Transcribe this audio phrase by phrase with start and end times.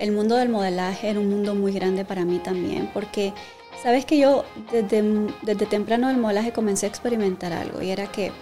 [0.00, 3.34] el mundo del modelaje era un mundo muy grande para mí también, porque
[3.82, 5.02] sabes que yo desde,
[5.42, 8.32] desde temprano del modelaje comencé a experimentar algo y era que,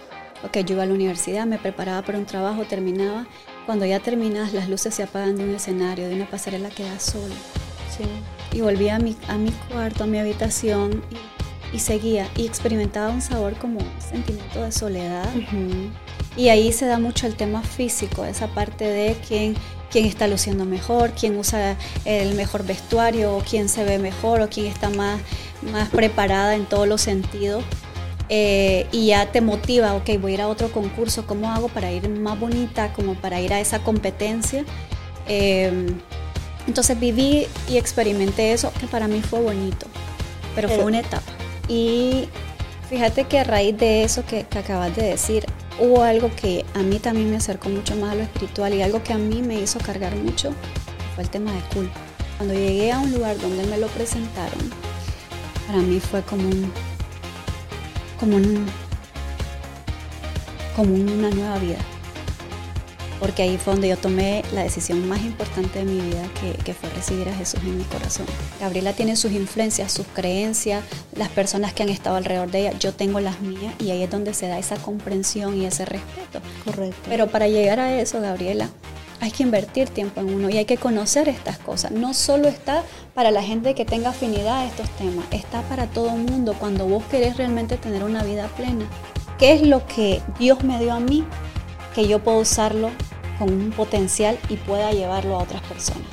[0.45, 3.27] ok, yo iba a la universidad, me preparaba para un trabajo, terminaba,
[3.65, 7.35] cuando ya terminas las luces se apagan de un escenario, de una pasarela quedas solo.
[7.95, 8.05] Sí.
[8.57, 13.09] Y volvía a mi, a mi cuarto, a mi habitación y, y seguía y experimentaba
[13.09, 15.29] un sabor como un sentimiento de soledad.
[16.37, 19.55] Y ahí se da mucho el tema físico, esa parte de quién
[19.91, 21.75] quién está luciendo mejor, quién usa
[22.05, 25.19] el mejor vestuario, o quién se ve mejor, o quién está más,
[25.71, 27.63] más preparada en todos los sentidos.
[28.31, 31.91] Eh, y ya te motiva, ok, voy a ir a otro concurso, ¿cómo hago para
[31.91, 34.63] ir más bonita, como para ir a esa competencia?
[35.27, 35.99] Em,
[36.67, 39.87] entonces viví y experimenté eso, que para mí fue bonito,
[40.53, 41.31] pero, fue una etapa.
[41.67, 42.29] Y
[42.87, 45.47] fíjate que a raíz de eso que, que acabas de decir,
[45.79, 49.01] hubo algo que a mí también me acercó mucho más a lo espiritual y algo
[49.03, 50.53] que a mí me hizo cargar mucho
[51.15, 51.99] fue el tema de culpa.
[52.37, 54.71] Cuando llegué a un lugar donde me lo presentaron,
[55.67, 56.71] para mí fue como un,
[58.19, 58.65] como un,
[60.75, 61.79] como una nueva vida
[63.19, 66.23] porque ahí fue donde yo tomé la decisión más importante de mi vida,
[66.63, 68.25] que, fue recibir a Jesús en mi corazón.
[68.59, 70.83] Gabriela tiene sus influencias, sus creencias,
[71.15, 74.09] las personas que han estado alrededor de ella, yo tengo las mías y ahí es
[74.09, 76.41] donde se da esa comprensión y ese respeto.
[76.63, 76.97] Correcto.
[77.09, 78.69] Pero para llegar a eso, Gabriela,
[79.19, 81.91] hay que invertir tiempo en uno y hay que conocer estas cosas.
[81.91, 82.83] No solo está
[83.13, 86.85] para la gente que tenga afinidad a estos temas, está para todo el mundo cuando
[86.85, 88.85] vos querés realmente tener una vida plena.
[89.37, 91.25] ¿Qué es lo que Dios me dio a mí
[91.99, 92.91] que yo puedo usarlo
[93.37, 96.07] con un potencial y pueda llevarlo a otras personas.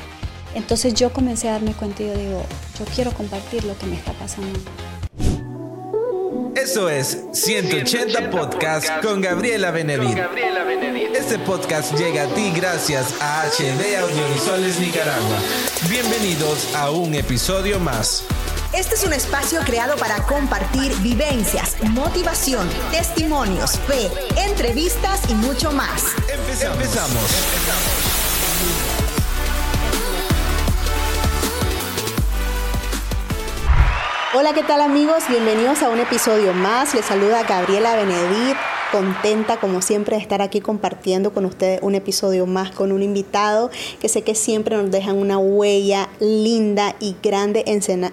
[0.57, 2.43] Entonces yo comencé a darme cuenta y yo digo,
[2.77, 4.59] yo quiero compartir lo que me está pasando.
[6.57, 10.17] Eso es 180 Podcast con Gabriela Benevid.
[11.15, 15.37] Este podcast llega a ti gracias a HD Audiovisuales Nicaragua.
[15.91, 18.25] Bienvenidos a un episodio más.
[18.73, 24.11] Este es un espacio creado para compartir vivencias, motivación, testimonios, fe,
[24.41, 26.15] entrevistas y mucho más.
[26.27, 27.96] Empezamos.
[34.39, 35.25] Hola, ¿qué tal amigos?
[35.31, 36.95] Bienvenidos a un episodio más.
[36.95, 38.55] Les saluda Gabriela Benedit
[38.93, 43.71] contenta como siempre de estar aquí compartiendo con ustedes un episodio más con un invitado
[43.99, 47.65] que sé que siempre nos dejan una huella linda y grande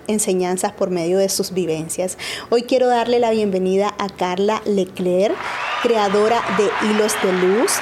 [0.07, 2.17] enseñanzas por medio de sus vivencias.
[2.49, 5.35] Hoy quiero darle la bienvenida a Carla Leclerc,
[5.81, 7.73] creadora de Hilos de Luz,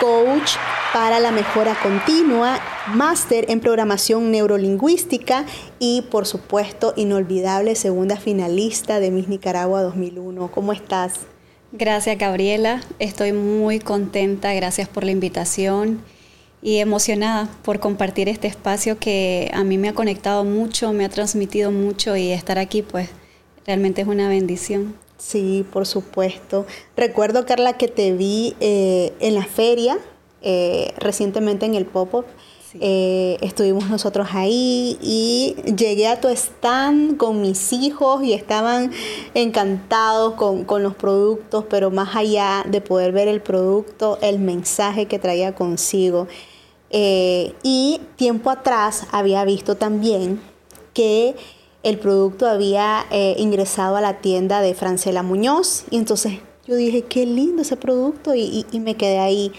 [0.00, 0.52] coach
[0.92, 5.44] para la mejora continua, máster en programación neurolingüística
[5.78, 10.50] y por supuesto inolvidable segunda finalista de Miss Nicaragua 2001.
[10.52, 11.26] ¿Cómo estás?
[11.72, 16.00] Gracias Gabriela, estoy muy contenta, gracias por la invitación
[16.62, 21.08] y emocionada por compartir este espacio que a mí me ha conectado mucho, me ha
[21.08, 23.10] transmitido mucho y estar aquí pues
[23.66, 24.94] realmente es una bendición.
[25.18, 26.66] Sí, por supuesto.
[26.96, 29.98] Recuerdo, Carla, que te vi eh, en la feria
[30.42, 32.24] eh, recientemente en el pop-up
[32.80, 38.92] eh, estuvimos nosotros ahí y llegué a tu stand con mis hijos y estaban
[39.32, 45.18] encantados con, los productos, pero más allá de poder ver el producto, el mensaje que
[45.18, 46.28] traía consigo.
[46.90, 50.40] Eh, y tiempo atrás había visto también
[50.92, 51.36] que
[51.82, 56.34] el producto había eh, ingresado a la tienda de Francela Muñoz y entonces
[56.66, 59.52] yo dije, qué lindo ese producto y, me quedé ahí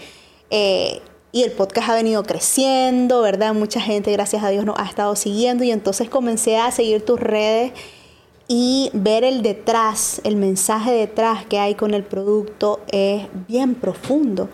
[1.32, 3.54] y el podcast ha venido creciendo, ¿verdad?
[3.54, 7.20] Mucha gente, gracias a Dios, nos ha estado siguiendo y entonces comencé a seguir tus
[7.20, 7.72] redes
[8.48, 14.48] y ver el detrás, el mensaje detrás que hay con el producto es bien profundo.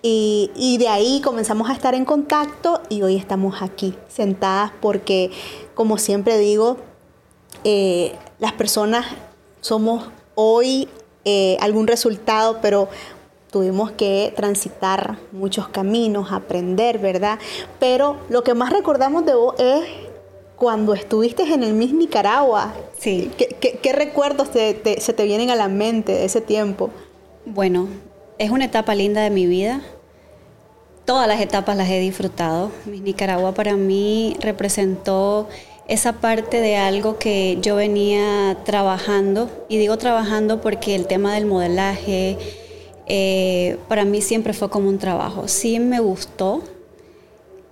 [0.00, 5.30] Y, de ahí comenzamos a estar en contacto y hoy estamos aquí sentadas porque,
[5.74, 6.76] como siempre digo,
[7.64, 9.06] eh, las personas
[9.60, 10.88] somos hoy
[11.24, 12.88] eh, algún resultado, pero
[13.50, 17.40] tuvimos que transitar muchos caminos, aprender, ¿verdad?
[17.80, 19.84] Pero lo que más recordamos de vos es
[20.54, 22.72] cuando estuviste en el Miss Nicaragua.
[22.98, 23.32] Sí.
[23.36, 26.90] ¿Qué, recuerdos se te vienen a la mente de ese tiempo?
[27.46, 27.88] Bueno,
[28.38, 29.80] es una etapa linda de mi vida.
[31.04, 32.70] Todas las etapas las he disfrutado.
[32.86, 35.48] Miss Nicaragua para mí representó
[35.88, 41.46] esa parte de algo que yo venía trabajando, y digo trabajando porque el tema del
[41.46, 42.36] modelaje,
[43.06, 45.48] eh, para mí siempre fue como un trabajo.
[45.48, 46.62] Sí me gustó,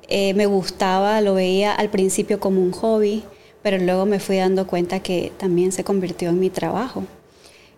[0.09, 3.23] eh, me gustaba, lo veía al principio como un hobby,
[3.63, 7.05] pero luego me fui dando cuenta que también se convirtió en mi trabajo.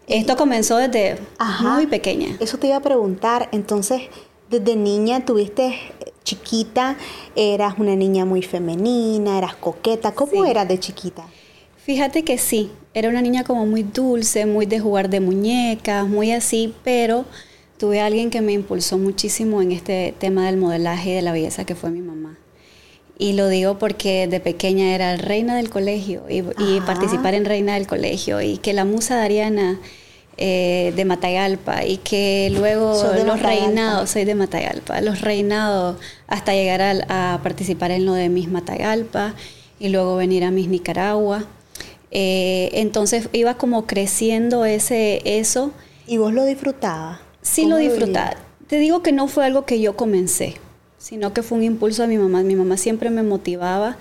[0.08, 1.18] Esto comenzó desde
[1.60, 2.36] muy pequeña.
[2.40, 4.02] Eso te iba a preguntar, entonces,
[4.48, 5.78] desde niña tuviste
[6.24, 6.96] chiquita
[7.36, 10.12] eras una niña muy femenina, eras coqueta.
[10.12, 11.24] ¿Cómo eras de chiquita?
[11.76, 16.32] Fíjate que sí, era una niña como muy dulce, muy de jugar de muñecas, muy
[16.32, 17.24] así, pero
[17.78, 21.32] tuve a alguien que me impulsó muchísimo en este tema del modelaje y de la
[21.32, 22.36] belleza, que fue mi mamá.
[23.20, 26.42] Y lo digo porque de pequeña era reina del colegio y,
[26.82, 29.80] participar en reina del colegio y que la musa de Ariana
[30.36, 32.94] eh, de Matagalpa y que luego
[33.26, 35.96] los reinados, soy de Matagalpa, los reinados
[36.28, 39.34] hasta llegar a, participar en lo de Miss Matagalpa
[39.80, 41.44] y luego venir a Miss Nicaragua.
[42.12, 45.72] Eh, entonces iba como creciendo ese eso.
[46.06, 47.18] ¿Y vos lo disfrutabas?
[47.42, 48.36] Sí lo disfrutaba.
[48.68, 50.54] Te digo que no fue algo que yo comencé,
[50.98, 52.42] sino que fue un impulso de mi mamá.
[52.42, 53.96] Mi mamá siempre me motivaba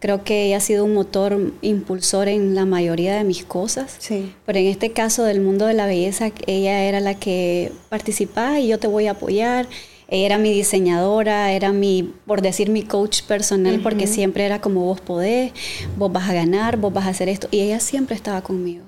[0.00, 3.96] Creo que ella ha sido un motor impulsor en la mayoría de mis cosas.
[3.98, 4.32] Sí.
[4.46, 8.68] Pero en este caso del mundo de la belleza, ella era la que participaba y
[8.68, 9.66] yo te voy a apoyar.
[10.06, 14.84] Ella era mi diseñadora, era mi, por decir, mi coach personal, porque siempre era como
[14.84, 15.52] vos podés,
[15.96, 17.48] vos vas a ganar, vos vas a hacer esto.
[17.50, 18.84] Y ella siempre estaba conmigo.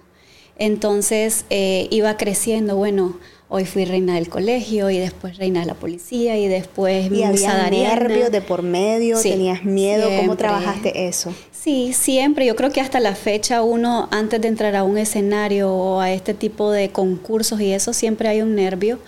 [0.57, 3.19] Entonces eh, iba creciendo, bueno,
[3.53, 7.69] Hoy fui reina del colegio y después reina de la policía y después ¿Y había
[7.69, 9.21] nervios de por medio?
[9.21, 10.09] ¿Tenías miedo?
[10.21, 11.35] ¿Cómo trabajaste eso?
[11.51, 12.47] Sí, siempre.
[12.47, 16.13] Yo creo que hasta la fecha uno, antes de entrar a un escenario o a
[16.13, 19.01] este tipo de concursos y eso, siempre hay un nervio,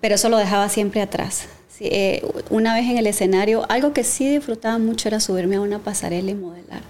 [0.00, 1.48] pero eso lo dejaba siempre atrás.
[1.80, 5.80] Eh, una vez en el escenario, algo que sí disfrutaba mucho era subirme a una
[5.80, 6.82] pasarela y modelar.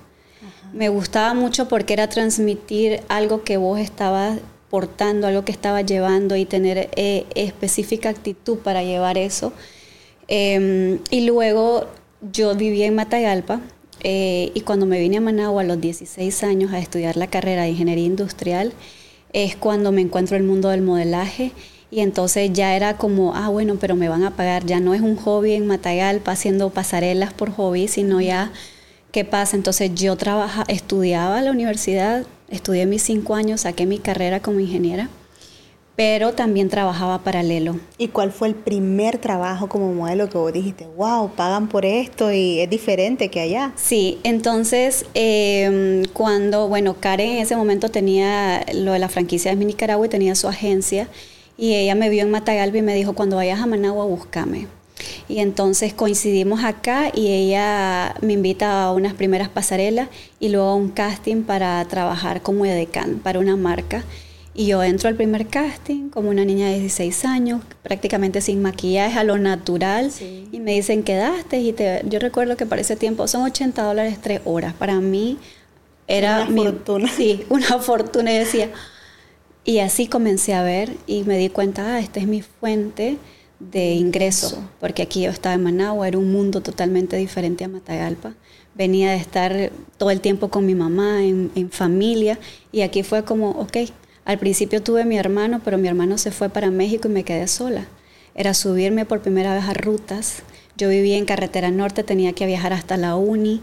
[0.74, 4.38] Me gustaba mucho porque era transmitir algo que vos estabas
[4.74, 9.52] portando, algo que estaba llevando y tener eh, específica actitud para llevar eso.
[10.26, 11.86] Em, y luego
[12.32, 13.60] yo vivía en Matagalpa
[14.00, 17.62] eh, y cuando me vine a Managua a los 16 años a estudiar la carrera
[17.62, 18.72] de ingeniería industrial,
[19.32, 21.52] es cuando me encuentro en el mundo del modelaje
[21.92, 25.02] y entonces ya era como, ah, bueno, pero me van a pagar, ya no es
[25.02, 28.50] un hobby en Matagalpa haciendo pasarelas por hobby, sino ya,
[29.12, 29.54] ¿qué pasa?
[29.54, 34.60] Entonces yo trabaja, estudiaba a la universidad, Estudié mis cinco años, saqué mi carrera como
[34.60, 35.08] ingeniera,
[35.96, 37.78] pero también trabajaba paralelo.
[37.98, 42.32] ¿Y cuál fue el primer trabajo como modelo que vos dijiste, wow, pagan por esto
[42.32, 43.72] y es diferente que allá?
[43.76, 49.56] Sí, entonces em, cuando, bueno, Karen en ese momento tenía lo de la franquicia de
[49.56, 51.08] mi Nicaragua y tenía su agencia
[51.56, 54.66] y ella me vio en Matagalpa y me dijo, cuando vayas a Managua, búscame.
[55.28, 60.08] Y entonces coincidimos acá y ella me invita a unas primeras pasarelas
[60.40, 64.04] y luego a un casting para trabajar como edecán para una marca.
[64.56, 69.18] Y yo entro al primer casting como una niña de 16 años, prácticamente sin maquillaje,
[69.18, 70.12] a lo natural.
[70.52, 71.58] Y me dicen, quedaste.
[71.58, 74.72] Y te, yo recuerdo que para ese tiempo son 80 dólares tres horas.
[74.74, 75.38] Para mí
[76.06, 77.10] era una fortuna.
[77.16, 78.32] Sí, una fortuna.
[78.32, 78.70] Y decía,
[79.64, 83.16] y así comencé a ver y me di cuenta, ah, esta es mi fuente
[83.60, 88.34] de ingreso, porque aquí yo estaba en Managua, era un mundo totalmente diferente a Matagalpa.
[88.74, 92.38] Venía de estar todo el tiempo con mi mamá, en, familia,
[92.72, 93.78] y aquí fue como, ok,
[94.24, 97.46] al principio tuve mi hermano, pero mi hermano se fue para México y me quedé
[97.46, 97.86] sola.
[98.34, 100.42] Era subirme por primera vez a rutas.
[100.76, 103.60] Yo vivía en carretera norte, tenía que viajar hasta la uni.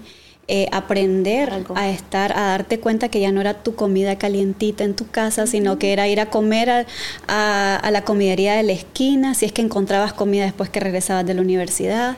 [0.47, 4.95] Eh, aprender a estar, a darte cuenta que ya no era tu comida calientita en
[4.95, 6.87] tu casa, sino que era ir a comer
[7.27, 11.35] a, la comidería de la esquina, si es que encontrabas comida después que regresabas de
[11.35, 12.17] la universidad.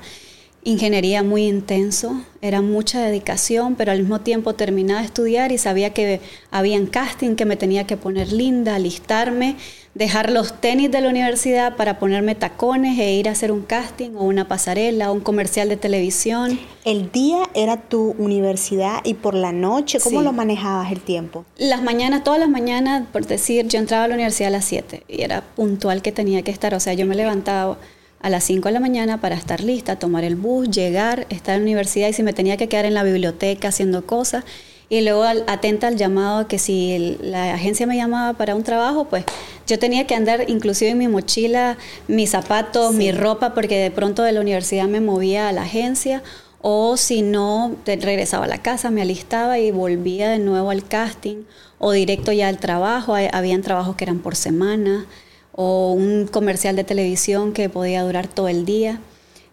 [0.63, 5.93] Ingeniería muy intenso, era mucha dedicación, pero al mismo tiempo terminaba de estudiar y sabía
[5.93, 9.57] que había un casting, que me tenía que poner linda, alistarme
[9.95, 14.11] dejar los tenis de la universidad para ponerme tacones e ir a hacer un casting
[14.15, 16.59] o una pasarela o un comercial de televisión.
[16.83, 21.45] ¿El día era tu universidad y por la noche cómo lo manejabas el tiempo?
[21.57, 25.03] Las mañanas, todas las mañanas, por decir, yo entraba a la universidad a las 7
[25.07, 27.77] y era puntual que tenía que estar, o sea, yo me levantaba
[28.19, 31.61] a las 5 de la mañana para estar lista, tomar el bus, llegar, estar en
[31.61, 34.45] la universidad y si me tenía que quedar en la biblioteca haciendo cosas,
[34.89, 39.25] y luego atenta al llamado que si la agencia me llamaba para un trabajo, pues
[39.65, 44.23] yo tenía que andar inclusive en mi mochila, mis zapatos, mi ropa, porque de pronto
[44.23, 46.21] de la universidad me movía a la agencia
[46.65, 51.43] o si no, regresaba a la casa, me alistaba y volvía de nuevo al casting
[51.77, 53.15] o directo ya al trabajo.
[53.33, 55.05] Habían trabajos que eran por semana
[55.51, 59.01] o un comercial de televisión que podía durar todo el día.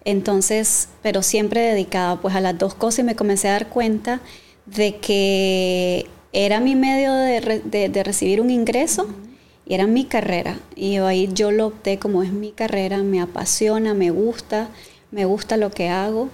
[0.05, 4.21] Entonces, pero siempre dedicada pues a las dos cosas y me comencé a dar cuenta
[4.75, 9.09] de que era mi medio de, recibir un ingreso
[9.67, 10.59] y era mi carrera.
[10.77, 14.69] Y ahí yo lo opté como es mi carrera, me apasiona, me gusta,
[15.11, 16.29] me gusta lo que hago.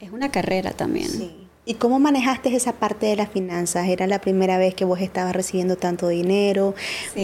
[0.00, 1.46] Es una carrera también.
[1.68, 3.88] ¿Y cómo manejaste esa parte de las finanzas?
[3.88, 6.76] ¿Era la primera vez que vos estabas recibiendo tanto dinero?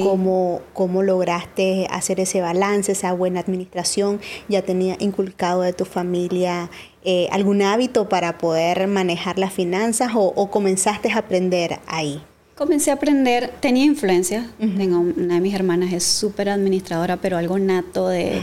[0.02, 4.21] ¿Cómo, ¿Cómo lograste hacer ese balance, esa buena administración?
[4.49, 6.71] ¿Ya tenía inculcado de tu familia
[7.04, 12.23] eh, algún hábito para poder manejar las finanzas o, comenzaste a aprender ahí?
[12.54, 17.59] Comencé a aprender, tenía influencia, Tengo, una de mis hermanas es súper administradora, pero algo
[17.59, 18.40] nato de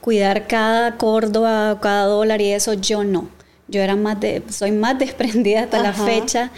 [0.00, 3.28] cuidar cada córdoba, cada dólar y eso, yo no.
[3.68, 6.50] Yo era más de, soy más desprendida hasta la fecha,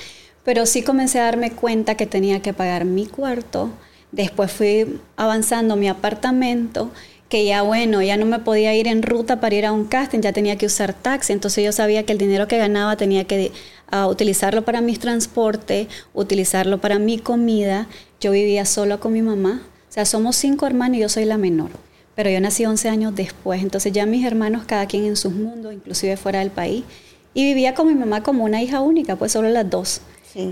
[0.43, 3.71] pero sí comencé a darme cuenta que tenía que pagar mi cuarto.
[4.11, 6.91] Después fui avanzando mi apartamento,
[7.29, 10.21] que ya bueno, ya no me podía ir en ruta para ir a un casting,
[10.21, 11.33] ya tenía que usar taxi.
[11.33, 13.53] Entonces yo sabía que el dinero que ganaba tenía que
[13.93, 17.89] uh, utilizarlo para mis transportes, utilizarlo para mi comida.
[18.21, 19.63] Yo vivía sola con mi mamá.
[19.89, 21.71] O sea, somos cinco hermanos y yo soy la menor
[22.17, 25.75] pero yo nací 11 años después, entonces ya mis hermanos, cada quien en sus mundos,
[25.75, 26.83] inclusive fuera del país,
[27.35, 30.01] y vivía con mi mamá como una hija única, pues solo las dos.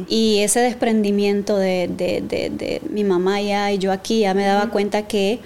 [0.09, 4.71] Y ese desprendimiento de, de, de, mi mamá ya y yo aquí, ya me daba
[4.71, 5.41] cuenta que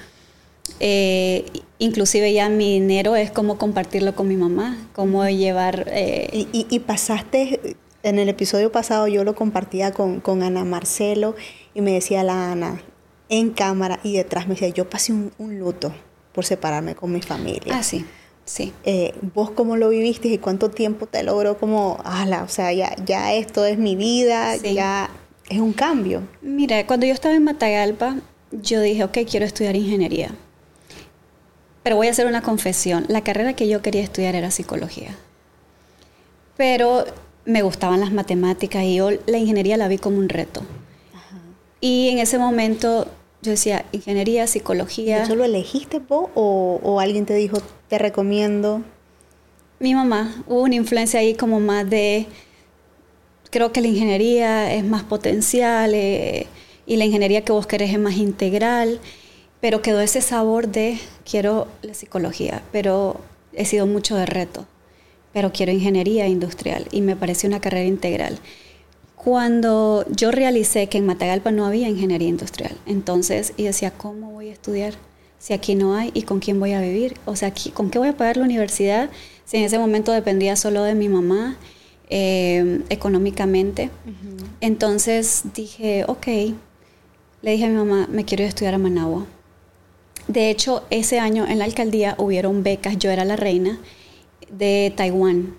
[0.80, 1.44] eh,
[1.78, 5.86] inclusive ya mi dinero es como compartirlo con mi mamá, como llevar...
[5.92, 11.34] Eh, y, y, pasaste, en el episodio pasado yo lo compartía con, con Ana Marcelo
[11.74, 12.80] y me decía la Ana,
[13.28, 15.92] en cámara y detrás me decía, yo pasé un, un luto
[16.32, 17.74] por separarme con mi familia.
[17.76, 18.04] Ah, sí.
[18.44, 18.72] Sí.
[18.84, 22.96] Eh, ¿Vos cómo lo viviste y cuánto tiempo te logró como, ala, o sea, ya,
[23.04, 25.10] ya esto es mi vida, ya
[25.50, 26.22] es un cambio?
[26.40, 28.16] Mira, cuando yo estaba en Matagalpa,
[28.50, 30.34] yo dije, ok, quiero estudiar ingeniería.
[31.88, 33.06] Pero voy a hacer una confesión.
[33.08, 35.16] La carrera que yo quería estudiar era psicología.
[36.54, 37.06] Pero
[37.46, 40.60] me gustaban las matemáticas y yo la ingeniería la vi como un reto.
[41.80, 43.08] Y en ese momento
[43.40, 45.22] yo decía, ingeniería, psicología.
[45.22, 47.56] ¿Eso lo elegiste vos o, alguien te dijo,
[47.88, 48.82] te recomiendo?
[49.78, 52.26] Mi mamá, hubo una influencia ahí como más de,
[53.48, 56.48] creo que la ingeniería es más potencial eh,
[56.84, 59.00] y la ingeniería que vos querés es más integral,
[59.60, 60.98] pero quedó ese sabor de,
[61.28, 63.20] quiero la psicología, pero
[63.52, 64.66] he sido mucho de reto,
[65.32, 68.38] pero quiero ingeniería industrial y me parece una carrera integral
[69.18, 72.76] cuando yo realicé que en Matagalpa no había ingeniería industrial.
[72.86, 74.94] Entonces, y decía, ¿cómo voy a estudiar
[75.40, 77.16] si aquí no hay y con quién voy a vivir?
[77.24, 79.10] O sea, ¿con qué voy a pagar la universidad
[79.44, 81.58] si en ese momento dependía solo de mi mamá
[82.08, 83.90] eh, económicamente?
[84.60, 86.26] Entonces dije, ok,
[87.42, 89.26] le dije a mi mamá, me quiero ir a estudiar a Managua.
[90.28, 93.78] De hecho, ese año en la alcaldía hubieron becas, yo era la reina
[94.50, 95.56] de Taiwán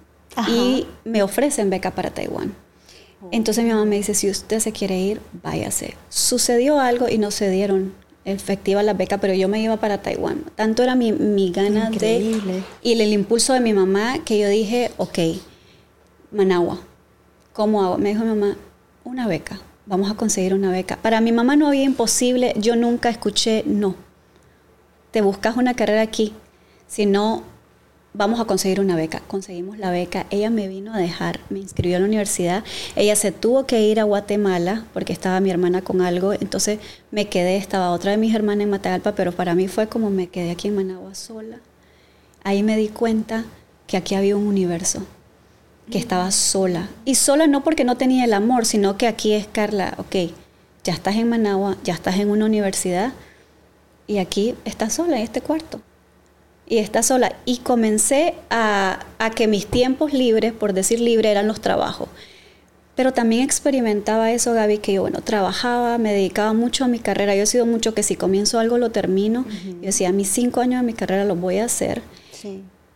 [0.47, 2.53] y me ofrecen beca para Taiwán.
[3.31, 5.95] Entonces mi mamá me dice, si usted se quiere ir, váyase.
[6.07, 7.93] Sucedió algo y no se dieron
[8.25, 10.43] efectiva la beca, pero yo me iba para Taiwán.
[10.55, 12.63] Tanto era mi, mi gana de...
[12.81, 15.19] Y el, impulso de mi mamá que yo dije, ok,
[16.31, 16.79] Managua,
[17.53, 17.97] ¿cómo hago?
[17.97, 18.55] Me dijo mi mamá,
[19.03, 20.97] una beca, vamos a conseguir una beca.
[21.01, 23.95] Para mi mamá no había imposible, yo nunca escuché, no,
[25.11, 26.33] te buscas una carrera aquí,
[26.87, 27.43] si no
[28.13, 29.21] vamos a conseguir una beca.
[29.27, 30.25] Conseguimos la beca.
[30.29, 32.63] Ella me vino a dejar, me inscribió a la universidad.
[32.95, 36.33] Ella se tuvo que ir a Guatemala porque estaba mi hermana con algo.
[36.33, 36.79] Entonces
[37.11, 40.27] me quedé, estaba otra de mis hermanas en Matagalpa, pero para mí fue como me
[40.27, 41.59] quedé aquí en Managua sola.
[42.43, 43.45] Ahí me di cuenta
[43.87, 45.03] que aquí había un universo,
[45.91, 46.89] que estaba sola.
[47.05, 50.31] Y sola no porque no tenía el amor, sino que aquí es Carla, ok,
[50.83, 53.13] ya estás en Managua, ya estás en una universidad
[54.09, 55.81] y aquí estás sola en este cuarto
[56.67, 57.35] y está sola.
[57.45, 58.99] Y comencé a,
[59.35, 62.09] que mis tiempos libres, por decir libre, eran los trabajos.
[62.95, 67.35] Pero también experimentaba eso, Gaby, que yo, bueno, trabajaba, me dedicaba mucho a mi carrera.
[67.35, 69.45] Yo he sido mucho que si comienzo algo lo termino.
[69.63, 72.01] Yo decía, mis cinco años de mi carrera los voy a hacer.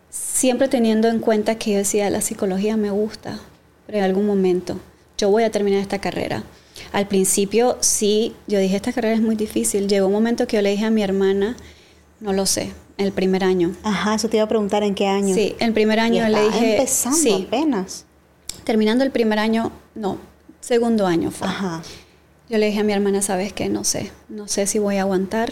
[0.09, 3.39] Siempre teniendo en cuenta que yo decía, la psicología me gusta,
[3.85, 4.79] pero en algún momento
[5.17, 6.43] yo voy a terminar esta carrera.
[6.93, 9.87] Al principio sí, yo dije, esta carrera es muy difícil.
[9.89, 11.57] Llegó un momento que yo le dije a mi hermana,
[12.19, 13.75] no lo sé, el primer año.
[13.81, 15.33] Ajá, eso te iba a preguntar en qué año.
[15.33, 16.75] Sí, el primer año le dije.
[16.75, 18.05] empezando sí, apenas.
[18.63, 20.19] Terminando el primer año, no,
[20.61, 21.47] segundo año fue.
[21.47, 21.81] Ajá.
[22.47, 23.69] Yo le dije a mi hermana, ¿sabes qué?
[23.69, 25.51] No sé, no sé si voy a aguantar.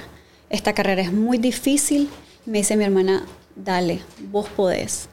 [0.51, 2.07] Esta carrera es muy difícil.
[2.45, 5.09] Me dice mi hermana, dale, vos podés.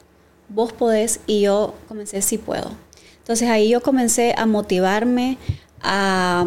[0.47, 1.21] Vos podés.
[1.25, 2.71] Y yo comencé, sí puedo.
[3.17, 5.37] Entonces ahí yo comencé a motivarme,
[5.81, 6.45] a,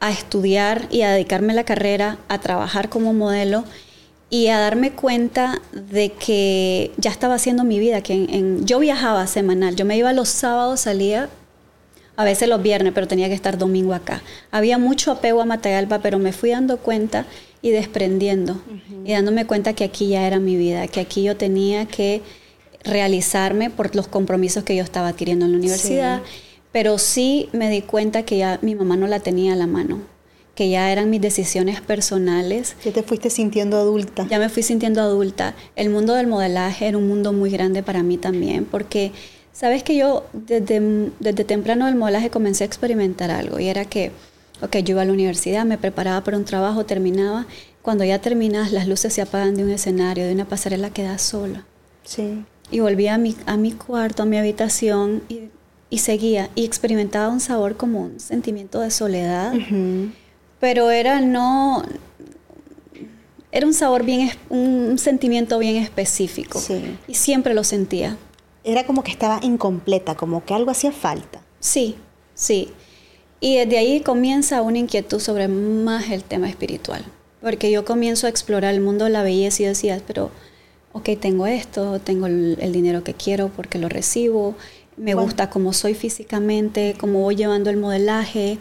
[0.00, 3.64] a estudiar y a dedicarme a la carrera, a trabajar como modelo
[4.30, 9.26] y a darme cuenta de que ya estaba haciendo mi vida, que en, yo viajaba
[9.26, 11.30] semanal, yo me iba los sábados, salía
[12.16, 14.22] a veces los viernes, pero tenía que estar domingo acá.
[14.50, 17.26] Había mucho apego a Matagalpa, pero me fui dando cuenta
[17.62, 18.60] y desprendiendo
[19.04, 22.22] y dándome cuenta que aquí ya era mi vida, que aquí yo tenía que
[22.84, 26.20] realizarme por los compromisos que yo estaba adquiriendo en la universidad,
[26.72, 30.00] pero sí me di cuenta que ya mi mamá no la tenía a la mano,
[30.54, 32.76] que ya eran mis decisiones personales.
[32.84, 34.26] Ya te fuiste sintiendo adulta.
[34.28, 35.54] Ya me fui sintiendo adulta.
[35.76, 39.12] El mundo del modelaje era un mundo muy grande para mí también, porque
[39.52, 44.12] sabes que yo desde, desde temprano del modelaje comencé a experimentar algo y era que,
[44.60, 47.46] ok, yo iba a la universidad, me preparaba para un trabajo, terminaba.
[47.80, 51.64] Cuando ya terminas, las luces se apagan de un escenario, de una pasarela, quedas sola.
[52.04, 52.44] Sí.
[52.70, 55.48] Y volví a mi, a mi cuarto, a mi habitación y,
[55.90, 59.52] y seguía y experimentaba un sabor como un sentimiento de soledad,
[60.60, 61.82] pero era no,
[63.50, 66.96] era un sabor bien, un sentimiento bien específico Sí.
[67.06, 68.16] y siempre lo sentía.
[68.64, 71.40] Era como que estaba incompleta, como que algo hacía falta.
[71.60, 71.94] Sí,
[72.34, 72.68] sí.
[73.40, 77.04] Y desde ahí comienza una inquietud sobre más el tema espiritual,
[77.40, 80.30] porque yo comienzo a explorar el mundo de la belleza y decía, pero,
[80.92, 84.54] ok, tengo esto, tengo el, el dinero que quiero porque lo recibo,
[84.98, 85.22] me Bueno.
[85.22, 88.58] gusta cómo soy físicamente, cómo voy llevando el modelaje,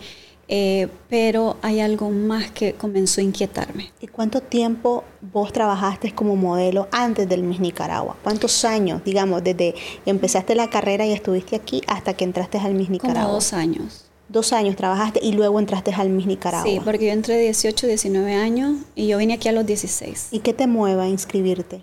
[0.49, 3.91] eh, pero hay algo más que comenzó a inquietarme.
[3.99, 5.03] ¿Y cuánto tiempo
[5.33, 8.15] vos trabajaste como modelo antes del Miss Nicaragua?
[8.23, 9.73] ¿Cuántos años, digamos, desde
[10.05, 13.23] que empezaste la carrera y estuviste aquí hasta que entraste al Miss Nicaragua?
[13.23, 14.05] Como dos años.
[14.29, 16.69] Dos años trabajaste y luego entraste al Miss Nicaragua.
[16.69, 20.29] Sí, porque yo entré de 18, 19 años y yo vine aquí a los 16.
[20.31, 21.81] ¿Y qué te mueve a inscribirte?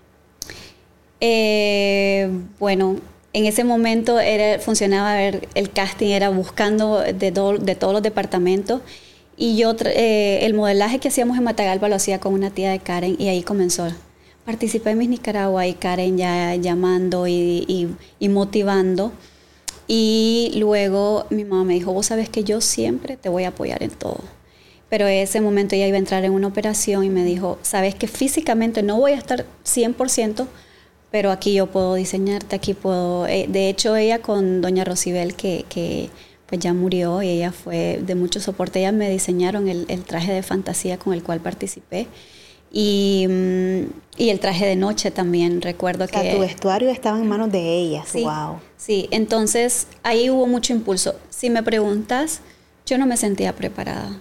[1.21, 2.97] Eh, bueno,
[3.35, 8.81] en ese momento era, funcionaba el casting, era buscando de, do- de todos los departamentos.
[9.37, 12.79] Y yo, eh, el modelaje que hacíamos en Matagalpa lo hacía con una tía de
[12.79, 13.89] Karen y ahí comenzó.
[14.47, 17.89] Participé en Miss Nicaragua y Karen ya llamando y, y-
[18.21, 19.13] y motivando.
[19.87, 23.83] Y luego mi mamá me dijo, vos sabes que yo siempre te voy a apoyar
[23.83, 24.21] en todo.
[24.89, 27.95] Pero en ese momento ella iba a entrar en una operación y me dijo, sabes
[27.95, 30.47] que físicamente no voy a estar 100%,
[31.15, 33.29] pero aquí yo puedo diseñarte, aquí puedo...
[33.29, 36.11] eh, de hecho, ella con doña Rosibel, que, que
[36.47, 40.33] pues ya murió y ella fue de mucho soporte, ellas me diseñaron el, el traje
[40.33, 42.09] de fantasía con el cual participé.
[42.73, 43.83] Y, mm,
[44.17, 46.33] y el traje de noche también, recuerdo O sea, que...
[46.35, 48.09] tu vestuario estaba en manos de ellas.
[48.09, 48.59] Sí, Wow.
[48.77, 51.15] sí, entonces ahí hubo mucho impulso.
[51.31, 52.41] Si me preguntas,
[52.87, 54.21] yo no me sentía preparada.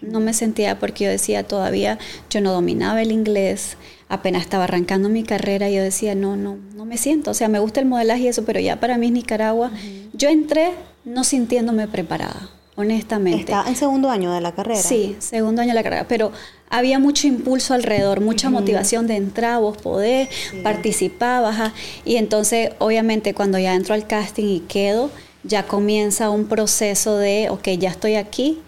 [0.00, 1.98] No me sentía porque yo decía todavía,
[2.30, 3.76] yo no dominaba el inglés,
[4.08, 7.30] apenas estaba arrancando mi carrera y yo decía, no, no, no me siento.
[7.30, 9.70] O sea, me gusta el modelaje y eso, pero ya para mí es Nicaragua.
[10.12, 10.72] Yo entré
[11.04, 13.40] no sintiéndome preparada, honestamente.
[13.40, 14.80] Estaba en segundo año de la carrera.
[14.80, 16.32] Sí, segundo año de la carrera, pero
[16.68, 20.28] había mucho impulso alrededor, mucha motivación de entrar, vos podés,
[20.62, 21.74] participabas, ajá.
[22.04, 25.10] y entonces obviamente cuando ya entro al casting y quedo,
[25.44, 28.58] ya comienza un proceso de, ok, ya estoy aquí,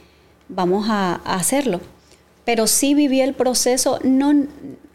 [0.48, 1.80] vamos a, a hacerlo.
[2.44, 4.32] Pero sí viví el proceso, no,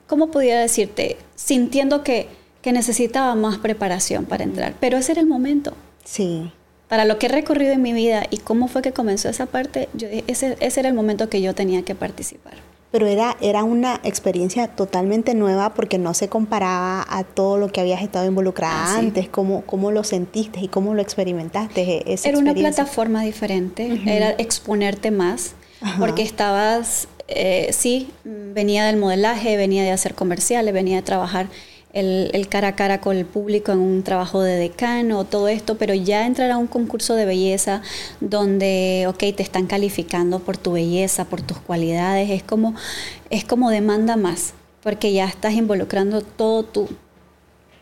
[0.08, 1.18] ¿cómo pudiera decirte?
[1.36, 2.28] Sintiendo que,
[2.62, 6.52] que necesitaba más preparación para entrar, pero ese era el momento Sí.
[6.90, 9.88] para lo que he recorrido en mi vida y cómo fue que comenzó esa parte,
[9.94, 12.54] yo- ese, ese era el momento que yo tenía que participar.
[12.94, 17.82] Pero era, era una experiencia totalmente nueva porque no se comparaba a todo lo que
[17.82, 19.06] habías estado involucrada Ah, sí.
[19.08, 19.30] antes.
[19.30, 21.82] ¿Cómo, ¿Cómo lo sentiste y cómo lo experimentaste?
[21.82, 26.00] e- Esa Era una plataforma diferente, era exponerte más, Ajá.
[26.00, 31.48] porque estabas, eh, sí, venía del modelaje, venía de hacer comerciales, venía de trabajar
[31.94, 35.78] el, el cara a cara con el público en un trabajo de decano, todo esto,
[35.78, 37.82] pero ya entrar a un concurso de belleza
[38.20, 42.76] donde, ok, te están calificando por tu belleza, por tus cualidades, es como,
[43.30, 46.90] es como demanda más, porque ya estás involucrando todo tu,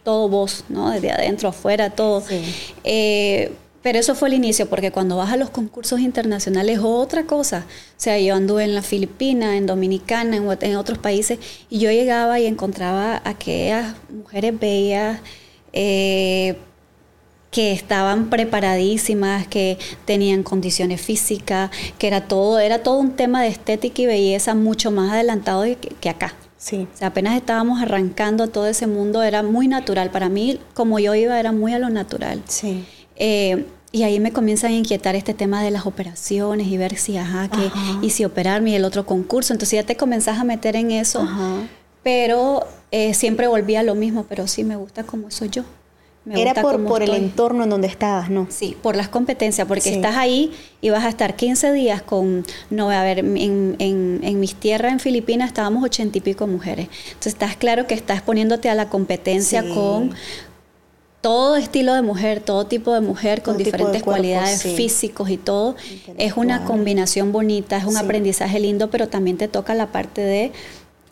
[0.04, 0.92] todo vos, ¿no?
[0.92, 2.22] Desde adentro, afuera, todo.
[2.22, 2.44] Sí.
[2.84, 7.24] Eh, pero eso fue el inicio, porque cuando vas a los concursos internacionales es otra
[7.26, 7.66] cosa.
[7.68, 11.40] O sea, yo anduve en la Filipina, en Dominicana, en, ot- en otros países,
[11.70, 15.20] y yo llegaba y encontraba a aquellas mujeres bellas,
[15.74, 16.56] eh,
[17.50, 23.50] que estaban preparadísimas, que tenían condiciones físicas, que era todo, era todo un tema de
[23.50, 26.34] estética y belleza mucho más adelantado de que, que acá.
[26.58, 26.88] Sí.
[26.94, 30.12] O sea, apenas estábamos arrancando todo ese mundo, era muy natural.
[30.12, 32.42] Para mí, como yo iba, era muy a lo natural.
[32.48, 32.86] Sí.
[33.24, 37.18] Eh, y ahí me comienzan a inquietar este tema de las operaciones y ver si,
[37.18, 38.00] ajá, que, Ajá.
[38.02, 39.54] y si operarme y el otro concurso.
[39.54, 41.20] Entonces ya te comenzás a meter en eso.
[41.22, 41.68] Ajá.
[42.02, 45.64] Pero eh, siempre volvía a lo mismo, pero sí me gusta como soy yo.
[46.24, 48.46] Me Era gusta por, por el entorno en donde estabas, ¿no?
[48.50, 49.96] Sí, por las competencias, porque Sí.
[49.96, 54.40] estás ahí y vas a estar 15 días con, no, a ver, en, en, en
[54.40, 56.90] mis tierras en Filipinas estábamos ochenta y pico mujeres.
[57.08, 59.70] Entonces estás claro que estás poniéndote a la competencia Sí.
[59.74, 60.14] con
[61.22, 64.76] todo estilo de mujer, todo tipo de mujer con Todo diferentes cualidades sí.
[64.76, 65.76] físicos y todo.
[66.18, 68.00] Es una combinación bonita, es un Sí.
[68.04, 70.52] aprendizaje lindo, pero también te toca la parte de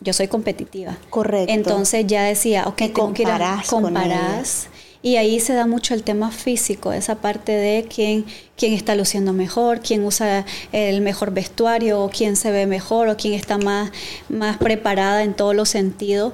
[0.00, 0.98] yo soy competitiva.
[1.10, 1.52] Correcto.
[1.52, 4.68] Entonces ya decía, ok, Te tengo que ir a comparás
[5.02, 9.32] Y ahí se da mucho el tema físico, esa parte de quién, quién está luciendo
[9.32, 13.92] mejor, quién usa el mejor vestuario, o quién se ve mejor, o quién está más,
[14.28, 16.32] más preparada en todos los sentidos.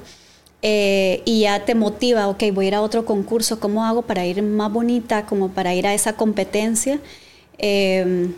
[0.69, 4.27] Eh, y ya te motiva, ok, voy a ir a otro concurso, ¿cómo hago para
[4.27, 6.99] ir más bonita, como para ir a esa competencia?
[7.57, 8.35] Em,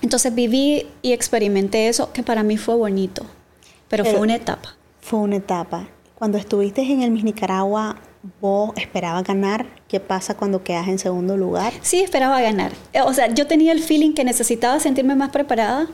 [0.00, 3.26] entonces viví y experimenté eso, que para mí fue bonito,
[3.90, 4.76] pero, fue una etapa.
[5.02, 5.86] Fue una etapa.
[6.14, 7.96] Cuando estuviste en el Miss Nicaragua,
[8.40, 9.66] ¿vos esperabas ganar?
[9.88, 11.74] ¿Qué pasa cuando quedas en segundo lugar?
[11.82, 12.72] Sí, esperaba ganar.
[12.94, 15.86] Eh, o sea, yo tenía el feeling que necesitaba sentirme más preparada,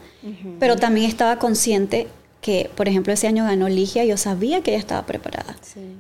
[0.61, 2.07] pero también estaba consciente
[2.45, 5.57] que, por ejemplo, ese año ganó Ligia, yo sabía que ella estaba preparada.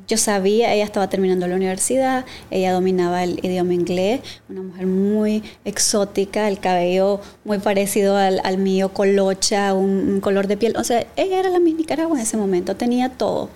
[0.06, 5.42] Yo sabía, ella estaba terminando la universidad, ella dominaba el idioma inglés, una mujer muy
[5.64, 10.76] exótica, el cabello muy parecido al, mío, colocha, un, color de piel.
[10.76, 13.48] O sea, ella era la Miss Nicaragua en ese momento, tenía todo.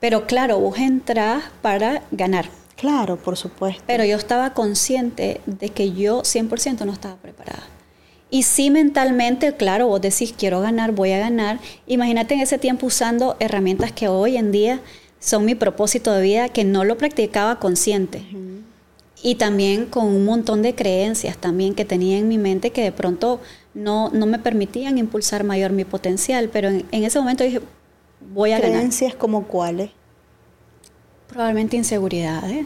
[0.00, 2.46] Pero claro, vos entras para ganar.
[2.74, 3.84] Claro, por supuesto.
[3.86, 7.62] Pero yo estaba consciente de que yo 100% no estaba preparada.
[8.32, 11.60] Y sí mentalmente, claro, vos decís, quiero ganar, voy a ganar.
[11.86, 14.80] Imagínate en ese tiempo usando herramientas que hoy en día
[15.20, 18.22] son mi propósito de vida, que no lo practicaba consciente.
[19.22, 22.90] Y también con un montón de creencias también que tenía en mi mente que de
[22.90, 23.38] pronto
[23.74, 26.48] no, no me permitían impulsar mayor mi potencial.
[26.50, 27.60] Pero en, ese momento dije,
[28.32, 28.78] voy a ganar.
[28.78, 29.90] ¿Creencias como cuáles?
[31.28, 32.64] Probablemente inseguridades.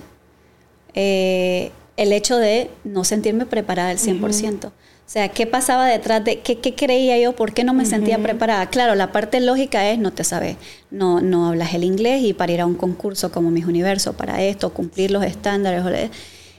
[0.94, 4.70] Eh, el hecho de no sentirme preparada al 100%.
[5.07, 7.37] O sea, ¿qué pasaba detrás de qué, creía yo?
[7.37, 8.66] ¿Por qué no me sentía preparada?
[8.66, 10.57] Claro, la parte lógica es no te sabes,
[10.90, 14.42] no, no hablas el inglés y para ir a un concurso como Mis Universo, para
[14.42, 16.11] esto, cumplir los estándares.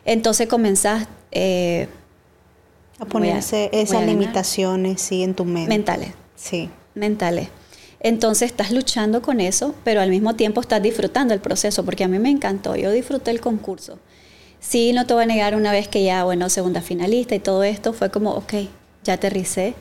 [0.06, 1.08] Entonces comenzás...
[1.32, 1.90] Eh,
[3.00, 5.70] a ponerse esas limitaciones, sí, en tu mente.
[5.70, 6.14] Mentales.
[6.36, 6.70] Sí.
[6.96, 7.50] Mentales.
[8.00, 12.08] Entonces estás luchando con eso, pero al mismo tiempo estás disfrutando el proceso, porque a
[12.08, 14.00] mí me encantó, yo disfruté el concurso.
[14.60, 17.64] Sí, no te voy a negar una vez que ya, bueno, segunda finalista y todo
[17.64, 18.54] esto, fue como, ok,
[19.04, 19.76] ya aterricé,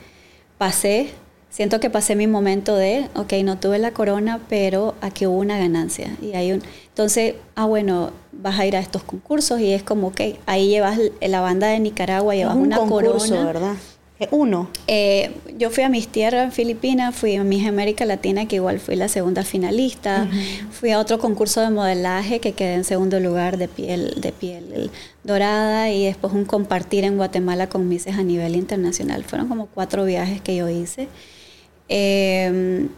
[0.58, 1.10] pasé,
[1.50, 5.58] siento que pasé mi momento de, ok, no tuve la corona, pero aquí hubo una
[5.58, 6.10] ganancia.
[6.20, 10.08] Y hay un, entonces, ah, bueno, vas a ir a estos concursos y es como,
[10.08, 13.44] ok, ahí llevas la banda de Nicaragua, llevas un una concurso, corona.
[13.46, 13.74] ¿verdad?
[14.30, 14.70] Uno.
[14.86, 18.96] Eh, yo fui a mis tierras Filipinas, fui a Mis América Latina, que igual fui
[18.96, 20.26] la segunda finalista.
[20.70, 24.90] Fui a otro concurso de modelaje que quedé en segundo lugar de piel, de piel
[25.22, 29.22] dorada y después un compartir en Guatemala con Mises a nivel internacional.
[29.24, 31.08] Fueron como cuatro viajes que yo hice,
[31.88, 32.88] em,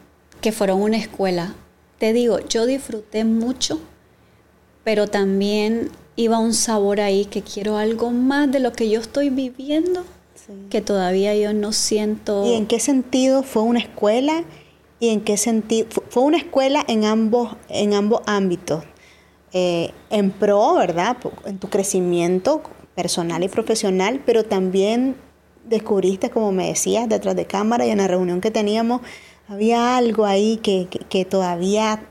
[0.41, 1.55] que fueron una escuela.
[1.99, 3.81] Te digo, yo disfruté mucho,
[4.85, 9.31] pero también iba un sabor ahí que quiero algo más de lo que yo estoy
[9.31, 10.05] viviendo
[10.71, 12.47] que todavía yo no siento.
[12.47, 14.45] ¿Y en qué sentido fue una escuela?
[15.01, 15.89] ¿Y en qué sentido?
[16.09, 18.85] Fue una escuela en ambos, en ambos ámbitos.
[19.53, 21.17] Eh, en pro, ¿verdad?
[21.47, 22.63] En tu crecimiento
[22.95, 25.17] personal y profesional, pero también
[25.65, 29.01] descubriste, como me decías, detrás de cámara y en la reunión que teníamos,
[29.49, 32.03] había algo ahí que, que todavía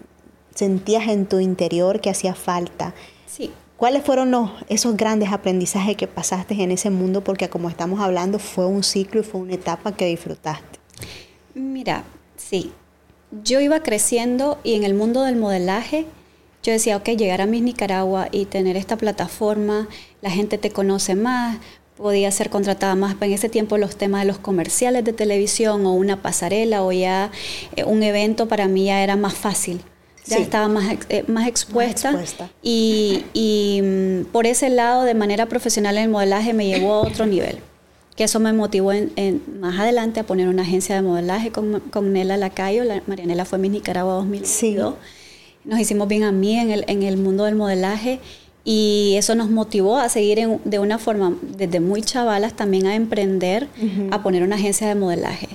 [0.56, 2.96] sentías en tu interior que hacía falta.
[3.78, 7.24] ¿Cuáles fueron los, esos grandes aprendizajes que pasaste en ese mundo?
[7.24, 10.80] Porque como estamos hablando, fue un ciclo y fue una etapa que disfrutaste.
[11.54, 12.04] Mira,
[12.38, 12.72] sí.
[13.44, 16.08] Yo iba creciendo y en el mundo del modelaje,
[16.64, 19.88] yo decía, ok, llegar a Miss Nicaragua y tener esta plataforma,
[20.22, 21.60] la gente te conoce más,
[21.98, 23.16] podía ser contratada más.
[23.22, 27.30] En ese tiempo los temas de los comerciales de televisión o una pasarela o ya
[27.76, 29.82] eh, un evento para mí ya era más fácil
[30.28, 32.20] ya estaba más, eh, más, expuesta,
[32.62, 37.02] Y, y mm, por ese lado, de manera profesional en el modelaje, me llevó a
[37.02, 37.60] otro nivel.
[38.16, 42.14] Que eso me motivó en, más adelante a poner una agencia de modelaje con, con
[42.14, 42.84] Nela Lacayo.
[42.84, 44.96] La, Marianela fue mi Nicaragua 2002.
[45.66, 48.20] Nos hicimos bien a mí en el, en el mundo del modelaje
[48.70, 53.70] y eso nos motivó a seguir de una forma, desde muy chavalas, también a emprender,
[54.12, 55.48] a poner una agencia de modelaje.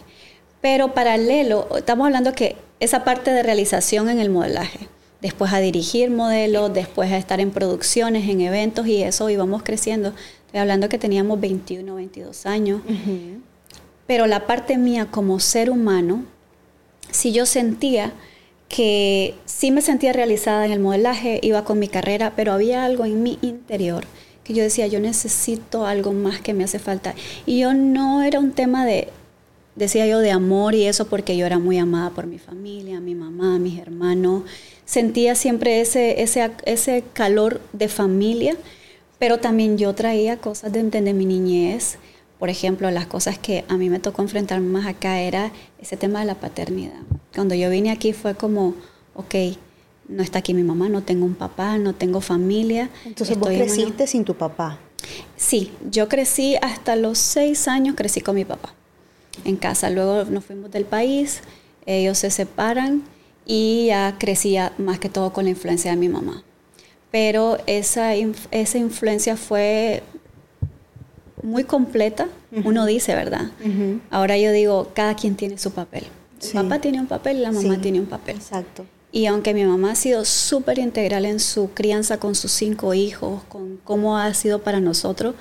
[0.63, 4.89] Pero paralelo, estamos hablando que esa parte de realización en el modelaje,
[5.21, 10.15] después a dirigir modelos, después a estar en producciones, en eventos y eso íbamos creciendo.
[10.47, 12.81] Estoy hablando que teníamos 21, 22 años.
[14.07, 16.25] Pero la parte mía como ser humano,
[17.11, 18.13] si yo sentía
[18.69, 23.05] que sí me sentía realizada en el modelaje, iba con mi carrera, pero había algo
[23.05, 24.05] en mi interior
[24.45, 27.15] que yo decía, yo necesito algo más que me hace falta.
[27.47, 29.09] Y yo no era un tema de
[29.75, 33.15] decía yo, de amor y eso porque yo era muy amada por mi familia, mi
[33.15, 34.43] mamá, mis hermanos.
[34.85, 38.57] Sentía siempre ese, ese, ese calor de familia,
[39.19, 41.99] pero también yo traía cosas de, de, mi niñez.
[42.39, 46.21] Por ejemplo, las cosas que a mí me tocó enfrentar más acá era ese tema
[46.21, 47.01] de la paternidad.
[47.35, 48.75] Cuando yo vine aquí fue como,
[49.15, 49.35] ok,
[50.09, 52.91] no está aquí mi mamá, no tengo un papá, no tengo familia.
[53.07, 54.79] Entonces vos creciste sin tu papá.
[55.37, 58.75] Sí, yo crecí hasta los seis años, crecí con mi papá
[59.45, 59.91] en casa.
[59.91, 61.41] Luego nos fuimos del país,
[61.87, 63.03] ellos se separan
[63.47, 66.45] y ya crecía más que todo con la influencia de mi mamá.
[67.11, 70.03] Pero esa, esa influencia fue
[71.43, 72.29] muy completa,
[72.65, 73.51] uno dice, ¿verdad?
[74.11, 76.05] Ahora yo digo, cada quien tiene su papel.
[76.43, 78.37] El papá tiene un papel, la mamá tiene un papel.
[78.37, 78.87] Exacto.
[79.11, 83.43] Y aunque mi mamá ha sido súper integral en su crianza con sus cinco hijos,
[83.45, 85.35] con cómo ha sido para nosotros,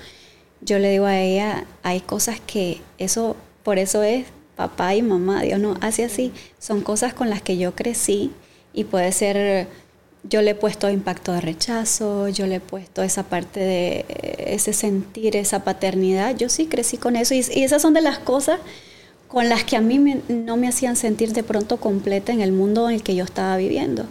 [0.60, 5.42] yo le digo a ella, hay cosas que eso, por eso es papá y mamá,
[5.42, 8.30] Dios no hace así, son cosas con las que yo crecí
[8.72, 9.66] y puede ser,
[10.24, 14.04] yo le he puesto impacto de rechazo, yo le he puesto esa parte de
[14.46, 18.60] ese sentir, esa paternidad, yo sí crecí con eso y, esas son de las cosas
[19.28, 19.98] con las que a mí
[20.28, 23.56] no me hacían sentir de pronto completa en el mundo en el que yo estaba
[23.56, 24.04] viviendo.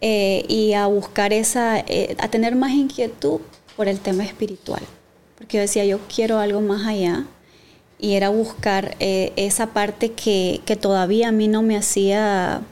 [0.00, 3.40] Eh, y a buscar esa, eh, a tener más inquietud
[3.76, 4.82] por el tema espiritual.
[5.36, 7.24] Porque yo decía, yo quiero algo más allá
[7.98, 12.62] y era buscar eh, esa parte que, que, todavía a mí no me hacía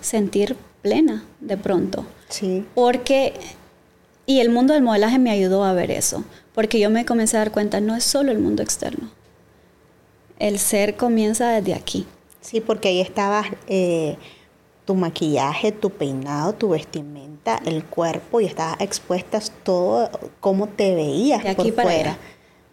[0.00, 2.04] sentir plena de pronto.
[2.28, 2.64] Sí.
[2.74, 3.34] Porque,
[4.26, 7.40] y el mundo del modelaje me ayudó a ver eso, porque yo me comencé a
[7.40, 9.10] dar cuenta, no es solo el mundo externo,
[10.38, 12.06] el ser comienza desde aquí.
[12.40, 14.16] Sí, porque ahí estaba eh,
[14.84, 21.44] tu maquillaje, tu peinado, tu vestimenta, el cuerpo y estabas expuestas todo cómo te veías
[21.44, 22.18] de aquí por fuera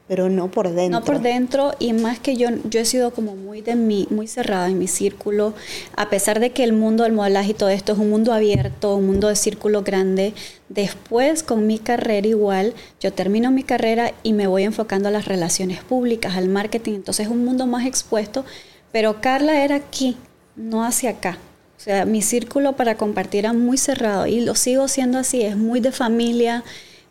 [0.09, 0.99] pero no por dentro.
[0.99, 4.27] No por dentro y más que yo, yo he sido como muy de mí, muy
[4.27, 5.53] cerrada en mi círculo,
[5.95, 8.95] a pesar de que el mundo del modelaje y todo esto es un mundo abierto,
[8.95, 10.33] un mundo de círculo grande.
[10.67, 15.25] Después con mi carrera igual, yo termino mi carrera y me voy enfocando a las
[15.25, 18.45] relaciones públicas, al marketing, entonces es un mundo más expuesto,
[18.91, 20.17] pero Carla era aquí,
[20.55, 21.37] no hacia acá.
[21.77, 25.55] O sea, mi círculo para compartir era muy cerrado y lo sigo siendo así, es
[25.55, 26.63] muy de familia,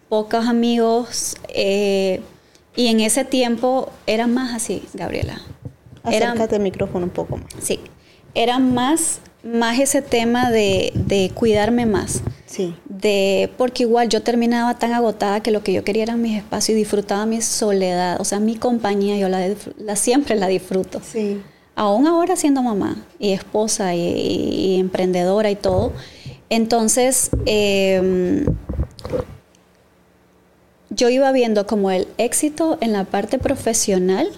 [0.09, 1.37] pocos amigos.
[1.49, 2.21] Eh,
[2.79, 5.43] y en ese tiempo era más así, Gabriela.
[6.05, 7.49] Acércate el micrófono un poco más.
[7.61, 7.81] Sí,
[8.37, 12.23] era más, más ese tema de, de cuidarme más.
[12.47, 12.77] Sí.
[12.89, 16.77] De, porque igual yo terminaba tan agotada que lo que yo quería era mis espacios
[16.77, 18.21] y disfrutaba mi soledad.
[18.21, 19.45] O sea, mi compañía, yo la,
[19.77, 21.01] la siempre la disfruto.
[21.03, 21.43] Sí.
[21.75, 25.93] Aún ahora siendo mamá y esposa y, emprendedora y todo.
[26.49, 28.47] Entonces, eh,
[30.99, 34.29] yo iba viendo como el éxito en la parte profesional,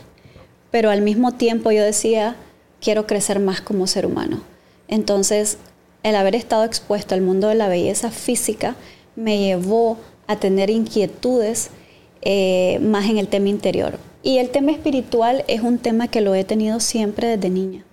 [0.70, 2.36] pero al mismo tiempo yo decía,
[2.82, 4.42] quiero crecer más como ser humano.
[4.86, 5.56] Entonces,
[6.02, 8.76] el haber estado expuesto al mundo de la belleza física
[9.16, 9.96] me llevó
[10.26, 11.70] a tener inquietudes
[12.20, 13.98] eh, más en el tema interior.
[14.22, 17.86] Y el tema espiritual es un tema que lo he tenido siempre desde niña.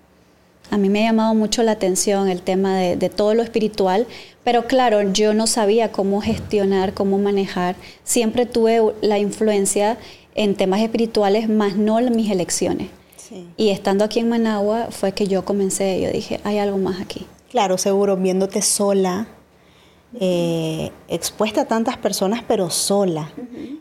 [0.69, 4.05] A mí me ha llamado mucho la atención el tema de, todo lo espiritual,
[4.43, 7.75] pero claro, yo no sabía cómo gestionar, cómo manejar.
[8.03, 9.97] Siempre tuve la influencia
[10.35, 12.89] en temas espirituales, más no en mis elecciones.
[13.57, 17.25] Y estando aquí en Managua fue que yo comencé, yo dije, hay algo más aquí.
[17.49, 19.27] Claro, seguro, viéndote sola,
[20.19, 23.31] eh, expuesta a tantas personas, pero sola.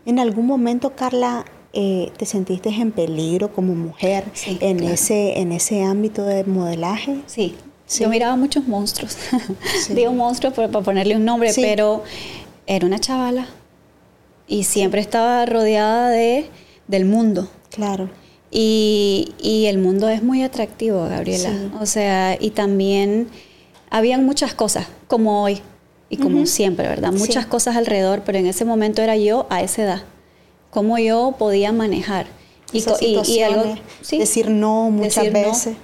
[0.05, 4.25] En algún momento, Carla, eh, te sentiste en peligro como mujer
[4.61, 7.21] en, ese, en ese ámbito de modelaje?
[7.27, 7.55] Sí,
[7.99, 9.17] yo miraba muchos monstruos.
[9.91, 12.03] Digo monstruos para ponerle un nombre, pero
[12.67, 13.47] era una chavala
[14.49, 16.47] y siempre estaba rodeada de,
[16.89, 17.49] del mundo.
[17.71, 18.09] Claro.
[18.51, 21.53] Y, y el mundo es muy atractivo, Gabriela.
[21.81, 23.29] O sea, y también
[23.91, 25.61] habían muchas cosas, como hoy
[26.09, 27.13] y como siempre, ¿verdad?
[27.13, 30.03] Muchas cosas alrededor, pero en ese momento era yo a esa edad
[30.77, 32.27] cómo yo podía manejar.
[32.71, 33.77] Y, y, algo,
[34.11, 35.75] decir no muchas veces.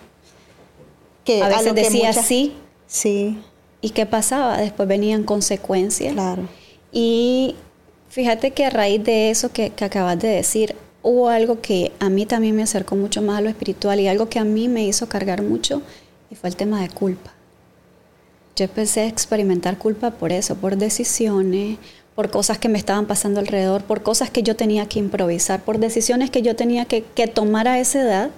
[1.24, 2.52] Que a veces decía sí.
[2.86, 3.38] Sí.
[3.80, 4.58] ¿Y qué pasaba?
[4.58, 6.12] Después venían consecuencias.
[6.12, 6.46] Claro.
[6.92, 7.54] Y
[8.10, 12.10] fíjate que a raíz de eso que, que acabas de decir, hubo algo que a
[12.10, 14.84] mí también me acercó mucho más a lo espiritual y algo que a mí me
[14.84, 15.80] hizo cargar mucho
[16.30, 17.32] y fue el tema de culpa.
[18.56, 21.78] Yo empecé a experimentar culpa por eso, por decisiones,
[22.14, 25.78] por cosas que me estaban pasando alrededor, por cosas que yo tenía que improvisar, por
[25.78, 28.30] decisiones que yo tenía que, tomar a esa edad,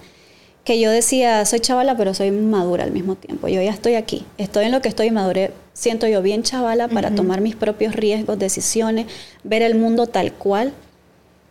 [0.65, 3.49] que yo decía, soy chavala, pero soy madura al mismo tiempo.
[3.49, 7.15] Yo ya estoy aquí, estoy en lo que estoy maduré, siento yo bien chavala para
[7.15, 9.07] tomar mis propios riesgos, decisiones,
[9.43, 10.73] ver el mundo tal cual,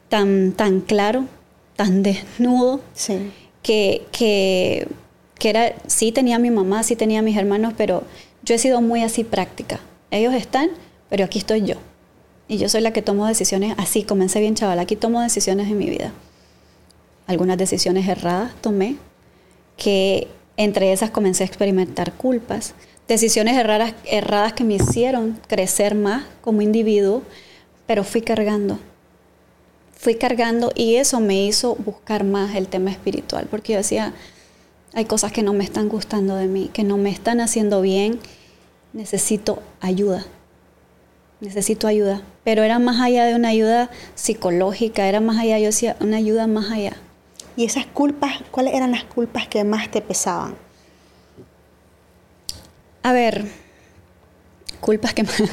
[0.09, 1.25] tan, tan claro,
[1.75, 2.79] tan desnudo,
[3.61, 4.87] que, que,
[5.37, 8.03] que era, sí tenía mi mamá, sí tenía mis hermanos, pero
[8.43, 9.79] yo he sido muy así práctica.
[10.09, 10.69] Ellos están,
[11.09, 11.75] pero aquí estoy yo.
[12.47, 15.77] Y yo soy la que tomo decisiones así, comencé bien chaval, aquí tomo decisiones en
[15.77, 16.11] mi vida.
[17.25, 18.97] Algunas decisiones erradas tomé,
[19.77, 20.27] que
[20.57, 22.73] entre esas comencé a experimentar culpas.
[23.07, 27.21] decisiones erradas, erradas que me hicieron crecer más como individuo,
[27.85, 28.79] pero fui cargando.
[29.93, 34.13] Fui cargando y eso me hizo buscar más el tema espiritual, porque yo decía,
[34.93, 38.19] hay cosas que no me están gustando de mí, que no me están haciendo bien,
[38.93, 40.25] necesito ayuda.
[41.43, 42.21] Necesito ayuda.
[42.45, 46.47] Pero era más allá de una ayuda psicológica, era más allá, yo decía, una ayuda
[46.47, 46.93] más allá.
[47.57, 50.55] ¿Y esas culpas, cuáles eran las culpas que más te pesaban?
[53.03, 53.45] A ver,
[54.79, 55.35] culpas que más...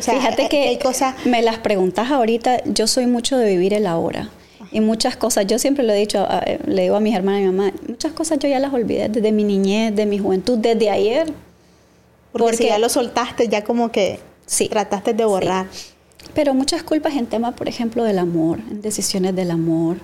[0.00, 1.14] Fíjate que, hay cosas...
[1.24, 4.28] me las preguntas ahorita, yo soy mucho de vivir el ahora.
[4.72, 6.26] Y muchas cosas, yo siempre lo he dicho,
[6.66, 9.30] le digo a mis hermanas y mi mamá, muchas cosas yo ya las olvidé desde
[9.30, 11.32] mi niñez, de mi juventud, desde ayer.
[12.32, 14.18] Porque, si ya lo soltaste, ya como que
[14.50, 15.66] sí, trataste de borrar.
[16.34, 19.98] Pero muchas culpas en tema, por ejemplo, del amor, en decisiones del amor,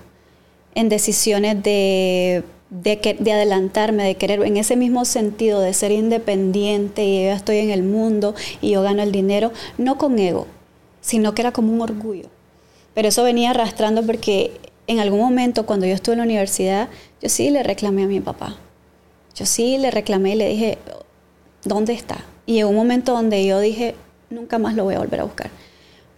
[0.74, 5.92] en decisiones de de, que, de adelantarme, de querer, en ese mismo sentido de ser
[5.92, 10.46] independiente y yo estoy en el mundo y yo gano el dinero, no con ego,
[11.00, 12.28] sino que era como un orgullo.
[12.94, 14.52] Pero eso venía arrastrando porque
[14.87, 16.88] en algún momento cuando yo estuve en la universidad,
[17.20, 18.56] yo sí le reclamé a mi papá.
[19.35, 20.78] Yo sí le reclamé y le dije,
[21.64, 22.24] ¿dónde está?
[22.46, 23.94] Y en un momento donde yo dije,
[24.30, 25.50] nunca más lo voy a volver a buscar.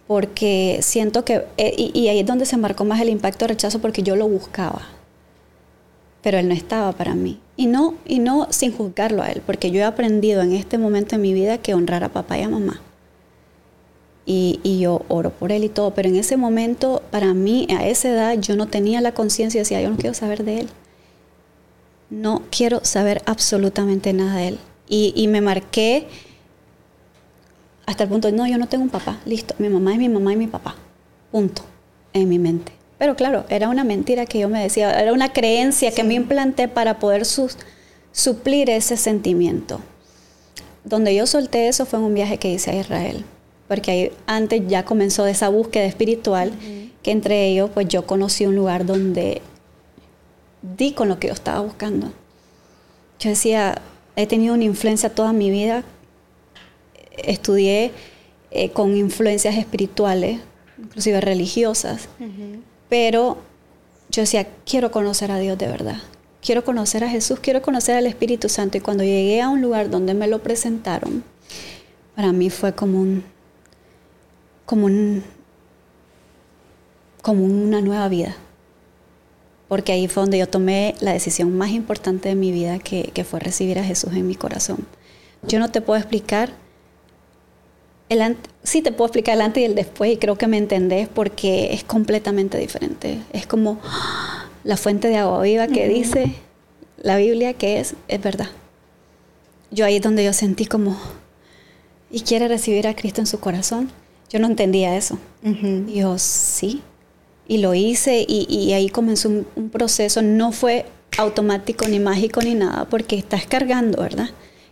[0.07, 3.79] Porque siento que, eh, y, ahí es donde se marcó más el impacto de rechazo
[3.79, 4.81] porque yo lo buscaba
[6.21, 7.39] pero él no estaba para mí.
[7.55, 11.15] Y no, y no sin juzgarlo a él, porque yo he aprendido en este momento
[11.15, 12.81] de mi vida que honrar a papá y a mamá.
[14.25, 17.87] Y, y, yo oro por él y todo, pero en ese momento, para mí, a
[17.87, 20.69] esa edad, yo no tenía la conciencia, decía, yo no quiero saber de él.
[22.09, 24.59] No quiero saber absolutamente nada de él.
[24.87, 26.07] Y, y me marqué
[27.89, 30.09] hasta el punto de, no, yo no tengo un papá, listo, mi mamá es mi
[30.09, 30.75] mamá y mi papá,
[31.31, 31.63] punto,
[32.13, 32.71] en mi mente.
[32.99, 36.67] Pero claro, era una mentira que yo me decía, era una creencia que me implanté
[36.67, 39.81] para poder suplir ese sentimiento.
[40.83, 43.25] Donde yo solté eso fue en un viaje que hice a Israel,
[43.67, 46.51] porque ahí antes ya comenzó esa búsqueda espiritual,
[47.01, 49.41] que entre ellos pues yo conocí un lugar donde
[50.61, 52.11] di con lo que yo estaba buscando.
[53.19, 53.81] Yo decía,
[54.15, 55.83] he tenido una influencia toda mi vida,
[57.25, 57.91] estudié
[58.51, 60.39] eh, con influencias espirituales,
[60.77, 62.09] inclusive religiosas,
[62.89, 63.37] pero
[64.09, 66.01] yo decía, quiero conocer a Dios de verdad.
[66.41, 68.77] Quiero conocer a Jesús, quiero conocer al Espíritu Santo.
[68.77, 71.23] Y cuando llegué a un lugar donde me lo presentaron,
[72.15, 73.23] para mí fue como un,
[74.65, 75.23] como un,
[77.21, 78.35] como una nueva vida.
[79.67, 83.23] Porque ahí fue donde yo tomé la decisión más importante de mi vida, que, que
[83.23, 84.87] fue recibir a Jesús en mi corazón.
[85.43, 86.51] Yo no te puedo explicar
[88.09, 91.07] el sí te puedo explicar el antes y el después y creo que me entendés
[91.07, 93.19] porque es completamente diferente.
[93.31, 93.79] Es como
[94.63, 96.33] la fuente de agua viva que dice
[97.01, 98.49] la Biblia que es, es verdad.
[99.71, 100.97] Yo ahí es donde yo sentí como,
[102.09, 103.91] ¿y quiere recibir a Cristo en su corazón?
[104.31, 105.17] Yo no entendía eso.
[105.43, 106.81] Y yo sí.
[107.47, 110.21] Y lo hice y, ahí comenzó un, un proceso.
[110.21, 110.85] No fue
[111.17, 114.29] automático ni mágico ni nada porque estás cargando, ¿verdad?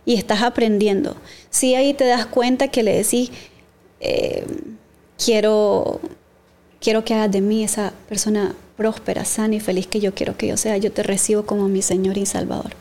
[0.08, 1.16] Y estás aprendiendo.
[1.50, 3.30] Si ahí te das cuenta que le decís,
[4.00, 4.42] eh,
[5.22, 6.00] quiero,
[6.80, 10.46] quiero que hagas de mí esa persona próspera, sana y feliz que yo quiero que
[10.46, 12.72] yo sea, yo te recibo como mi Señor y Salvador.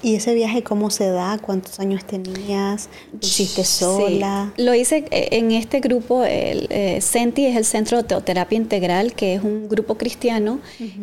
[0.00, 1.38] ¿Y ese viaje cómo se da?
[1.42, 2.88] ¿Cuántos años tenías?
[3.14, 4.52] ¿Lo hiciste sola?
[4.56, 9.12] Lo hice eh, en este grupo, el eh, CENTI es el Centro de Teoterapia Integral,
[9.14, 10.60] que es un grupo cristiano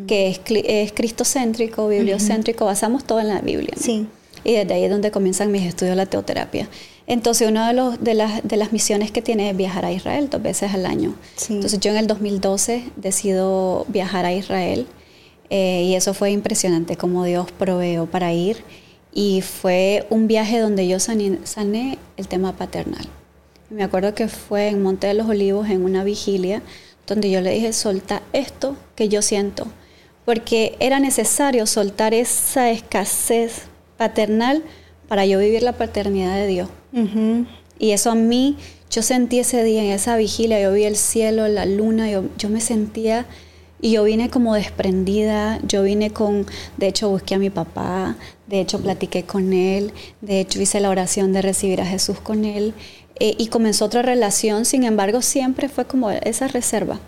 [0.08, 3.74] que es, es cristocéntrico, bibliocéntrico, basamos todo en la Biblia.
[3.78, 4.08] Sí
[4.48, 6.70] y desde ahí es donde comienzan mis estudios de la teoterapia.
[7.06, 10.30] Entonces, una de, los, de, las, de las misiones que tiene es viajar a Israel
[10.30, 11.16] dos veces al año.
[11.50, 14.88] Entonces, yo en el 2012 decido viajar a Israel
[15.50, 18.64] eh, y eso fue impresionante como Dios proveó para ir.
[19.14, 23.06] Y fue un viaje donde yo sané, sané el tema paternal.
[23.70, 26.62] Me acuerdo que fue en Monte de los Olivos, en una vigilia,
[27.06, 29.68] donde yo le dije, solta esto que yo siento,
[30.24, 33.67] porque era necesario soltar esa escasez
[33.98, 34.64] paternal
[35.08, 36.70] para yo vivir la paternidad de Dios.
[37.80, 38.58] Y eso a mí,
[38.90, 42.50] yo sentí ese día en esa vigilia, yo vi el cielo, la luna, yo, yo
[42.50, 43.26] me sentía
[43.80, 46.46] y yo vine como desprendida, yo vine con,
[46.78, 48.16] de hecho busqué a mi papá,
[48.48, 52.46] de hecho platiqué con él, de hecho hice la oración de recibir a Jesús con
[52.46, 52.74] él
[53.20, 57.00] eh, y comenzó otra relación, sin embargo siempre fue como esa reserva.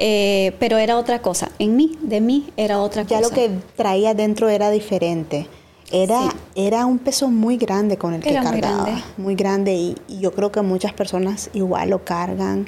[0.00, 3.14] Eh, pero era otra cosa, en mí, de mí era otra cosa.
[3.16, 5.46] Ya lo que traía dentro era diferente.
[5.90, 9.02] Era, era un peso muy grande con el que cargaba.
[9.16, 9.74] Muy grande.
[9.74, 12.66] y, yo creo que muchas personas igual lo cargan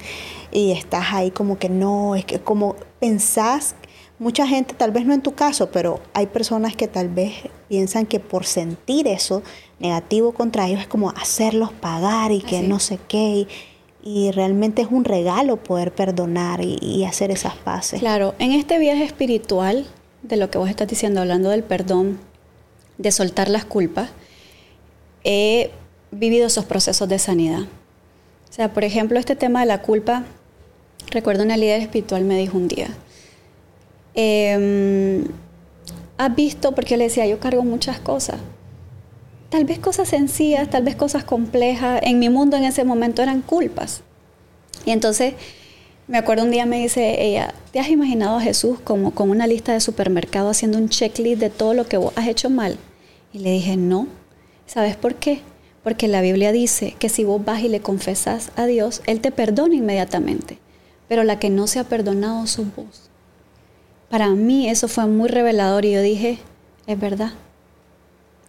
[0.53, 3.75] y estás ahí como que no, es que como pensás,
[4.19, 7.35] mucha gente, tal vez no en tu caso, pero hay personas que tal vez
[7.69, 9.43] piensan que por sentir eso
[9.79, 13.47] negativo contra ellos es como hacerlos pagar y que no sé qué.
[14.03, 18.01] Y, realmente es un regalo poder perdonar y, hacer esas paces.
[18.01, 19.87] Claro, en este viaje espiritual,
[20.23, 22.19] de lo que vos estás diciendo, hablando del perdón,
[23.01, 24.11] de soltar las culpas,
[25.25, 25.71] he
[26.11, 27.63] vivido esos procesos de sanidad.
[27.63, 30.25] O sea, por ejemplo, este tema de la culpa,
[31.11, 32.89] recuerdo una líder espiritual me dijo un día,
[34.15, 35.25] eh,
[36.19, 36.75] ¿has visto?
[36.75, 38.37] Porque le decía, yo cargo muchas cosas.
[39.49, 42.01] Tal vez cosas sencillas, tal vez cosas complejas.
[42.05, 44.03] En mi mundo en ese momento eran culpas.
[44.85, 45.35] Y entonces
[46.07, 49.47] me acuerdo un día me dice ella, ¿te has imaginado a Jesús como con una
[49.47, 52.77] lista de supermercado haciendo un checklist de todo lo que vos has hecho mal?
[53.33, 54.09] Y le dije, no.
[54.67, 55.41] ¿Sabes por qué?
[55.83, 59.31] Porque la Biblia dice que si vos vas y le confesas a Dios, Él te
[59.31, 60.59] perdona inmediatamente.
[61.09, 63.11] Pero la que no se ha perdonado sos vos.
[64.11, 66.39] Para mí eso fue muy revelador y yo dije,
[66.87, 67.33] es verdad.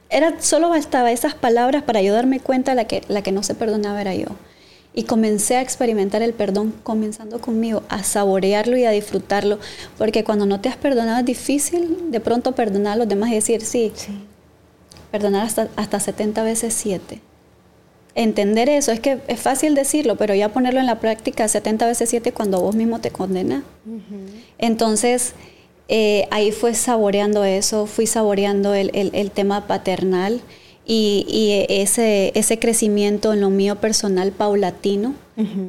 [0.10, 3.56] Era, solo bastaba esas palabras para yo darme cuenta la que, la que no se
[3.56, 4.28] perdonaba era yo.
[4.94, 9.58] Y comencé a experimentar el perdón comenzando conmigo, a saborearlo y a disfrutarlo,
[9.98, 13.36] porque cuando no te has perdonado es difícil de pronto perdonar a los demás y
[13.36, 14.12] decir, sí, sí.
[15.12, 17.22] Perdonar hasta, hasta 70 veces 7
[18.16, 18.91] entender eso.
[18.91, 22.62] Es que es fácil decirlo, pero ya ponerlo en la práctica 70 veces 7 cuando
[22.62, 23.64] vos mismo te condenas.
[24.57, 25.34] Entonces,
[25.88, 30.41] eh, ahí fue saboreando eso, fui saboreando el, el, tema paternal
[30.86, 35.16] y, y, ese, ese crecimiento en lo mío personal paulatino,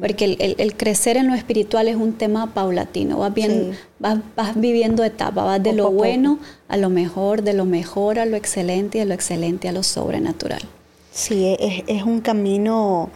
[0.01, 4.59] porque el, el, crecer en lo espiritual es un tema paulatino, vas, bien, vas, vas,
[4.59, 6.37] viviendo etapas, vas de lo bueno
[6.67, 9.83] a lo mejor, de lo mejor a lo excelente y de lo excelente a lo
[9.83, 10.61] sobrenatural.
[11.11, 13.09] Sí, es, un camino,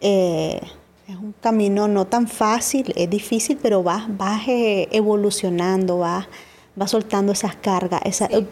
[0.00, 0.60] eh,
[1.06, 6.26] es un camino no tan fácil, es difícil, pero vas, vas eh, evolucionando, vas,
[6.74, 8.00] vas soltando esas cargas,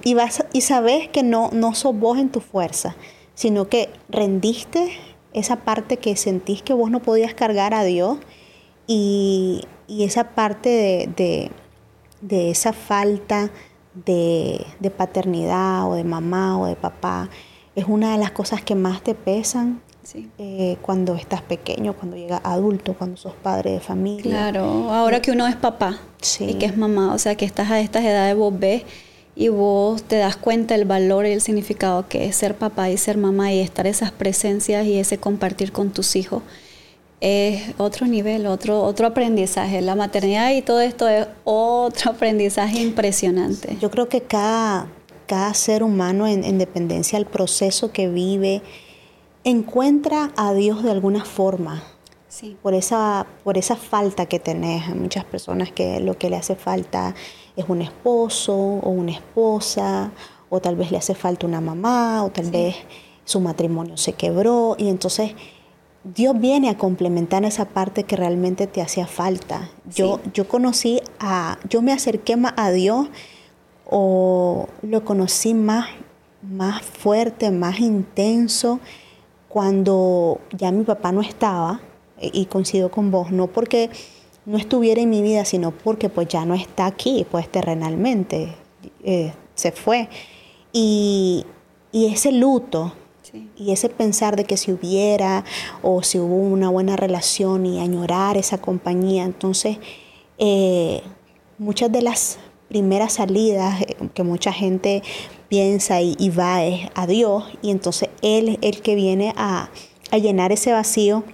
[0.04, 2.94] y, vas, y sabes que no, no sos vos en tu fuerza,
[3.34, 4.92] sino que rendiste
[5.32, 8.18] esa parte que sentís que vos no podías cargar a Dios
[8.86, 11.50] y, esa parte de,
[12.50, 13.50] esa falta
[14.06, 17.28] de, de paternidad o de mamá o de papá
[17.74, 19.82] es una de las cosas que más te pesan
[20.38, 24.22] eh, cuando estás pequeño, cuando llegas adulto, cuando sos padre de familia.
[24.22, 25.98] Claro, ahora que uno es papá
[26.40, 28.84] y que es mamá, o sea, que estás a estas edades, vos ves
[29.40, 32.98] y vos te das cuenta del valor y el significado que es ser papá y
[32.98, 36.42] ser mamá y estar esas presencias y ese compartir con tus hijos.
[37.22, 39.80] Es otro nivel, otro, otro aprendizaje.
[39.80, 43.78] La maternidad y todo esto es otro aprendizaje impresionante.
[43.80, 44.88] Yo creo que cada,
[45.26, 48.60] cada ser humano en, dependencia del proceso que vive,
[49.44, 51.82] encuentra a Dios de alguna forma.
[52.28, 52.58] Sí.
[52.60, 54.86] Por, esa, por esa falta que tenés.
[54.86, 57.14] Hay muchas personas que lo que le hace falta
[57.56, 60.12] es un esposo o una esposa,
[60.48, 62.76] o tal vez le hace falta una mamá, o tal vez
[63.24, 64.76] su matrimonio se quebró.
[64.78, 65.32] Y entonces
[66.02, 69.70] Dios viene a complementar esa parte que realmente te hacía falta.
[69.94, 73.08] Yo, yo conocí a, yo me acerqué más a Dios
[73.86, 75.88] o lo conocí más,
[76.42, 78.80] más fuerte, más intenso
[79.48, 81.80] cuando ya mi papá no estaba
[82.20, 83.90] y coincido con vos, no porque
[84.50, 88.56] no estuviera en mi vida, sino porque pues ya no está aquí, pues terrenalmente,
[89.04, 90.08] eh, se fue.
[90.72, 91.46] Y,
[91.92, 92.92] ese luto
[93.56, 95.44] y ese pensar de que si hubiera
[95.82, 99.78] o si hubo una buena relación y añorar esa compañía, entonces
[100.38, 101.02] eh,
[101.58, 102.38] muchas de las
[102.68, 105.02] primeras salidas eh, que mucha gente
[105.48, 109.70] piensa y, va es a Dios y entonces Él es el que viene a,
[110.12, 111.24] llenar ese vacío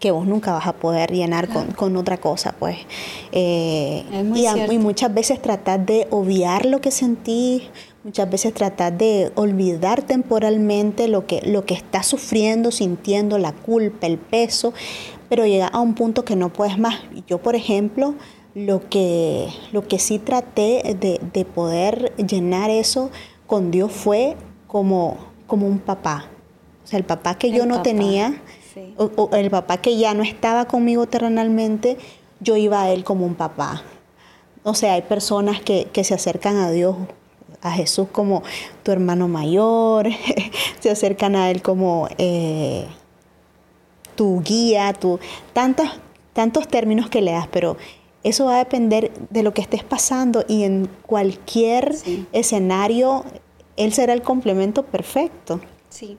[0.00, 2.78] que vos nunca vas a poder llenar con, otra cosa, pues.
[3.32, 4.02] Eh,
[4.34, 7.64] y, muchas veces tratar de obviar lo que sentís,
[8.02, 14.06] muchas veces tratar de olvidar temporalmente lo que, lo que estás sufriendo, sintiendo, la culpa,
[14.06, 14.72] el peso,
[15.28, 16.96] pero llega a un punto que no puedes más.
[17.28, 18.14] Yo, por ejemplo,
[18.54, 23.10] lo que, lo que sí traté de, poder llenar eso
[23.46, 24.36] con Dios fue
[24.66, 26.24] como, como un papá.
[26.84, 28.40] O sea, el papá que yo no tenía,
[28.96, 31.96] o, el papá que ya no estaba conmigo terrenalmente,
[32.40, 33.82] yo iba a él como un papá.
[34.62, 36.96] O sea, hay personas que, se acercan a Dios,
[37.62, 38.42] a Jesús como
[38.82, 40.08] tu hermano mayor,
[40.80, 42.86] se acercan a Él como eh,
[44.16, 45.18] tu guía, tu,
[45.52, 45.88] tantos,
[46.34, 47.76] tantos términos que le das, pero
[48.22, 51.94] eso va a depender de lo que estés pasando y en cualquier
[52.32, 53.24] escenario,
[53.76, 55.60] Él será el complemento perfecto.
[55.88, 56.18] Sí,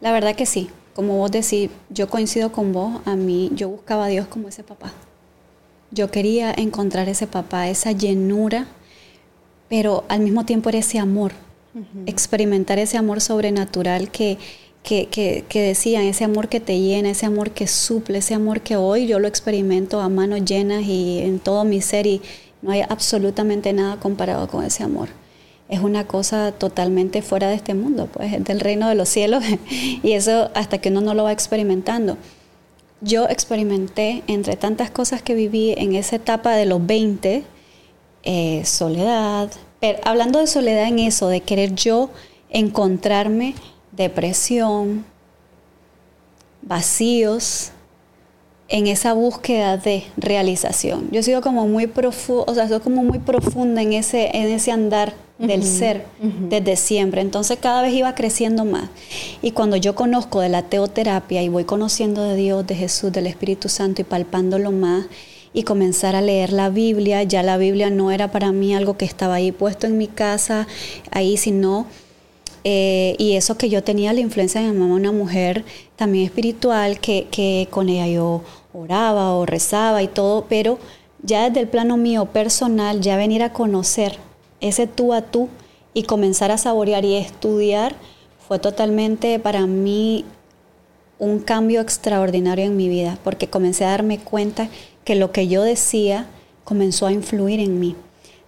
[0.00, 0.70] la verdad que sí.
[0.96, 4.62] Como vos decís, yo coincido con vos, a mí yo buscaba a Dios como ese
[4.62, 4.94] papá.
[5.90, 8.66] Yo quería encontrar ese papá, esa llenura,
[9.68, 11.32] pero al mismo tiempo era ese amor.
[12.06, 14.38] experimentar ese amor sobrenatural que,
[14.82, 18.62] que, que, que, decían, ese amor que te llena, ese amor que suple, ese amor
[18.62, 22.22] que hoy yo lo experimento a manos llenas y en todo mi ser y
[22.62, 25.10] no hay absolutamente nada comparado con ese amor.
[25.68, 29.42] Es una cosa totalmente fuera de este mundo, pues es del reino de los cielos
[29.70, 32.16] y eso hasta que uno no lo va experimentando.
[33.00, 37.44] Yo experimenté entre tantas cosas que viví en esa etapa de los 20,
[38.22, 39.50] eh, soledad,
[40.04, 42.10] hablando de soledad en eso, de querer yo
[42.48, 43.54] encontrarme,
[43.92, 45.04] depresión,
[46.62, 47.70] vacíos,
[48.68, 51.08] en esa búsqueda de realización.
[51.12, 54.48] Yo he sido como muy profundo, o sea, soy como muy profunda en ese, en
[54.48, 56.06] ese andar del ser
[56.48, 57.20] desde siempre.
[57.20, 58.88] Entonces cada vez iba creciendo más.
[59.42, 63.26] Y cuando yo conozco de la teoterapia y voy conociendo de Dios, de Jesús, del
[63.26, 65.06] Espíritu Santo y palpándolo más
[65.52, 69.04] y comenzar a leer la Biblia, ya la Biblia no era para mí algo que
[69.04, 70.66] estaba ahí puesto en mi casa,
[71.10, 71.86] ahí, sino...
[72.64, 75.64] Eh, y eso que yo tenía la influencia de mi mamá, una mujer
[75.96, 78.42] también espiritual, que, que con ella yo
[78.72, 80.78] oraba o rezaba y todo, pero
[81.22, 84.18] ya desde el plano mío personal, ya venir a conocer
[84.60, 85.48] ese tú a tú
[85.94, 87.94] y comenzar a saborear y estudiar
[88.46, 90.24] fue totalmente para mí
[91.18, 94.68] un cambio extraordinario en mi vida, porque comencé a darme cuenta
[95.04, 96.26] que lo que yo decía
[96.64, 97.96] comenzó a influir en mí.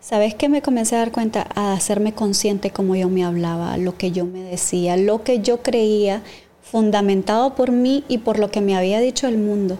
[0.01, 1.49] ¿Sabes qué me comencé a dar cuenta?
[1.55, 5.62] A hacerme consciente como yo me hablaba, lo que yo me decía, lo que yo
[5.62, 6.22] creía,
[6.62, 9.78] fundamentado por mí y por lo que me había dicho el mundo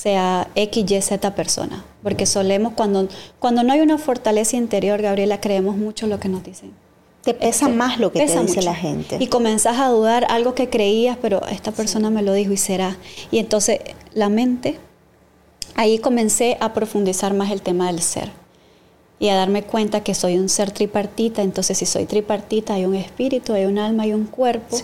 [0.00, 1.84] sea X, Y, Z persona.
[2.02, 3.08] Porque solemos, cuando,
[3.38, 6.72] cuando no hay una fortaleza interior, Gabriela, creemos mucho lo que nos dicen.
[7.22, 9.18] Te pesa este, más lo que te dice la gente.
[9.20, 12.96] Y comenzás a dudar algo que creías, pero esta persona me lo dijo y será.
[13.30, 13.80] Y entonces
[14.14, 14.78] la mente,
[15.74, 18.30] ahí comencé a profundizar más el tema del ser
[19.20, 21.42] y a darme cuenta que soy un ser tripartita.
[21.42, 24.76] Entonces, si soy tripartita, hay un espíritu, hay un alma y un cuerpo.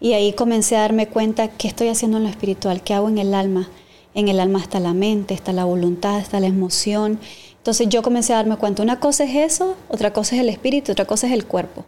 [0.00, 3.18] Y ahí comencé a darme cuenta qué estoy haciendo en lo espiritual, qué hago en
[3.18, 3.68] el alma
[4.14, 7.18] en el alma está la mente, está la voluntad, está la emoción.
[7.56, 10.92] Entonces yo comencé a darme cuenta, una cosa es eso, otra cosa es el espíritu,
[10.92, 11.84] otra cosa es el cuerpo.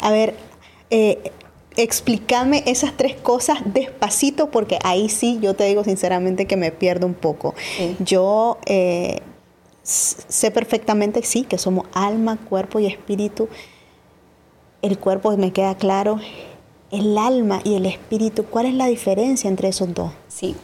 [0.00, 0.34] A ver,
[0.90, 1.32] eh,
[1.76, 7.06] explícame esas tres cosas despacito porque ahí sí yo te digo sinceramente que me pierdo
[7.06, 7.54] un poco.
[8.00, 9.20] Yo eh,
[9.82, 13.48] sé perfectamente, sí, que somos alma, cuerpo y espíritu.
[14.80, 16.18] El cuerpo me queda claro.
[16.90, 20.12] El alma y el espíritu, ¿cuál es la diferencia entre esos dos?
[20.28, 20.54] Sí,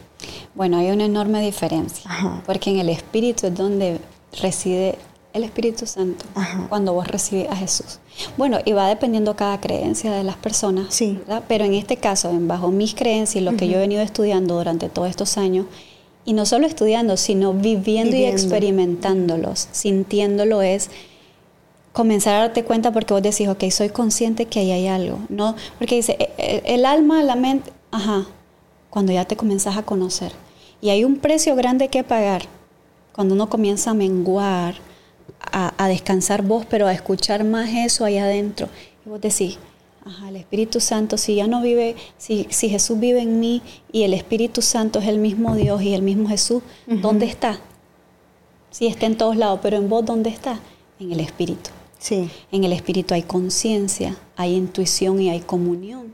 [0.55, 2.09] bueno, hay una enorme diferencia,
[2.45, 3.99] porque en el Espíritu es donde
[4.41, 4.97] reside
[5.31, 6.25] el Espíritu Santo,
[6.69, 7.99] cuando vos recibís a Jesús.
[8.35, 11.19] Bueno, y va dependiendo cada creencia de las personas, sí.
[11.47, 14.55] pero en este caso, en bajo mis creencias y lo que yo he venido estudiando
[14.55, 15.65] durante todos estos años,
[16.29, 20.91] y no solo estudiando, sino viviendo, y experimentándolos, sintiéndolo es
[21.91, 25.55] comenzar a darte cuenta porque vos decís, ok, soy consciente que ahí hay algo, ¿no?
[25.79, 28.27] Porque dice, el, e, el alma, la mente, ajá,
[28.91, 30.31] cuando ya te comienzas a conocer.
[30.81, 32.43] Y hay un precio grande que pagar
[33.11, 34.75] cuando uno comienza a menguar,
[35.51, 38.69] a, descansar vos, pero a escuchar más eso ahí adentro.
[39.03, 39.57] Y vos decís,
[40.09, 44.03] ajá, el Espíritu Santo, si ya no vive, si, si Jesús vive en mí y
[44.03, 47.59] el Espíritu Santo es el mismo Dios y el mismo Jesús, ¿dónde está?
[48.71, 50.59] Sí, está en todos lados, pero en vos, ¿dónde está?
[50.99, 51.69] En el Espíritu.
[51.99, 52.29] Sí.
[52.51, 56.13] En el Espíritu hay conciencia, hay intuición y hay comunión.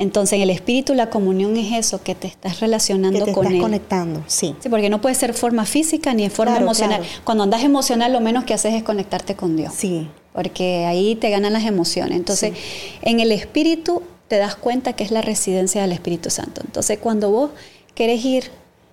[0.00, 3.44] Entonces, en el espíritu la comunión es eso, que te estás relacionando que te con
[3.44, 4.56] estás conectando, sí.
[4.58, 7.02] Sí, porque no puede ser forma física ni de forma emocional.
[7.22, 9.74] Cuando andas emocional, lo menos que haces es conectarte con Dios.
[9.76, 10.08] Sí.
[10.32, 12.16] Porque ahí te ganan las emociones.
[12.16, 12.54] Entonces,
[13.02, 16.62] en el espíritu te das cuenta que es la residencia del Espíritu Santo.
[16.64, 17.50] Entonces, cuando vos
[17.94, 18.44] querés ir,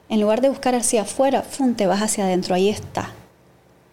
[0.09, 1.73] en lugar de buscar hacia afuera, ¡fum!
[1.73, 3.13] te vas hacia adentro, ahí está.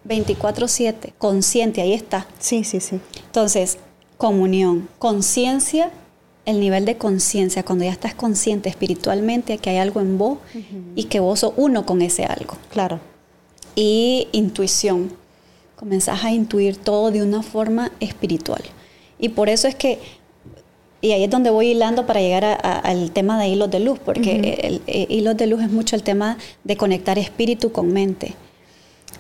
[0.09, 2.27] 24/7, consciente, ahí está.
[2.41, 2.99] Sí, sí, sí.
[3.27, 3.79] Entonces,
[4.17, 5.93] comunión, conciencia
[6.47, 10.39] el nivel de conciencia, cuando ya estás consciente espiritualmente que hay algo en vos
[10.95, 12.57] y que vos sos uno con ese algo.
[12.71, 13.01] Claro.
[13.75, 15.13] Y intuición.
[15.77, 18.63] Comenzás a intuir todo de una forma espiritual.
[19.19, 19.99] Y por eso es que,
[21.01, 24.59] y ahí es donde voy hilando para llegar al tema de hilos de luz, porque
[24.63, 28.35] el, el, hilos de luz es mucho el tema de conectar espíritu con mente.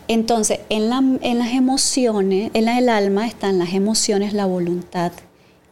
[0.08, 5.12] Entonces, en, la, en las emociones, en el alma están las emociones, la voluntad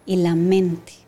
[0.07, 1.02] y la mente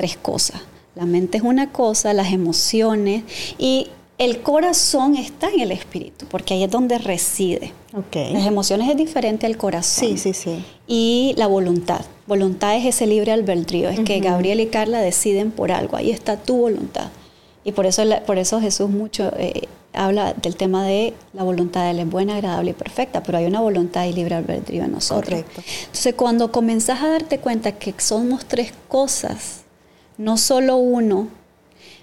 [0.00, 0.62] tres cosas.
[0.94, 3.22] La mente es una cosa, las emociones
[3.58, 7.74] y el corazón está en el espíritu, porque ahí es donde reside.
[7.94, 8.32] Okay.
[8.32, 10.08] Las emociones es diferente al corazón.
[10.08, 10.64] Sí, sí, sí.
[10.86, 12.00] Y la voluntad.
[12.26, 16.38] Voluntad es ese libre albedrío, es que Gabriel y Carla deciden por algo, ahí está
[16.38, 17.08] tu voluntad.
[17.62, 21.90] Y por eso, por eso Jesús mucho eh, habla del tema de la voluntad de
[21.90, 25.42] él es buena, agradable y perfecta, pero hay una voluntad y libre albedrío en nosotros.
[25.42, 25.60] Correcto.
[25.80, 29.59] Entonces, cuando comenzás a darte cuenta que somos tres cosas,
[30.20, 31.28] no solo uno,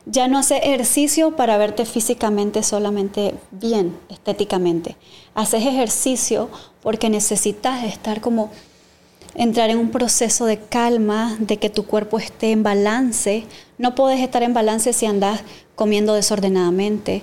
[0.07, 4.95] ya no haces ejercicio para verte físicamente solamente bien, estéticamente.
[5.35, 6.49] Haces ejercicio
[6.81, 8.49] porque necesitas estar como
[9.35, 13.43] entrar en un proceso de calma, de que tu cuerpo esté en balance.
[13.77, 15.41] No puedes estar en balance si andas
[15.75, 17.21] comiendo desordenadamente,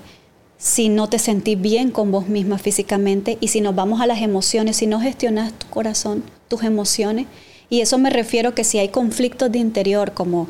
[0.59, 4.22] si no te sentís bien con vos misma físicamente y si nos vamos a las
[4.22, 7.26] emociones, si no gestionas tu corazón, tus emociones.
[7.68, 10.47] Y eso me refiero que si hay conflictos de interior como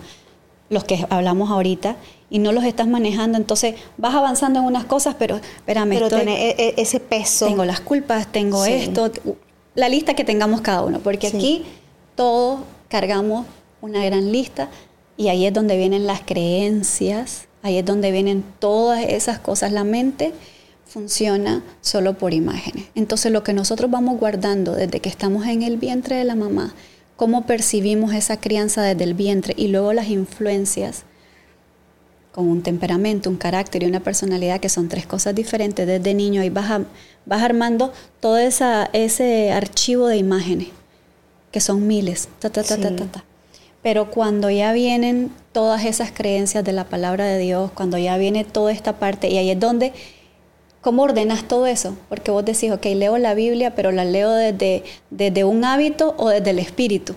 [0.75, 1.97] los que hablamos ahorita
[2.29, 6.29] y no los estás manejando, entonces vas avanzando en unas cosas, pero espérame, Pero estoy-
[6.29, 7.47] e- e- ese peso.
[7.47, 8.73] tengo las culpas, tengo Sí.
[8.73, 9.11] esto,
[9.75, 11.37] la lista que tengamos cada uno, porque Sí.
[11.37, 11.63] aquí
[12.17, 13.47] todos cargamos
[13.81, 14.69] una gran lista
[15.17, 19.73] y ahí es donde vienen las creencias, ahí es donde vienen todas esas cosas.
[19.73, 20.33] La mente
[20.87, 22.85] funciona solo por imágenes.
[22.95, 26.75] Entonces lo que nosotros vamos guardando desde que estamos en el vientre de la mamá,
[27.25, 31.05] cómo percibimos esa crianza desde el vientre y luego las influencias
[32.33, 36.45] con un temperamento, un carácter y una personalidad que son tres cosas diferentes desde niño
[36.45, 36.83] y vas, a-
[37.25, 40.69] vas armando todo esa, ese archivo de imágenes,
[41.51, 43.25] que son miles, ta, ta, ta, ta, ta, ta.
[43.83, 48.45] Pero cuando ya vienen todas esas creencias de la palabra de Dios, cuando ya viene
[48.45, 49.95] toda esta parte, y ahí es donde,
[50.85, 51.97] ¿cómo ordenas todo eso?
[52.11, 56.29] Porque vos decís, ok, leo la Biblia, pero la leo desde, desde un hábito o
[56.29, 57.15] desde el espíritu.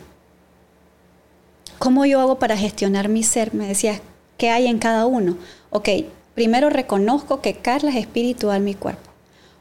[1.78, 3.54] ¿Cómo yo hago para gestionar mi ser?
[3.54, 4.00] Me decías,
[4.38, 5.38] ¿qué hay en cada uno?
[5.70, 5.90] Ok,
[6.34, 9.12] primero reconozco que Carla es espiritual mi cuerpo.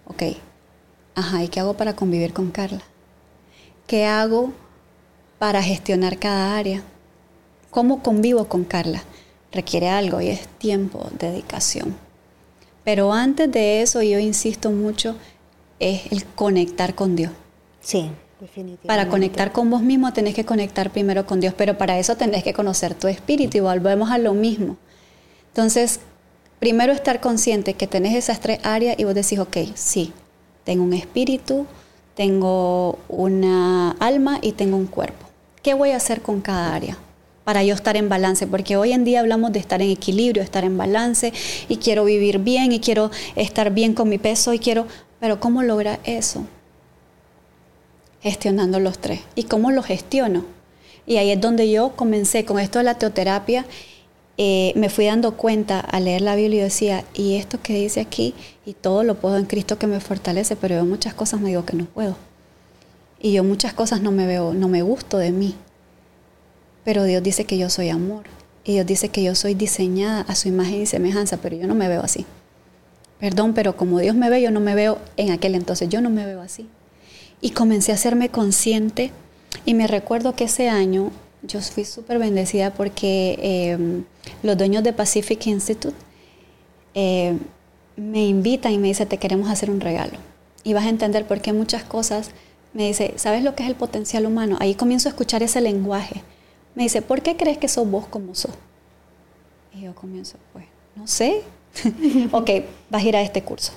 [0.07, 0.23] Ok,
[1.17, 2.83] ajá, ¿y qué hago para convivir con Carla?
[3.89, 4.53] ¿Qué hago
[5.41, 6.85] para gestionar cada área?
[7.71, 9.03] ¿Cómo convivo con Carla?
[9.51, 12.06] Requiere algo y es tiempo, dedicación.
[12.87, 15.17] Pero antes de eso, yo insisto mucho,
[15.81, 17.33] es el conectar con Dios.
[17.81, 18.09] Sí,
[18.41, 18.87] definitivamente.
[18.87, 22.45] Para conectar con vos mismo tenés que conectar primero con Dios, pero para eso tenés
[22.45, 24.77] que conocer tu espíritu y volvemos a lo mismo.
[25.49, 25.99] Entonces,
[26.61, 30.13] primero estar consciente que tenés esas tres áreas y vos decís, ok, sí,
[30.63, 31.67] tengo un espíritu,
[32.15, 35.27] tengo una alma y tengo un cuerpo.
[35.61, 36.97] ¿Qué voy a hacer con cada área?
[37.47, 40.65] Para yo estar en balance, porque hoy en día hablamos de estar en equilibrio, estar
[40.65, 41.33] en balance,
[41.69, 44.89] y quiero vivir bien, y quiero estar bien con mi peso, y quiero,
[45.21, 46.45] pero ¿cómo lograr eso?
[48.21, 49.21] gestionando los tres.
[49.37, 50.45] ¿Y cómo los gestiono?
[51.07, 53.65] Y ahí es donde yo comencé con esto de la teoterapia.
[54.39, 58.01] eh, me fui dando cuenta al leer la Biblia y decía, y esto que dice
[58.01, 58.35] aquí,
[58.67, 61.65] y todo lo puedo en Cristo que me fortalece, pero yo muchas cosas me digo
[61.65, 62.17] que no puedo.
[63.21, 65.55] Y yo muchas cosas no me veo, no me gusto de mí.
[66.87, 68.27] Pero Dios dice que yo soy amor.
[68.65, 71.75] Y Dios dice que yo soy diseñada a su imagen y semejanza, pero yo no
[71.75, 72.25] me veo así.
[73.19, 76.11] Perdón, pero como Dios me ve, yo no me veo en aquel entonces, yo no
[76.11, 76.69] me veo así.
[77.41, 79.11] Y comencé a hacerme consciente
[79.65, 81.11] y me recuerdo que ese año
[81.43, 84.05] yo fui súper bendecida porque eh,
[84.45, 85.97] los dueños de Pacific Institute
[86.95, 87.37] eh,
[87.97, 90.19] me invitan y me dicen, te queremos hacer un regalo.
[90.63, 92.31] Y vas a entender por qué muchas cosas,
[92.75, 94.57] me dice, ¿sabes lo que es el potencial humano?
[94.61, 96.23] Ahí comienzo a escuchar ese lenguaje.
[96.77, 98.53] Me dice, ¿por qué crees que sos vos como sos?
[99.75, 101.43] Y yo comienzo, pues, no sé.
[102.33, 102.51] ok,
[102.89, 103.73] vas a ir a este curso.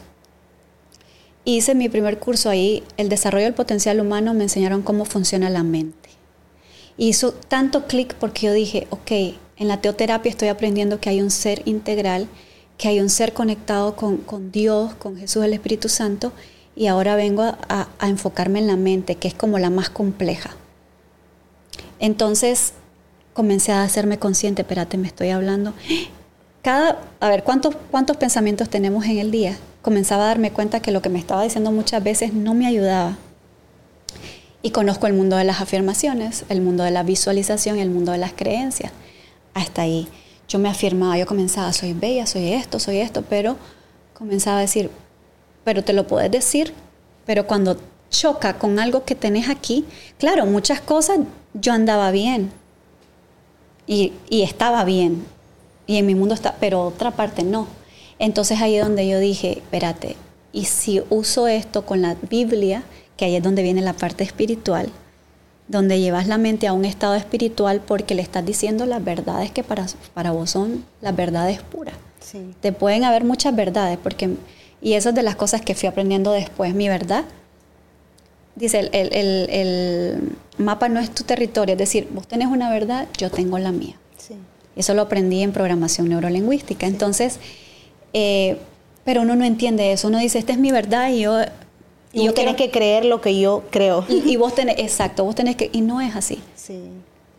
[1.45, 5.64] Hice mi primer curso ahí, el desarrollo del potencial humano, me enseñaron cómo funciona la
[5.64, 6.10] mente.
[6.97, 9.12] Hizo tanto clic porque yo dije, ok,
[9.58, 12.28] en la teoterapia estoy aprendiendo que hay un ser integral,
[12.78, 16.32] que hay un ser conectado con, con Dios, con Jesús, el Espíritu Santo,
[16.76, 20.52] y ahora vengo a, enfocarme en la mente, que es como la más compleja.
[22.00, 22.74] Entonces
[23.40, 25.74] comencé a hacerme consciente, espérate, me estoy hablando.
[26.62, 29.58] Cada, a ver, ¿cuántos, ¿cuántos pensamientos tenemos en el día?
[29.82, 33.18] Comenzaba a darme cuenta que lo que me estaba diciendo muchas veces no me ayudaba.
[34.62, 38.18] Y conozco el mundo de las afirmaciones, el mundo de la visualización el mundo de
[38.18, 38.92] las creencias.
[39.54, 40.10] Hasta ahí.
[40.50, 43.56] Yo me afirmaba, yo comenzaba, soy bella, soy esto, soy esto, pero
[44.16, 44.92] comenzaba a decir,
[45.64, 46.74] pero te lo puedes decir,
[47.26, 47.78] pero cuando
[48.10, 49.86] choca con algo que tenés aquí,
[50.18, 51.20] claro, muchas cosas
[51.54, 52.59] yo andaba bien
[53.90, 55.26] y, y estaba bien
[55.88, 57.68] y en mi mundo está, pero otra parte no.
[58.20, 60.16] Entonces ahí es donde yo dije, espérate,
[60.54, 62.84] y si uso esto con la Biblia,
[63.18, 64.90] que ahí es donde viene la parte espiritual,
[65.68, 69.64] donde llevas la mente a un estado espiritual porque le estás diciendo las verdades que
[69.64, 71.96] para, para vos son las verdades puras.
[72.20, 72.54] Sí.
[72.62, 74.30] Te pueden haber muchas verdades, porque,
[74.84, 76.76] y eso es de las cosas que fui aprendiendo después.
[76.76, 77.26] Mi verdad,
[78.60, 80.22] dice, el, el- el- el
[80.57, 83.95] mapa no es tu territorio, es decir, vos tenés una verdad, yo tengo la mía.
[84.18, 84.36] Sí.
[84.76, 86.86] Eso lo aprendí en programación neurolingüística.
[86.88, 87.39] Entonces,
[88.14, 88.57] eh,
[89.05, 90.07] Pero uno no entiende eso.
[90.10, 91.39] Uno dice, esta es mi verdad y yo...
[92.12, 94.03] Y yo tienes que creer lo que yo creo.
[94.10, 95.70] Y, y, vos tenés, exacto, vos tenés que...
[95.72, 96.39] Y no es así.
[96.55, 96.80] Sí.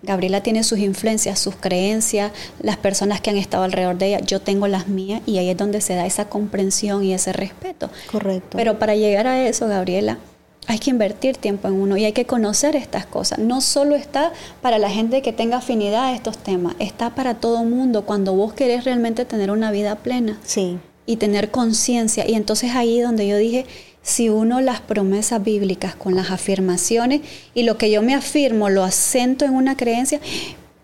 [0.02, 4.40] Gabriela tiene sus influencias, sus creencias, las personas que han estado alrededor de ella, yo
[4.40, 7.90] tengo las mías y ahí es donde se da esa comprensión y ese respeto.
[8.10, 8.56] Correcto.
[8.56, 10.18] Pero para llegar a eso, Gabriela,
[10.66, 13.38] hay que invertir tiempo en uno y hay que conocer estas cosas.
[13.38, 14.32] No solo está
[14.62, 18.52] para la gente que tenga afinidad a estos temas, está para todo mundo cuando vos
[18.52, 20.38] querés realmente tener una vida plena.
[20.44, 20.78] Sí.
[21.06, 22.28] Y tener conciencia.
[22.28, 23.66] Y entonces ahí donde yo dije,
[24.02, 27.22] si uno las promesas bíblicas con las afirmaciones
[27.54, 30.20] y lo que yo me afirmo lo acento en una creencia,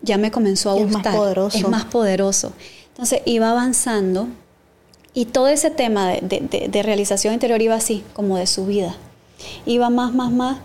[0.01, 0.99] ya me comenzó a gustar.
[0.99, 1.57] Es más poderoso.
[1.57, 2.53] Es más poderoso.
[2.89, 4.27] Entonces iba avanzando
[5.13, 8.95] y todo ese tema de, de, de, realización interior iba así, como de subida.
[9.65, 10.57] Iba más, más, más,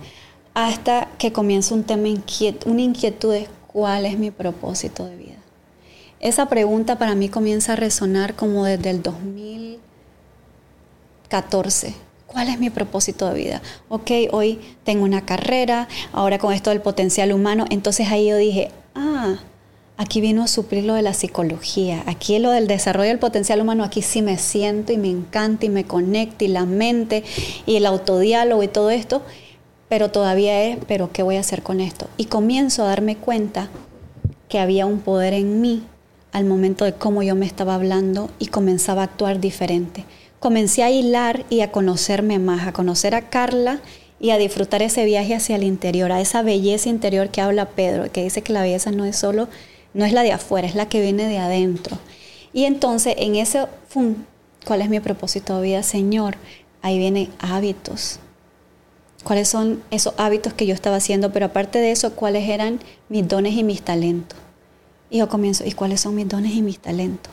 [0.55, 5.37] hasta que comienza un tema inquieto, una inquietud de cuál es mi propósito de vida.
[6.21, 11.95] Esa pregunta para mí comienza a resonar como desde el 2014
[12.33, 13.63] ¿Cuál es mi propósito de vida?
[13.91, 18.71] Ok, hoy tengo una carrera, ahora con esto del potencial humano, entonces ahí yo dije,
[18.95, 19.37] ah,
[20.03, 23.85] aquí vino a suplir lo de la psicología, aquí lo del desarrollo del potencial humano,
[23.85, 27.25] aquí sí me siento y me encanta y me conecta y la mente
[27.67, 29.23] y el autodiálogo y todo esto,
[29.89, 32.09] pero todavía es, pero ¿qué voy a hacer con esto?
[32.17, 33.69] Y comienzo a darme cuenta
[34.49, 35.85] que había un poder en mí
[36.33, 40.05] al momento de cómo yo me estaba hablando y comenzaba a actuar diferente
[40.43, 43.79] comencé a hilar y a conocerme más, a conocer a Carla
[44.19, 48.11] y a disfrutar ese viaje hacia el interior, a esa belleza interior que habla Pedro,
[48.11, 49.47] que dice que la belleza no es solo,
[49.95, 51.99] no es la de afuera, es la que viene de adentro.
[52.53, 53.67] Y entonces en ese,
[54.65, 56.37] ¿cuál es mi propósito de vida, Señor?
[56.83, 58.19] Ahí vienen hábitos.
[59.25, 61.33] ¿Cuáles son esos hábitos que yo estaba haciendo?
[61.33, 64.39] Pero aparte de eso, ¿cuáles eran mis dones y mis talentos?
[65.11, 67.33] Y yo comienzo, ¿y cuáles son mis dones y mis talentos?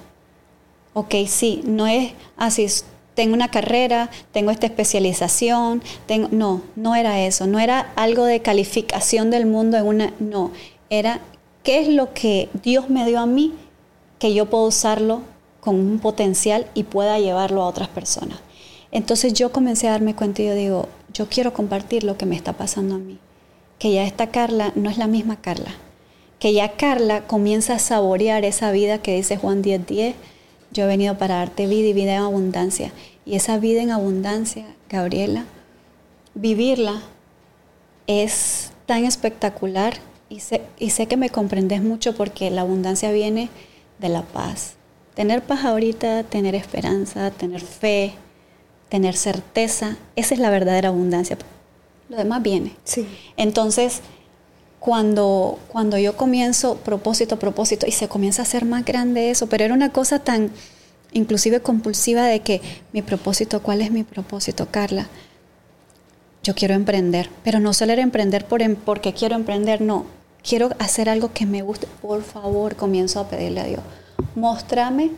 [0.94, 2.68] Ok, sí, no es así,
[3.16, 8.42] tengo una carrera, tengo esta especialización, tengo, no, no era eso, no era algo de
[8.42, 10.52] calificación del mundo en una, no,
[10.90, 11.20] era
[11.64, 13.54] qué es lo que Dios me dio a mí
[14.18, 15.22] que yo puedo usarlo
[15.60, 18.40] con un potencial y pueda llevarlo a otras personas.
[18.92, 22.36] Entonces yo comencé a darme cuenta y yo digo, yo quiero compartir lo que me
[22.36, 23.20] está pasando a mí,
[23.78, 25.72] que ya esta Carla no es la misma Carla,
[26.40, 29.86] que ya Carla comienza a saborear esa vida que dice Juan 10:10.
[29.86, 30.16] 10,
[30.72, 32.92] yo he venido para darte vida y vida en abundancia.
[33.26, 35.46] Y esa vida en abundancia, Gabriela,
[36.34, 37.02] vivirla
[38.08, 39.94] es tan espectacular
[40.30, 43.50] y sé, y sé que me comprendes mucho porque la abundancia viene
[44.00, 44.76] de la paz.
[45.16, 48.14] Tener paz ahorita, tener esperanza, tener fe,
[48.90, 51.38] tener certeza, esa es la verdadera abundancia.
[52.10, 52.76] Lo demás viene.
[52.84, 53.08] Sí.
[53.38, 54.02] Entonces,
[54.80, 59.66] cuando, cuando yo comienzo propósito, propósito, y se comienza a hacer más grande eso, pero
[59.66, 60.52] era una cosa tan
[61.12, 62.62] inclusive compulsiva de que
[62.94, 65.08] mi propósito, ¿cuál es mi propósito, Carla?
[66.44, 70.06] Yo quiero emprender, pero no solo era emprender por, em, porque quiero emprender, no,
[70.50, 73.82] quiero hacer algo que me guste, por favor, comienzo a pedirle a Dios,
[74.34, 75.12] mostrame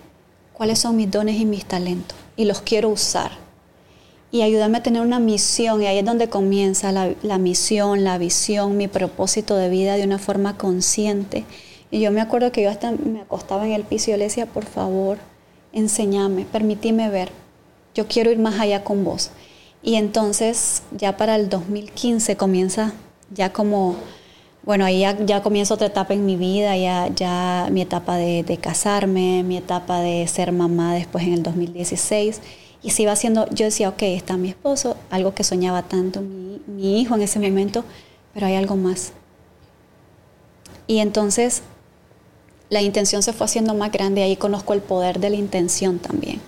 [0.51, 3.31] cuáles son mis dones y mis talentos, y los quiero usar
[4.29, 5.81] y ayudarme a tener una misión.
[5.81, 10.03] Y ahí es donde comienza la, la, misión, la visión, mi propósito de vida de
[10.03, 11.43] una forma consciente.
[11.91, 14.25] Y yo me acuerdo que yo hasta me acostaba en el piso y yo le
[14.25, 15.17] decía, por favor,
[15.73, 17.29] enséñame, permitime ver.
[17.93, 19.31] Yo quiero ir más allá con vos.
[19.83, 22.93] Y entonces ya para el 2015 comienza
[23.33, 23.95] ya como,
[24.63, 28.59] bueno, ahí ya, ya comienza otra etapa en mi vida, ya, ya mi etapa de,
[28.61, 32.41] casarme, mi etapa de ser mamá después en el 2016
[32.83, 37.01] y se iba haciendo, yo decía, ok, está mi esposo, algo que soñaba tanto mi,
[37.01, 37.83] hijo en ese momento,
[38.33, 39.13] pero hay algo más.
[40.85, 41.63] Y entonces
[42.69, 46.39] la intención se fue haciendo más grande, ahí conozco el poder de la intención también.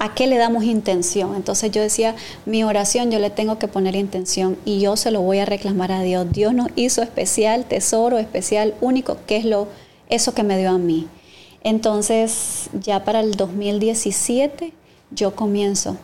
[0.00, 1.34] ¿A qué le damos intención?
[1.34, 2.14] Entonces yo decía,
[2.46, 5.90] mi oración yo le tengo que poner intención y yo se lo voy a reclamar
[5.90, 6.30] a Dios.
[6.30, 9.66] Dios nos hizo especial, tesoro especial, único, que es lo,
[10.08, 11.08] eso que me dio a mí.
[11.64, 14.72] Entonces ya para el 2017
[15.10, 15.96] yo comienzo.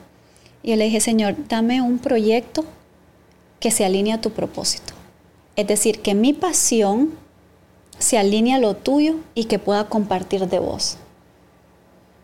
[0.65, 2.65] Y yo le dije, Señor, dame un proyecto
[3.61, 4.93] que se alinee a tu propósito.
[5.55, 7.13] Es decir, que mi pasión
[7.99, 10.99] se alinee a lo tuyo y que pueda compartir de vos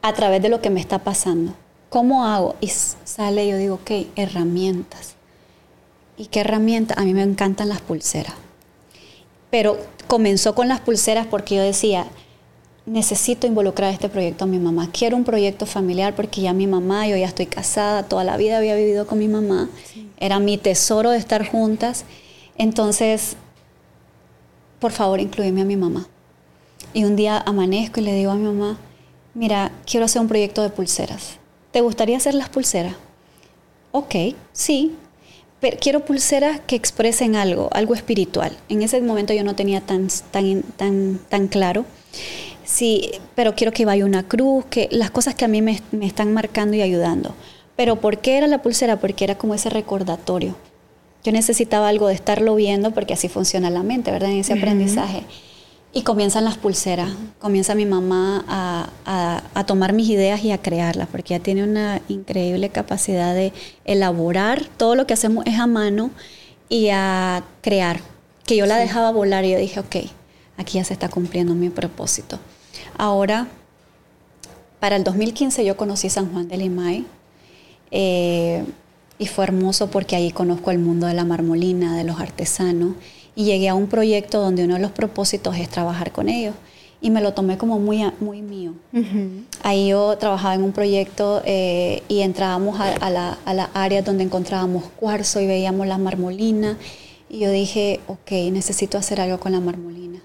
[0.03, 1.53] a través de lo que me está pasando.
[1.89, 2.57] ¿Cómo hago?
[2.61, 5.15] Y sale, yo digo, ok, herramientas.
[6.17, 6.99] ¿Y qué herramientas?
[6.99, 8.35] A mí me encantan las pulseras.
[9.51, 12.07] Pero comenzó con las pulseras porque yo decía,
[12.87, 14.91] necesito involucrar este proyecto a mi mamá.
[14.93, 18.59] Quiero un proyecto familiar porque ya mi mamá, yo ya estoy casada, toda la vida
[18.59, 19.69] había vivido con mi mamá.
[19.85, 20.09] Sí.
[20.19, 22.05] Era mi tesoro de estar juntas.
[22.57, 23.37] Entonces,
[24.79, 26.07] por favor, incluíme a mi mamá.
[26.93, 28.79] Y un día amanezco y le digo a mi mamá,
[29.35, 31.41] mira, quiero hacer un proyecto de pulseras.
[31.71, 32.95] ¿te gustaría hacer las pulseras?
[33.93, 34.15] Ok,
[34.53, 34.95] sí,
[35.61, 38.57] pero quiero pulseras que expresen algo, algo espiritual.
[38.69, 41.85] En ese momento yo no tenía tan, tan, tan, tan claro.
[42.65, 46.07] Sí, pero quiero que vaya una cruz, que las cosas que a mí me, me
[46.07, 47.35] están marcando y ayudando.
[47.77, 49.01] Pero ¿por qué era la pulsera?
[49.01, 50.55] Porque era como ese recordatorio.
[51.25, 54.31] Yo necesitaba algo de estarlo viendo porque así funciona la mente, ¿verdad?
[54.31, 55.25] En ese aprendizaje.
[55.93, 57.11] Y comienzan las pulseras,
[57.41, 62.01] comienza mi mamá a, a, tomar mis ideas y a crearlas, porque ella tiene una
[62.09, 63.53] increíble capacidad de
[63.85, 66.11] elaborar, todo lo que hacemos es a mano
[66.69, 68.01] y a crear,
[68.47, 69.97] que yo la dejaba volar y yo dije, ok,
[70.57, 72.39] aquí ya se está cumpliendo mi propósito.
[72.97, 73.49] Ahora,
[74.79, 77.05] para el 2015 yo conocí San Juan de Limay
[77.91, 78.65] eh,
[79.19, 82.95] y fue hermoso porque ahí conozco el mundo de la marmolina, de los artesanos
[83.35, 86.55] y llegué a un proyecto donde uno de los propósitos es trabajar con ellos
[87.01, 88.75] y me lo tomé como muy, muy mío.
[89.63, 94.25] Ahí yo trabajaba en un proyecto eh, y entrábamos a, la, a la área donde
[94.25, 96.77] encontrábamos cuarzo y veíamos la marmolina
[97.29, 100.21] y yo dije, ok, necesito hacer algo con la marmolina.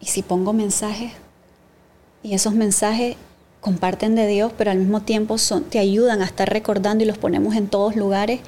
[0.00, 1.12] Y si pongo mensajes
[2.22, 3.16] y esos mensajes
[3.60, 7.18] comparten de Dios, pero al mismo tiempo son, te ayudan a estar recordando y los
[7.18, 8.40] ponemos en todos lugares,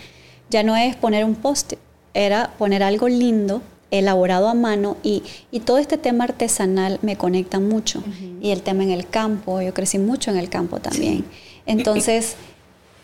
[0.51, 1.75] ya no es poner un post
[2.17, 5.23] era poner algo lindo, elaborado a mano y,
[5.65, 8.03] todo este tema artesanal me conecta mucho.
[8.41, 11.25] Y el tema en el campo, yo crecí mucho en el campo también.
[11.67, 12.37] Entonces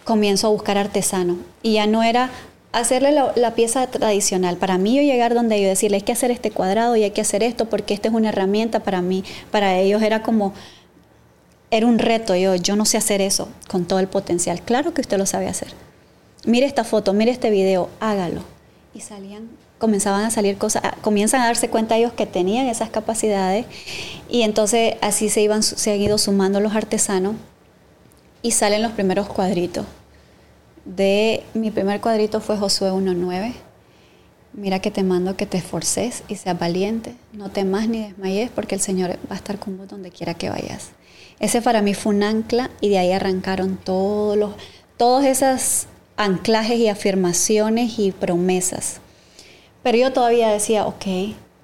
[0.05, 2.31] comienzo a buscar artesano y ya no era
[2.73, 4.57] hacerle la, pieza tradicional.
[4.57, 7.21] Para mí yo llegar donde yo decirle hay que hacer este cuadrado y hay que
[7.21, 9.25] hacer esto porque esta es una herramienta para mí.
[9.51, 10.55] Para ellos era como,
[11.71, 12.35] era un reto.
[12.35, 14.63] Yo, yo no sé hacer eso con todo el potencial.
[14.63, 15.69] Claro que usted lo sabe hacer.
[16.45, 18.52] Mire esta foto, mire este video, hágalo
[18.95, 23.67] y salían, comenzaban a salir cosas, comienzan a darse cuenta ellos que tenían esas capacidades
[24.29, 27.35] y entonces así se, iban, se han ido sumando los artesanos
[28.43, 29.87] y salen los primeros cuadritos.
[30.85, 33.55] De mi primer cuadrito fue Josué 1.9.
[34.55, 38.75] Mira que te mando que te esforces y seas valiente, no temas ni desmayes porque
[38.75, 40.91] el Señor va a estar con vos donde quiera que vayas.
[41.41, 44.53] Ese para mí fue un ancla y de ahí arrancaron todos los,
[44.99, 45.87] todas esas
[46.17, 49.01] anclajes y afirmaciones y promesas.
[49.83, 51.05] Pero yo todavía decía, ok,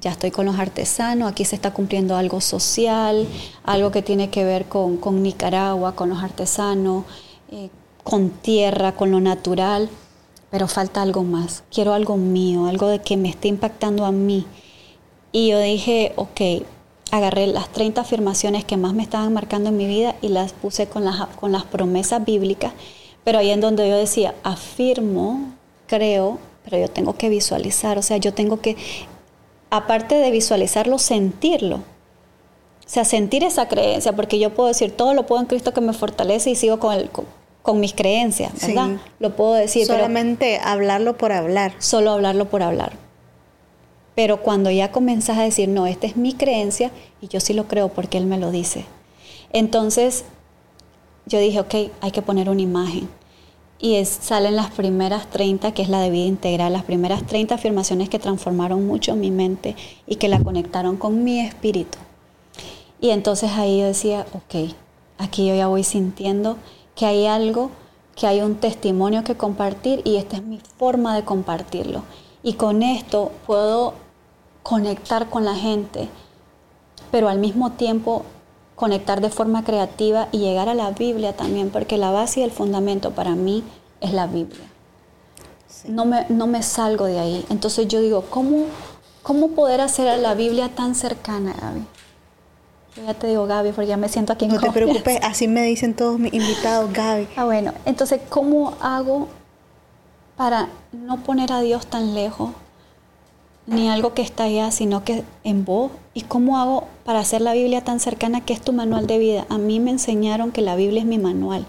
[0.01, 3.27] ya estoy con los artesanos, aquí se está cumpliendo algo social,
[3.65, 7.05] algo que tiene que ver con, Nicaragua, con los artesanos,
[7.51, 7.69] eh,
[8.05, 9.89] con tierra, con lo natural,
[10.51, 14.47] pero falta algo más, quiero algo mío, algo de que me esté impactando a mí.
[15.31, 16.65] Y yo dije, ok,
[17.11, 20.87] agarré las 30 afirmaciones que más me estaban marcando en mi vida y las puse
[20.87, 22.73] con las, con las promesas bíblicas
[23.29, 25.53] pero ahí en donde yo decía, afirmo,
[25.87, 28.75] creo, pero yo tengo que visualizar, o sea, yo tengo que,
[29.69, 31.77] aparte de visualizarlo, sentirlo.
[31.77, 35.83] O sea, sentir esa creencia, porque yo puedo decir, todo lo puedo en Cristo que
[35.83, 38.97] me fortalece y sigo con, el, con, mis creencias, ¿verdad?
[39.19, 39.85] Lo puedo decir.
[39.85, 41.75] Solamente hablarlo por hablar.
[41.81, 42.93] Solo hablarlo por hablar.
[44.15, 47.69] Pero cuando ya comenzas a decir, no, esta es mi creencia y yo sí lo
[47.69, 48.87] creo porque Él me lo dice.
[49.53, 50.25] Entonces,
[51.29, 53.09] yo dije, ok, hay que poner una imagen
[53.79, 58.09] y salen las primeras 30, que es la de vida integral, las primeras 30 afirmaciones
[58.09, 59.77] que transformaron mucho mi mente
[60.07, 61.99] y que la conectaron con mi espíritu.
[63.01, 64.73] Y entonces ahí yo decía, ok,
[65.19, 66.57] aquí yo ya voy sintiendo
[66.97, 67.71] que hay algo,
[68.17, 72.03] que hay un testimonio que compartir y esta es mi forma de compartirlo.
[72.43, 73.95] Y con esto puedo
[74.65, 76.09] conectar con la gente,
[77.13, 78.25] pero al mismo tiempo
[78.79, 82.53] conectar de forma creativa y llegar a la Biblia también, porque la base y el
[82.53, 83.65] fundamento para mí
[84.01, 84.65] es la Biblia.
[85.89, 87.45] No, me, no me salgo de ahí.
[87.51, 88.67] Entonces yo digo, ¿cómo,
[89.25, 91.85] cómo poder hacer a la Biblia tan cercana, Gaby?
[92.97, 95.49] Yo ya te digo Gaby, porque ya me siento aquí en No te preocupes, así
[95.49, 97.27] me dicen todos mis invitados, Gaby.
[97.37, 99.27] Ah, bueno, entonces, ¿cómo hago
[100.37, 102.51] para no poner a Dios tan lejos?
[103.69, 105.93] Ni algo que está allá, sino que en vos.
[106.15, 109.47] ¿Y cómo hago para hacer la Biblia tan cercana que es tu manual de vida?
[109.51, 111.67] A mí me enseñaron que la Biblia es mi manual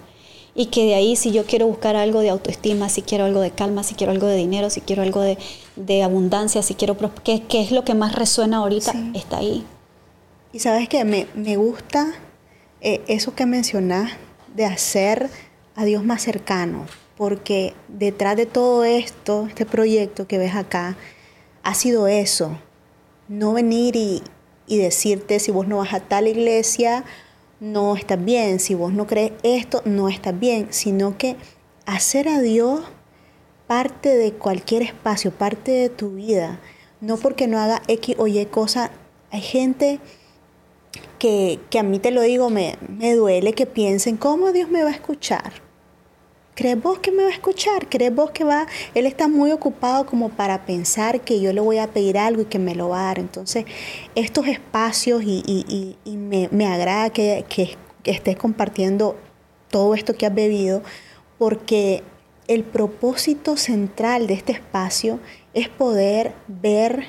[0.56, 3.52] y que de ahí si yo quiero buscar algo de autoestima, si quiero algo de
[3.52, 6.98] calma, si quiero algo de dinero, si quiero algo de, abundancia, si quiero...
[7.24, 8.94] ¿qué, ¿Qué, es lo que más resuena ahorita?
[9.14, 9.66] Está ahí.
[10.52, 12.14] Y sabes que me, me, gusta
[12.82, 14.12] eh, eso que mencionás
[14.56, 15.30] de hacer
[15.76, 16.86] a Dios más cercano,
[17.18, 20.98] porque detrás de todo esto, este proyecto que ves acá,
[21.70, 22.58] ha sido eso.
[23.28, 24.24] No venir y,
[24.68, 27.04] decirte si vos no vas a tal iglesia,
[27.60, 31.36] no estás bien, si vos no crees esto, no estás bien, sino que
[31.86, 32.82] hacer a Dios
[33.68, 36.60] parte de cualquier espacio, parte de tu vida.
[37.02, 38.90] No porque no haga X o Y cosa.
[39.30, 40.00] Hay gente
[41.20, 44.90] que, a mí te lo digo, me, me duele que piensen, ¿cómo Dios me va
[44.90, 45.69] a escuchar?
[46.60, 47.88] ¿Crees vos que me va a escuchar?
[47.88, 48.68] ¿Crees vos que va?
[48.94, 52.48] Él está muy ocupado como para pensar que yo le voy a pedir algo y
[52.48, 53.20] que me lo va a dar.
[53.20, 53.64] Entonces,
[54.14, 59.16] estos espacios y, me, agrada que, que, estés compartiendo
[59.70, 60.84] todo esto que has bebido,
[61.38, 62.04] porque
[62.50, 65.22] el propósito central de este espacio
[65.54, 67.06] es poder ver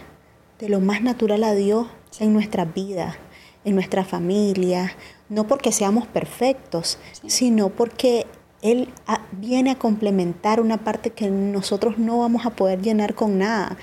[0.61, 1.89] de lo más natural a Dios
[2.21, 3.17] en nuestras vidas,
[3.65, 4.97] en nuestra familia,
[5.29, 8.27] no porque seamos perfectos, sino porque
[8.63, 8.89] él
[9.33, 13.77] viene a complementar una parte que nosotros no vamos a poder llenar con nada.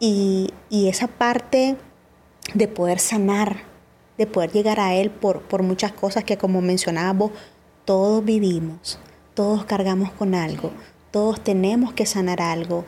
[0.00, 1.76] Y, esa parte
[2.54, 3.62] de poder sanar,
[4.18, 7.32] de poder llegar a Él por, por muchas cosas que como mencionábamos,
[7.84, 8.98] todos vivimos,
[9.34, 10.70] todos cargamos con algo,
[11.10, 12.84] todos tenemos que sanar algo.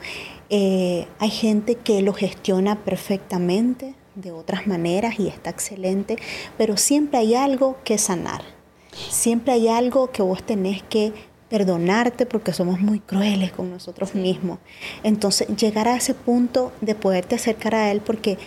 [0.49, 6.17] Eh, hay gente que lo gestiona perfectamente de otras maneras y está excelente,
[6.57, 8.43] pero siempre hay algo que sanar.
[8.91, 11.13] Siempre hay algo que vos tenés que
[11.49, 14.59] perdonarte porque somos muy crueles con nosotros mismos.
[15.03, 18.37] Entonces, llegar a ese punto de poderte acercar a Él porque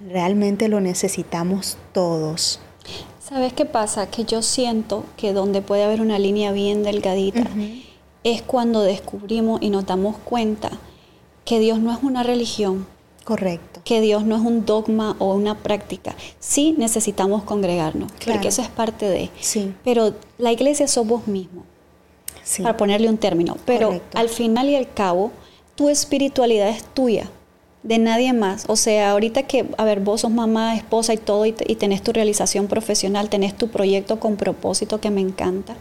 [0.00, 2.60] realmente lo necesitamos todos.
[3.20, 4.10] ¿Sabes qué pasa?
[4.10, 7.44] Que yo siento que donde puede haber una línea bien delgadita
[8.22, 10.70] es cuando descubrimos y nos damos cuenta
[11.46, 12.86] que Dios no es una religión.
[13.24, 13.80] Correcto.
[13.84, 16.14] Que Dios no es un dogma o una práctica.
[16.38, 19.30] Sí necesitamos congregarnos, porque eso es parte de.
[19.40, 19.74] Sí.
[19.82, 21.26] Pero la iglesia sos vos
[22.62, 23.56] para ponerle un término.
[23.64, 25.30] Pero al final y al cabo,
[25.74, 27.28] tu espiritualidad es tuya,
[27.82, 28.64] de nadie más.
[28.68, 32.12] O sea, ahorita que, a ver, vos sos mamá, esposa y todo, y, tenés tu
[32.12, 35.76] realización profesional, tenés tu proyecto con propósito que me encanta,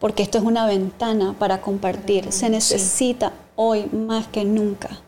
[0.00, 2.32] porque esto es una ventana para compartir.
[2.32, 5.00] Se necesita hoy más que nunca.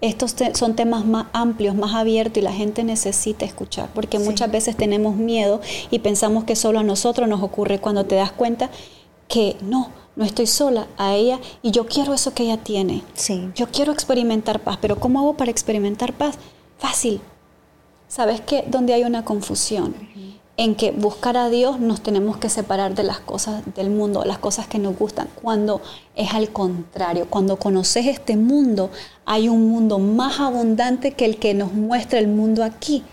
[0.00, 4.74] Estos son temas más amplios, más abiertos y la gente necesita escuchar, porque muchas veces
[4.74, 5.60] tenemos miedo
[5.90, 8.70] y pensamos que solo a nosotros nos ocurre cuando te das cuenta
[9.28, 13.02] que no, no estoy sola a ella y yo quiero eso que ella tiene.
[13.14, 13.48] Sí.
[13.54, 16.36] Yo quiero experimentar paz, pero ¿cómo hago para experimentar paz?
[16.78, 17.20] Fácil.
[18.08, 18.64] ¿Sabes qué?
[18.66, 19.94] Donde hay una confusión.
[20.56, 24.38] En que buscar a Dios nos tenemos que separar de las cosas del mundo, las
[24.38, 25.80] cosas que nos gustan, cuando
[26.16, 28.90] es al contrario, cuando conoces este mundo,
[29.24, 33.04] hay un mundo más abundante que el que nos muestra el mundo aquí.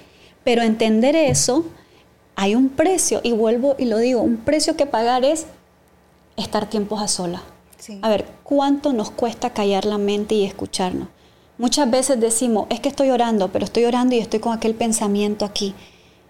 [0.44, 1.64] Pero entender eso,
[2.36, 5.46] hay un precio, y vuelvo y lo digo, un precio que pagar es
[6.38, 7.42] estar tiempos a sola.
[8.02, 11.08] A ver, ¿cuánto nos cuesta callar la mente y escucharnos?
[11.58, 15.46] Muchas veces decimos, es que estoy orando, pero estoy orando y estoy con aquel pensamiento
[15.46, 15.74] aquí.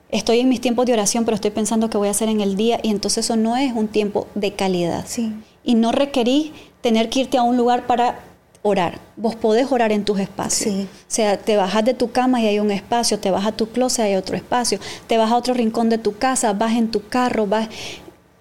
[0.10, 2.56] Estoy en mis tiempos de oración, pero estoy pensando qué voy a hacer en el
[2.56, 5.04] día y entonces eso no es un tiempo de calidad.
[5.06, 5.34] Sí.
[5.66, 6.52] Y no requerís
[6.82, 8.20] tener que irte a un lugar para
[8.62, 9.00] orar.
[9.18, 10.74] Vos podés orar en tus espacios.
[10.74, 10.82] Sí.
[10.84, 13.68] O sea, te bajas de tu cama y hay un espacio, te vas a tu
[13.68, 16.90] closet y hay otro espacio, te vas a otro rincón de tu casa, vas en
[16.90, 17.68] tu carro, vas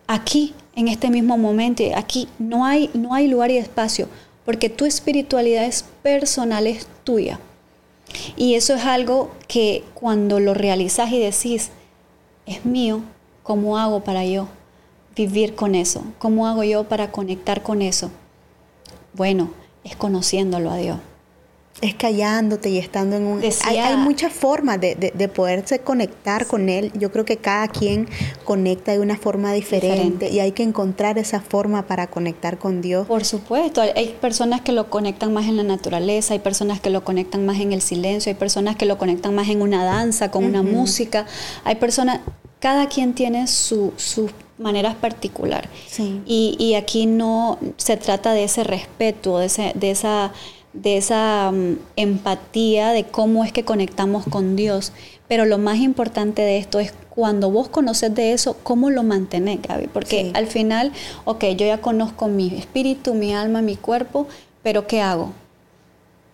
[0.06, 1.82] aquí en este mismo momento.
[1.96, 4.08] Aquí no hay, no hay lugar y espacio,
[4.44, 7.40] porque tu espiritualidad es personal, es tuya.
[8.36, 11.70] Y eso es algo que cuando lo realizas y decís,
[12.46, 13.00] es mío,
[13.42, 14.46] ¿cómo hago para yo
[15.16, 16.04] vivir con eso?
[16.18, 18.12] ¿Cómo hago yo para conectar con eso?
[19.12, 19.50] Bueno,
[19.82, 20.98] es conociéndolo a Dios
[21.82, 23.42] es callándote y estando en un...
[23.64, 26.90] hay, muchas formas de, de, poderse conectar con Él.
[26.94, 28.08] Yo creo que cada quien
[28.44, 33.06] conecta de una forma diferente, y hay que encontrar esa forma para conectar con Dios.
[33.06, 37.04] Por supuesto, hay personas que lo conectan más en la naturaleza, hay personas que lo
[37.04, 40.44] conectan más en el silencio, hay personas que lo conectan más en una danza, con
[40.44, 41.26] una música,
[41.64, 42.20] hay personas,
[42.58, 45.68] cada quien tiene su, su maneras particular.
[46.24, 50.32] Y, y, aquí no se trata de ese respeto, de, ese, de esa
[50.76, 54.92] de esa mm, empatía de cómo es que conectamos con Dios.
[55.28, 59.60] Pero lo más importante de esto es cuando vos conoces de eso, cómo lo mantenés,
[59.62, 59.88] Gaby.
[59.88, 60.92] Porque al final,
[61.24, 64.28] ok, yo ya conozco mi espíritu, mi alma, mi cuerpo,
[64.62, 65.32] pero ¿qué hago?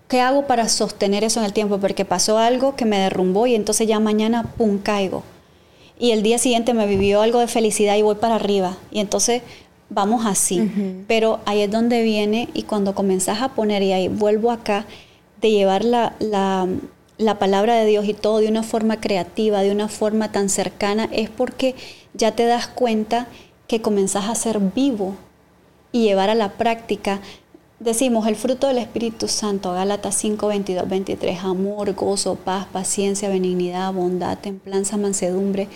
[0.09, 1.79] ¿Qué hago para sostener eso en el tiempo?
[1.79, 5.23] Porque pasó algo que me derrumbó y entonces ya mañana, ¡pum!, caigo.
[5.99, 8.77] Y el día siguiente me vivió algo de felicidad y voy para arriba.
[8.91, 9.43] Y entonces
[9.93, 11.05] vamos así.
[11.07, 14.87] Pero ahí es donde viene y cuando comenzás a poner, y ahí vuelvo acá,
[15.41, 19.89] de llevar la, la, palabra de Dios y todo de una forma creativa, de una
[19.89, 21.75] forma tan cercana, es porque
[22.15, 23.27] ya te das cuenta
[23.67, 25.17] que comenzás a ser vivo
[25.91, 27.21] y llevar a la práctica.
[27.81, 33.93] Decimos el fruto del Espíritu Santo, Gálatas 5, 22, 23, amor, gozo, paz, paciencia, benignidad,
[33.93, 35.69] bondad, templanza, mansedumbre.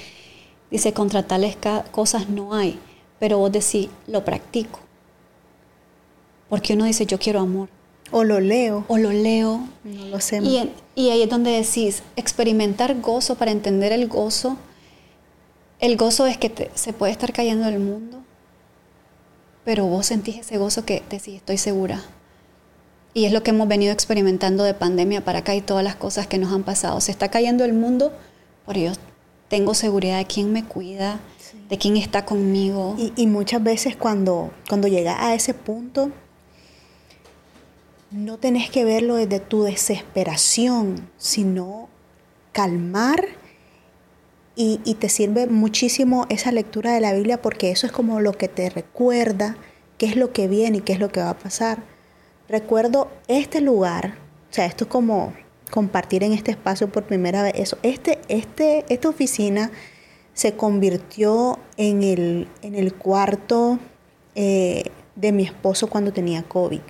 [0.71, 1.57] Dice, contra tales
[1.91, 2.79] cosas no hay
[3.19, 4.81] pero vos decís, lo practico.
[6.49, 7.69] Porque uno dice, yo quiero amor.
[8.13, 8.85] O lo leo.
[8.89, 9.67] O lo leo.
[9.85, 10.39] No lo sé.
[10.43, 14.57] Y, y ahí es donde decís, experimentar gozo para entender el gozo
[15.79, 18.23] el gozo es que se puede estar cayendo el mundo,
[19.65, 22.03] pero vos sentís ese gozo que decís, estoy segura.
[23.13, 26.27] Y es lo que hemos venido experimentando de pandemia para acá y todas las cosas
[26.27, 27.01] que nos han pasado.
[27.03, 28.13] Se está cayendo el mundo,
[28.67, 28.93] pero yo
[29.49, 31.21] tengo seguridad de quién me cuida,
[31.69, 32.95] de quién está conmigo.
[32.99, 36.11] Y, y, muchas veces cuando, cuando llega a ese punto,
[38.11, 41.89] no tenés que verlo desde tu desesperación, sino
[42.53, 43.27] calmar
[44.59, 48.49] y, te sirve muchísimo esa lectura de la Biblia porque eso es como lo que
[48.49, 49.59] te recuerda
[49.99, 51.83] qué es lo que viene y qué es lo que va a pasar.
[52.49, 54.17] Recuerdo este lugar,
[54.51, 55.35] o sea, esto es como
[55.71, 57.77] compartir en este espacio por primera vez eso.
[57.83, 59.71] Este, este, esta oficina
[60.37, 63.79] se convirtió en el, en el cuarto
[64.35, 64.85] eh,
[65.15, 66.83] de mi esposo cuando tenía COVID.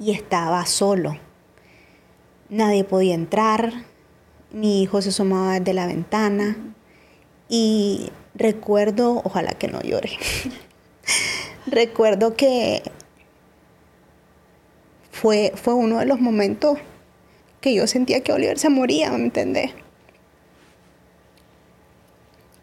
[0.00, 1.16] Y estaba solo.
[2.48, 3.84] Nadie podía entrar,
[4.50, 6.56] mi hijo se asomaba de la ventana
[7.48, 10.10] y recuerdo, ojalá que no llore,
[11.66, 12.82] recuerdo que
[15.12, 16.78] fue, fue uno de los momentos
[17.60, 19.72] que yo sentía que Oliver se moría, ¿me entendés?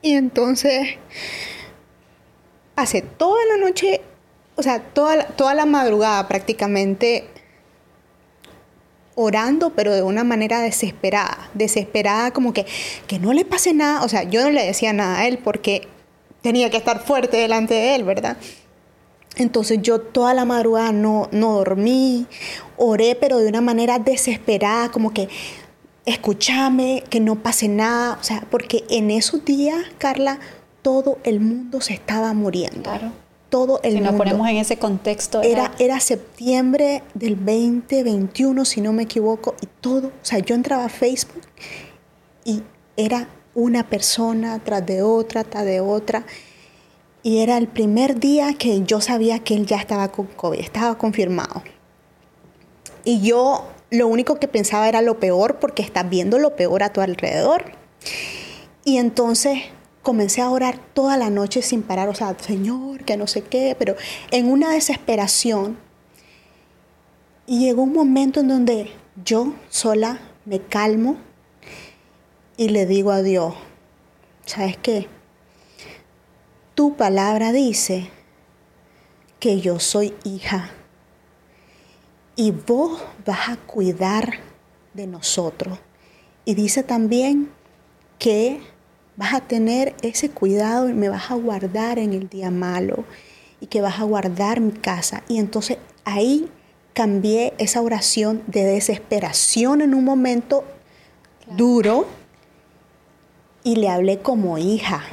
[0.04, 0.98] Y entonces
[2.76, 4.02] pasé toda la noche,
[4.56, 7.26] o sea, toda toda la madrugada prácticamente
[9.16, 12.66] orando, pero de una manera desesperada, desesperada como que,
[13.08, 15.88] que no le pase nada, o sea, yo no le decía nada a él porque
[16.42, 18.38] tenía que estar fuerte delante de él, ¿verdad?
[19.38, 22.28] Entonces yo toda la madrugada no, no dormí,
[22.76, 25.30] oré, pero de una manera desesperada, como que
[26.06, 30.40] escúchame, que no pase nada, o sea, porque en esos días, Carla,
[30.82, 32.84] todo el mundo se estaba muriendo.
[32.84, 33.24] Claro
[33.54, 35.44] todo el si nos ponemos en ese contexto.
[35.44, 40.86] Era, era septiembre del 2021, si no me equivoco, y todo, o sea, yo entraba
[40.86, 41.44] a Facebook
[42.44, 42.64] y
[42.98, 46.26] era una persona tras de otra, tras de otra.
[47.22, 50.98] Y era el primer día que yo sabía que él ya estaba con COVID, estaba
[50.98, 51.62] confirmado.
[53.06, 56.92] Y yo lo único que pensaba era lo peor porque estás viendo lo peor a
[56.92, 57.74] tu alrededor.
[58.84, 59.60] Y entonces
[60.02, 63.76] comencé a orar toda la noche sin parar, o sea, Señor, que no sé qué,
[63.78, 63.96] pero
[64.32, 65.78] en una desesperación.
[67.46, 68.92] Y llegó un momento en donde
[69.24, 71.18] yo sola me calmo
[72.58, 73.54] y le digo a Dios,
[74.48, 75.08] ¿sabes qué?
[76.74, 78.10] Tu palabra dice
[79.40, 80.72] que yo soy hija
[82.36, 84.40] y vos vas a cuidar
[84.94, 85.78] de nosotros.
[86.46, 87.50] Y dice también
[88.20, 88.60] que
[89.16, 93.06] vas a tener ese cuidado y me vas a guardar en el día malo
[93.60, 95.24] y que vas a guardar mi casa.
[95.28, 96.50] Y entonces ahí
[96.94, 100.64] cambié esa oración de desesperación en un momento
[101.56, 102.06] duro
[103.64, 105.04] y le hablé como hija.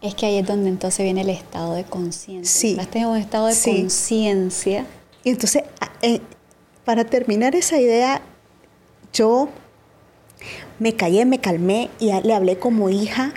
[0.00, 2.44] Es que ahí es donde entonces viene el estado de conciencia.
[2.44, 2.74] Sí.
[2.74, 4.86] Vas a un estado de conciencia.
[5.22, 5.62] Y entonces,
[6.84, 8.22] para terminar esa idea,
[9.12, 9.48] yo
[10.78, 13.32] me callé, me calmé y le hablé como hija.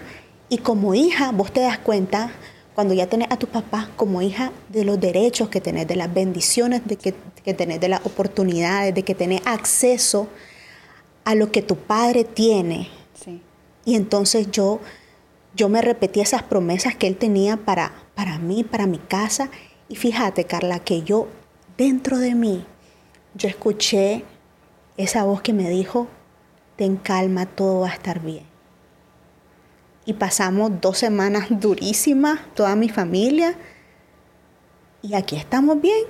[0.49, 2.31] Y como hija, vos te das cuenta,
[2.75, 6.13] cuando ya tenés a tu papá como hija, de los derechos que tenés, de las
[6.13, 10.27] bendiciones de que, que tenés, de las oportunidades, de que tenés acceso
[11.23, 12.89] a lo que tu padre tiene.
[13.85, 14.79] Y entonces yo,
[15.55, 19.49] yo me repetí esas promesas que él tenía para, para mí, para mi casa.
[19.87, 21.27] Y fíjate, Carla, que yo,
[21.77, 22.65] dentro de mí,
[23.35, 24.23] yo escuché
[24.97, 26.07] esa voz que me dijo,
[26.75, 28.45] ten calma, todo va a estar bien.
[30.05, 33.55] Y pasamos dos semanas durísimas, toda mi familia,
[35.01, 36.05] y aquí estamos bien.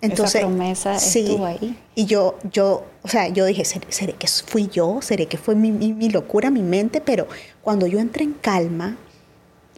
[0.00, 1.78] Entonces, Esa promesa sí, estuvo ahí.
[1.94, 4.98] Y yo, yo, o sea, yo dije, ¿seré, que fui yo?
[5.00, 7.00] ¿Seré que fue mi, mi, locura, mi mente?
[7.00, 7.26] Pero
[7.62, 8.96] cuando yo entré en calma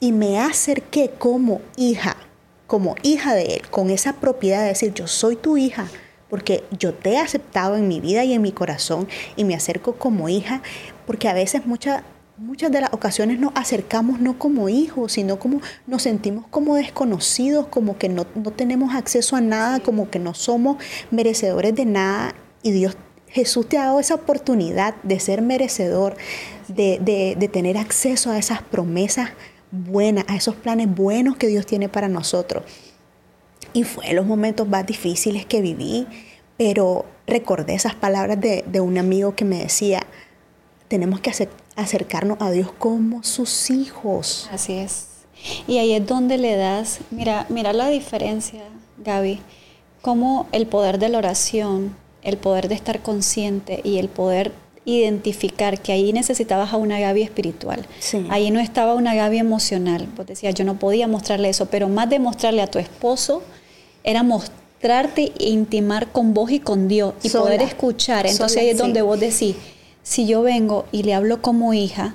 [0.01, 2.17] y me acerqué como hija,
[2.67, 5.87] como hija de él, con esa propiedad de decir, yo soy tu hija,
[6.29, 9.95] porque yo te he aceptado en mi vida y en mi corazón y me acerco
[9.95, 10.63] como hija,
[11.07, 12.03] porque a veces muchas
[12.39, 17.67] muchas de las ocasiones nos acercamos no como hijos, sino como nos sentimos como desconocidos,
[17.69, 20.77] como que no, tenemos acceso a nada, como que no somos
[21.11, 22.35] merecedores de nada.
[22.63, 22.97] Y Dios
[23.29, 26.17] Jesús te ha dado esa oportunidad de ser merecedor,
[26.69, 29.31] de, de, de tener acceso a esas promesas
[29.71, 32.63] buenas, a esos planes buenos que Dios tiene para nosotros.
[33.77, 36.07] Y fue los momentos más difíciles que viví,
[36.57, 40.07] pero recordé esas palabras de, un amigo que me decía,
[40.89, 41.31] tenemos que
[41.77, 44.49] acercarnos a Dios como sus hijos.
[44.51, 45.09] Así es.
[45.69, 48.63] Y ahí es donde le das, mira, mira la diferencia,
[48.97, 49.41] Gaby,
[50.01, 54.53] como el poder de la oración, el poder de estar consciente y el poder
[54.87, 57.85] identificar que ahí necesitabas a una Gaby espiritual.
[57.99, 58.27] Sí.
[58.31, 60.09] Ahí no estaba una Gaby emocional.
[60.17, 63.43] Vos decías, yo no podía mostrarle eso, pero más de mostrarle a tu esposo
[64.07, 67.45] era mostrarte e intimar con vos y con Dios y Sola.
[67.45, 68.27] poder escuchar.
[68.27, 68.83] Entonces Sola, ahí es sí.
[68.83, 69.57] donde vos decís,
[70.03, 72.15] si yo vengo y le hablo como hija,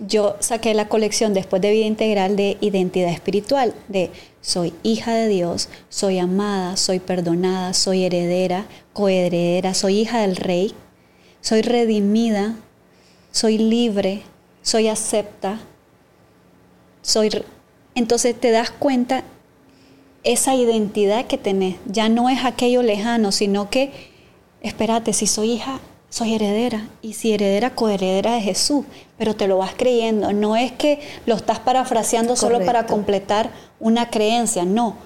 [0.00, 4.10] yo saqué la colección después de vida integral de identidad espiritual, de
[4.40, 10.74] soy hija de Dios, soy amada, soy perdonada, soy heredera, coheredera, soy hija del rey,
[11.40, 12.56] soy redimida,
[13.30, 14.22] soy libre,
[14.62, 15.60] soy acepta,
[17.02, 17.30] soy...
[17.94, 19.22] Entonces te das cuenta
[20.24, 23.92] esa identidad que tenés, ya no es aquello lejano, sino que,
[24.62, 28.86] espérate, si soy hija, soy heredera, y si heredera, coheredera de Jesús,
[29.18, 34.10] pero te lo vas creyendo, no es que lo estás parafraseando solo para completar una
[34.10, 34.96] creencia, no.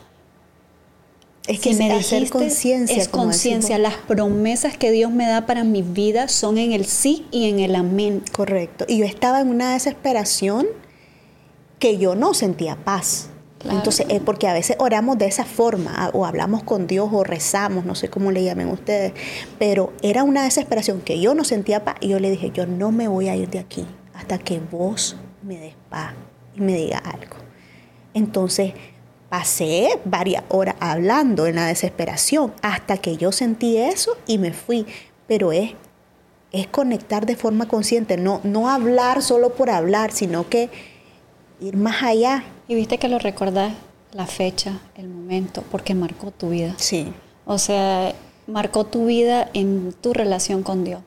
[1.48, 2.96] Es que Si me dijiste, conciencia.
[2.96, 7.26] es conciencia, las promesas que Dios me da para mi vida son en el sí
[7.30, 8.22] y en el amén.
[8.32, 8.84] Correcto.
[8.86, 10.66] Y yo estaba en una desesperación
[11.78, 13.30] que yo no sentía paz.
[13.64, 17.84] Entonces, es porque a veces oramos de esa forma, o hablamos con Dios, o rezamos,
[17.84, 19.12] no sé cómo le llamen ustedes,
[19.58, 22.92] pero era una desesperación que yo no sentía paz, y yo le dije, yo no
[22.92, 26.14] me voy a ir de aquí hasta que vos me des paz
[26.56, 27.36] y me diga algo.
[28.14, 28.74] Entonces,
[29.28, 34.86] pasé varias horas hablando en la desesperación, hasta que yo sentí eso y me fui,
[35.26, 35.74] pero es
[36.52, 40.70] es conectar de forma consciente, no, no hablar solo por hablar, sino que
[41.60, 42.44] ir más allá.
[42.68, 43.72] Y viste que lo recordás
[44.12, 46.74] la fecha, el momento, porque marcó tu vida.
[46.78, 47.12] Sí,
[47.46, 48.14] O sea,
[48.46, 51.00] marcó tu vida en tu relación con Dios.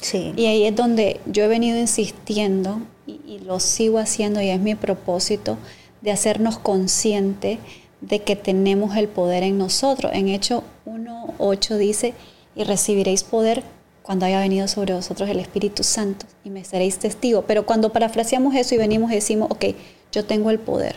[0.00, 0.32] sí.
[0.36, 4.60] Y ahí es donde yo he venido insistiendo y, y lo sigo haciendo y es
[4.60, 5.56] mi propósito
[6.02, 7.58] de hacernos conscientes
[8.00, 10.12] de que tenemos el poder en nosotros.
[10.14, 12.14] En Hecho 1.8 dice,
[12.54, 13.64] y recibiréis poder
[14.08, 17.42] cuando haya venido sobre vosotros el Espíritu Santo y me seréis testigo.
[17.42, 19.66] Pero cuando parafraseamos eso y venimos y decimos, ok,
[20.12, 20.94] yo tengo el poder.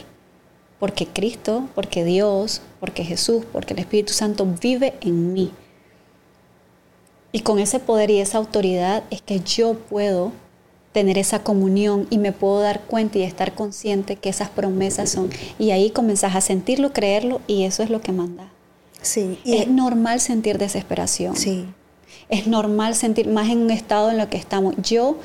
[0.80, 5.52] Porque Cristo, porque Dios, porque Jesús, porque el Espíritu Santo vive en mí.
[7.34, 10.32] Y con ese poder y esa autoridad es que yo puedo
[10.94, 15.30] tener esa comunión y me puedo dar cuenta y estar consciente que esas promesas son.
[15.60, 18.54] Y ahí comenzás a sentirlo, creerlo y eso es lo que manda.
[19.02, 21.36] Sí, y Es normal sentir desesperación.
[21.36, 21.66] sí,
[22.32, 24.74] Es normal sentir más en un estado en lo que estamos.
[24.82, 25.18] Yo,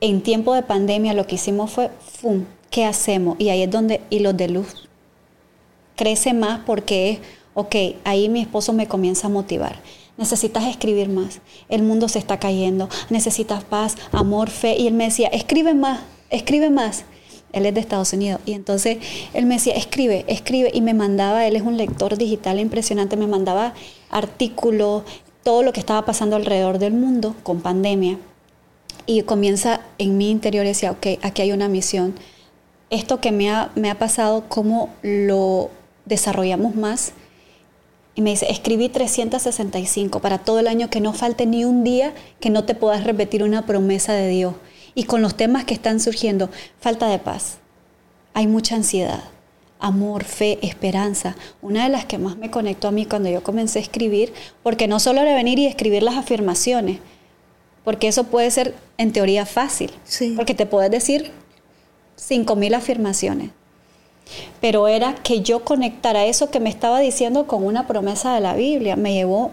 [0.00, 2.44] en tiempo de pandemia, lo que hicimos fue, ¡fum!
[2.70, 3.34] ¿Qué hacemos?
[3.40, 4.88] Y ahí es donde Hilos de Luz
[5.96, 7.18] crece más porque es,
[7.54, 7.74] ok,
[8.04, 9.80] ahí mi esposo me comienza a motivar.
[10.16, 11.40] Necesitas escribir más.
[11.68, 12.88] El mundo se está cayendo.
[13.08, 14.76] Necesitas paz, amor, fe.
[14.78, 16.00] Y él me decía, escribe más,
[16.30, 17.04] escribe más.
[17.52, 18.40] Él es de Estados Unidos.
[18.44, 18.98] Y entonces
[19.32, 20.70] él me decía, escribe, escribe.
[20.74, 23.74] Y me mandaba, él es un lector digital impresionante, me mandaba
[24.10, 25.04] artículos,
[25.48, 28.18] todo lo que estaba pasando alrededor del mundo con pandemia.
[29.06, 32.14] Y comienza en mi interior y decía, ok, aquí hay una misión.
[32.90, 35.70] Esto que me ha, me ha pasado, ¿cómo lo
[36.04, 37.12] desarrollamos más?
[38.14, 42.12] Y me dice, escribí 365 para todo el año, que no falte ni un día
[42.40, 44.52] que no te puedas repetir una promesa de Dios.
[44.94, 47.56] Y con los temas que están surgiendo, falta de paz,
[48.34, 49.24] hay mucha ansiedad,
[49.80, 51.36] amor, fe, esperanza.
[51.62, 54.32] Una de las que más me conectó a mí cuando yo comencé a escribir,
[54.62, 56.98] porque no solo era venir y escribir las afirmaciones,
[57.84, 60.34] porque eso puede ser en teoría fácil, Sí.
[60.36, 61.30] porque te puedes decir
[62.16, 63.50] 5.000 afirmaciones.
[64.60, 68.54] Pero era que yo conectara eso que me estaba diciendo con una promesa de la
[68.54, 68.94] Biblia.
[68.96, 69.52] Me llevó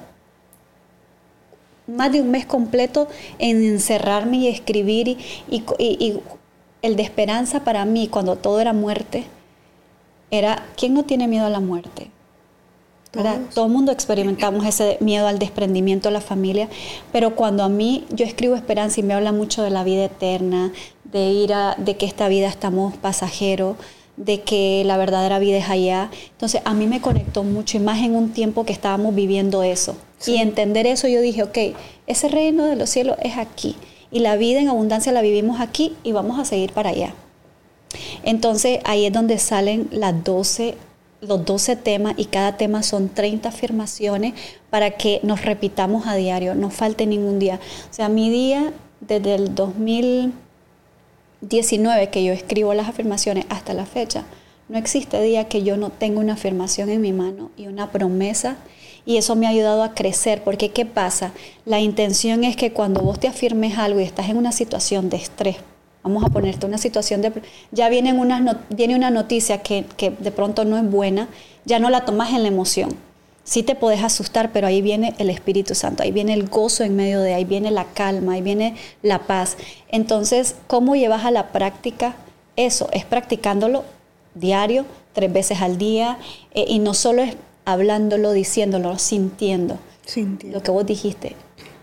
[1.87, 3.07] más de un mes completo
[3.37, 5.17] en encerrarme y escribir y,
[5.49, 6.19] y- y- y
[6.81, 9.23] el de esperanza para mí cuando todo era muerte
[10.31, 12.11] era, ¿quién no tiene miedo a la muerte?
[13.15, 13.39] ¿verdad?
[13.53, 16.67] Todo el mundo experimentamos ese miedo al desprendimiento de la familia,
[17.11, 20.73] pero cuando a mí yo escribo esperanza y me habla mucho de la vida eterna,
[21.05, 23.77] de ir a, de que esta vida estamos pasajeros,
[24.17, 27.99] de que la verdadera vida es allá, entonces a mí me conectó mucho y más
[28.01, 29.95] en un tiempo que estábamos viviendo eso.
[30.25, 31.57] Y entender eso yo dije, ok,
[32.07, 33.75] ese reino de los cielos es aquí
[34.11, 37.13] y la vida en abundancia la vivimos aquí y vamos a seguir para allá.
[38.23, 40.75] Entonces ahí es donde salen las 12,
[41.21, 44.33] los 12 temas y cada tema son 30 afirmaciones
[44.69, 47.59] para que nos repitamos a diario, no falte ningún día.
[47.89, 54.23] O sea, mi día desde el 2019 que yo escribo las afirmaciones hasta la fecha,
[54.67, 58.57] no existe día que yo no tenga una afirmación en mi mano y una promesa
[59.05, 61.31] y eso me ha ayudado a crecer, porque ¿qué pasa?
[61.65, 65.17] La intención es que cuando vos te afirmes algo y estás en una situación de
[65.17, 65.57] estrés,
[66.05, 67.33] vamos a ponerte una situación de...
[67.71, 71.27] Ya vienen unas no- viene una noticia que, que de pronto no es buena,
[71.65, 72.95] ya no la tomas en la emoción,
[73.47, 76.95] Sí te podés asustar, pero ahí viene el Espíritu Santo, ahí viene el gozo en
[76.95, 79.55] medio de, ahí viene la calma, ahí viene la paz.
[79.89, 82.15] Entonces, ¿cómo llevas a la práctica
[82.55, 82.89] eso?
[82.91, 83.83] Es practicándolo
[84.33, 86.17] diario, tres veces al día,
[86.55, 89.77] eh, y no solo es hablándolo, diciéndolo, sintiendo.
[90.51, 91.35] Lo que vos dijiste,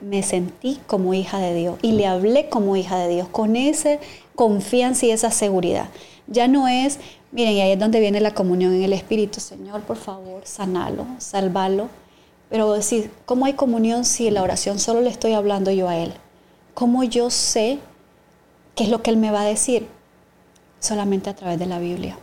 [0.02, 3.98] me sentí como hija de Dios y le hablé como hija de Dios, con esa
[4.34, 5.88] confianza y esa seguridad.
[6.26, 6.98] Ya no es,
[7.30, 9.40] miren, y ahí es donde viene la comunión en el Espíritu.
[9.40, 11.88] Señor, por favor, sanalo, salvalo.
[12.50, 15.96] Pero decir, ¿cómo hay comunión si en la oración solo le estoy hablando yo a
[15.96, 16.12] Él?
[16.74, 17.78] ¿Cómo yo sé
[18.74, 19.86] qué es lo que Él me va a decir?
[20.80, 22.18] Solamente a través de la Biblia.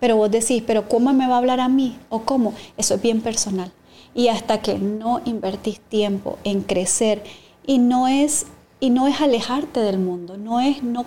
[0.00, 1.98] Pero vos decís, ¿pero cómo me va a hablar a mí?
[2.08, 2.54] ¿O cómo?
[2.76, 3.70] Eso es bien personal.
[4.14, 7.22] Y hasta que no invertís tiempo en crecer
[7.66, 8.46] y no es
[8.80, 11.04] y no es alejarte del mundo, no es no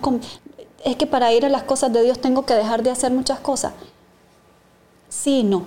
[0.84, 3.40] es que para ir a las cosas de Dios tengo que dejar de hacer muchas
[3.40, 3.74] cosas.
[5.10, 5.66] Sí, no.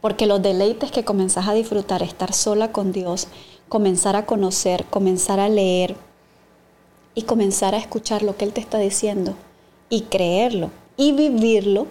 [0.00, 3.28] Porque los deleites que comenzás a disfrutar, estar sola con Dios,
[3.68, 5.96] comenzar a conocer, comenzar a leer
[7.14, 9.34] y comenzar a escuchar lo que Él te está diciendo
[9.88, 11.86] y creerlo y vivirlo,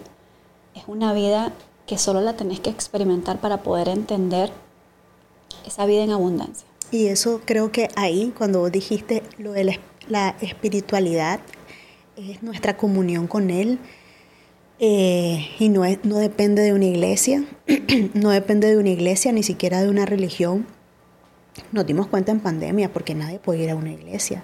[0.74, 1.54] es una vida
[1.86, 4.52] que solo la tenés que experimentar para poder entender
[5.66, 6.68] esa vida en abundancia.
[6.91, 11.40] Y eso creo que ahí, cuando vos dijiste lo de la espiritualidad,
[12.16, 13.80] es nuestra comunión con Él.
[14.80, 17.45] Eh, y no, es, no depende de una iglesia,
[18.14, 20.68] no depende de una iglesia, ni siquiera de una religión.
[21.72, 24.44] Nos dimos cuenta en pandemia porque nadie puede ir a una iglesia.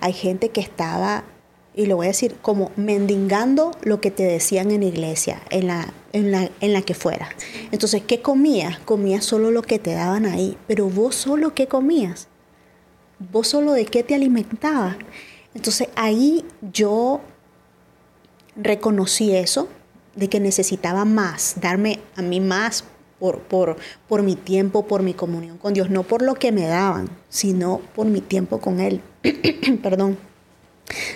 [0.00, 1.24] Hay gente que estaba
[1.74, 5.66] y lo voy a decir como mendigando lo que te decían en la iglesia, en
[5.66, 7.28] la, en la, en la que fuera.
[7.72, 8.78] Entonces, ¿qué comías?
[8.80, 12.28] Comías solo lo que te daban ahí, pero vos solo qué comías?
[13.18, 14.96] ¿Vos solo de qué te alimentabas?
[15.54, 17.20] Entonces ahí yo
[18.56, 19.68] reconocí eso,
[20.14, 22.84] de que necesitaba más, darme a mí más
[23.18, 23.76] por, por,
[24.08, 27.80] por, mi tiempo, por mi comunión con Dios, no por lo que me daban, sino
[27.94, 29.00] por mi tiempo con Él.
[29.82, 30.18] Perdón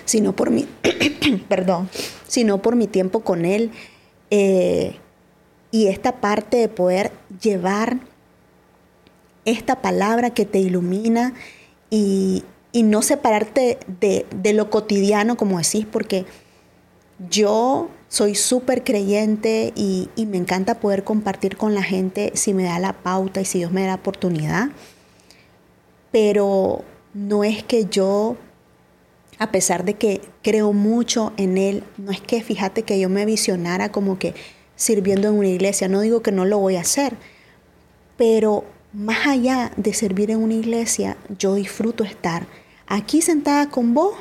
[0.05, 0.67] sino por mi,
[1.49, 1.89] perdón,
[2.27, 3.71] sino por mi tiempo con Él.
[4.31, 4.95] Eh,
[5.71, 7.99] y esta parte de poder llevar
[9.45, 11.33] esta palabra que te ilumina
[11.89, 12.43] y,
[12.73, 16.25] no separarte de, lo cotidiano, como decís, porque
[17.29, 22.63] yo soy súper creyente y, y, me encanta poder compartir con la gente si me
[22.63, 24.69] da la pauta y si Dios me da la oportunidad.
[26.11, 26.83] Pero
[27.13, 28.37] no es que yo
[29.41, 33.25] a pesar de que creo mucho en Él, no es que fíjate que yo me
[33.25, 34.35] visionara como que
[34.75, 37.15] sirviendo en una iglesia, no digo que no lo voy a hacer,
[38.17, 42.45] pero más allá de servir en una iglesia, yo disfruto estar
[42.85, 44.13] aquí sentada con vos,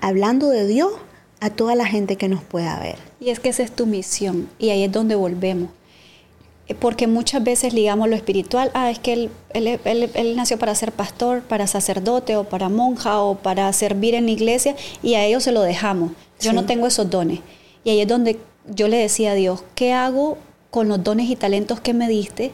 [0.00, 0.92] hablando de Dios
[1.38, 2.98] a toda la gente que nos pueda ver.
[3.20, 5.70] Y es que esa es tu misión y ahí es donde volvemos.
[6.68, 9.30] Eh, porque muchas veces ligamos lo espiritual, ah, es que él,
[9.84, 14.32] él, nació para ser pastor, para sacerdote o para monja o para servir en la
[14.32, 16.12] iglesia y a ellos se lo dejamos.
[16.40, 17.40] Yo no tengo esos dones.
[17.84, 18.38] Y ahí es donde
[18.68, 20.38] yo le decía a Dios, ¿qué hago
[20.70, 22.50] con los dones y talentos que me diste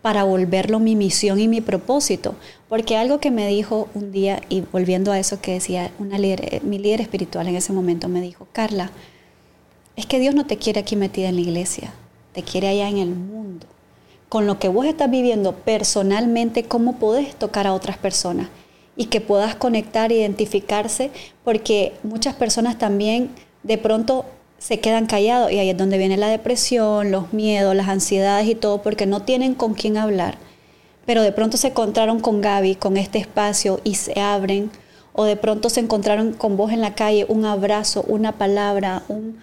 [0.00, 2.34] para volverlo mi misión y mi propósito?
[2.68, 6.62] Porque algo que me dijo un día, y volviendo a eso que decía una líder,
[6.64, 8.90] mi líder espiritual en ese momento, me dijo, Carla,
[9.96, 11.92] es que Dios no te quiere aquí metida en la iglesia
[12.32, 13.66] te quiere allá en el mundo.
[14.28, 18.48] Con lo que vos estás viviendo personalmente, cómo podés tocar a otras personas
[18.96, 21.10] y que puedas conectar, identificarse,
[21.44, 23.30] porque muchas personas también
[23.62, 24.24] de pronto
[24.58, 28.54] se quedan callados y ahí es donde viene la depresión, los miedos, las ansiedades y
[28.54, 30.36] todo, porque no tienen con quién hablar.
[31.06, 34.70] Pero de pronto se encontraron con Gaby, con este espacio y se abren,
[35.12, 39.38] o de pronto se encontraron con vos en la calle, un abrazo, una palabra, un,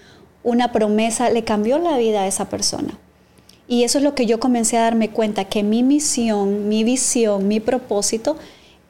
[0.48, 2.98] una promesa le cambió la vida a esa persona.
[3.68, 7.49] Y eso es lo que yo comencé a darme cuenta, que mi misión, mi visión,
[7.49, 8.38] mi propósito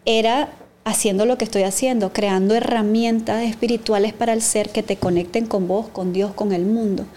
[0.06, 0.50] era
[0.86, 5.68] haciendo lo que estoy haciendo, creando herramientas espirituales para el ser que te conecten con
[5.68, 7.08] vos, con Dios, con el mundo.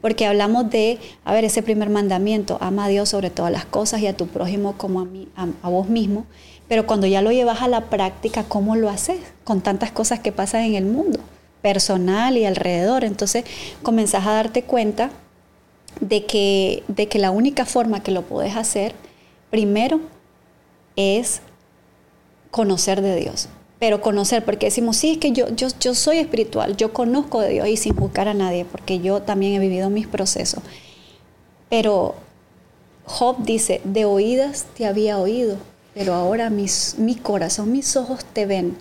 [0.00, 4.00] Porque hablamos de, a ver, ese primer mandamiento, ama a Dios sobre todas las cosas
[4.00, 6.24] y a tu prójimo como a, mí, a, vos mismo.
[6.68, 9.18] Pero cuando ya lo llevas a la práctica, ¿cómo lo haces?
[9.44, 11.20] Con tantas cosas que pasan en el mundo
[11.62, 13.04] personal y alrededor.
[13.04, 13.44] Entonces
[13.82, 15.10] comenzás a darte cuenta
[16.00, 18.94] de que, de que la única forma que lo puedes hacer,
[19.50, 20.00] primero,
[20.96, 21.40] es
[22.50, 23.48] conocer de Dios.
[23.78, 27.48] Pero conocer, porque decimos, sí, es que yo, yo, yo soy espiritual, yo conozco de
[27.48, 30.62] Dios y sin juzgar a nadie, porque yo también he vivido mis procesos.
[31.70, 32.14] Pero
[33.06, 35.56] Job dice, de oídas te había oído,
[35.94, 38.76] pero ahora mis, mi corazón, mis ojos te ven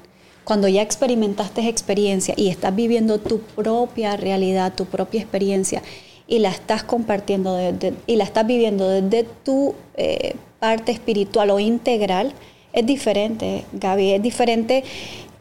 [0.50, 5.84] cuando ya experimentaste experiencia y estás viviendo tu propia realidad, tu propia experiencia,
[6.26, 7.60] y la estás compartiendo
[8.08, 12.34] y la estás viviendo desde tu eh, parte espiritual o integral,
[12.74, 14.84] es diferente, Gaby, es diferente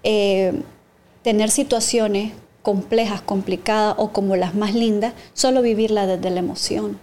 [0.03, 0.61] eh,
[1.23, 7.01] tener situaciones complejas, complicadas o como las más lindas, solo vivirla desde la emoción.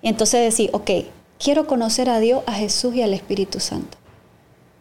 [0.00, 0.90] Y entonces decir, ok,
[1.42, 3.98] quiero conocer a Dios, a Jesús y al Espíritu Santo.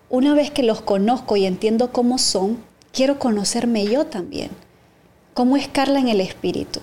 [0.10, 2.60] Una vez que los conozco y entiendo cómo son,
[2.94, 4.52] quiero conocerme yo también.
[5.34, 6.80] ¿Cómo es Carla en el Espíritu?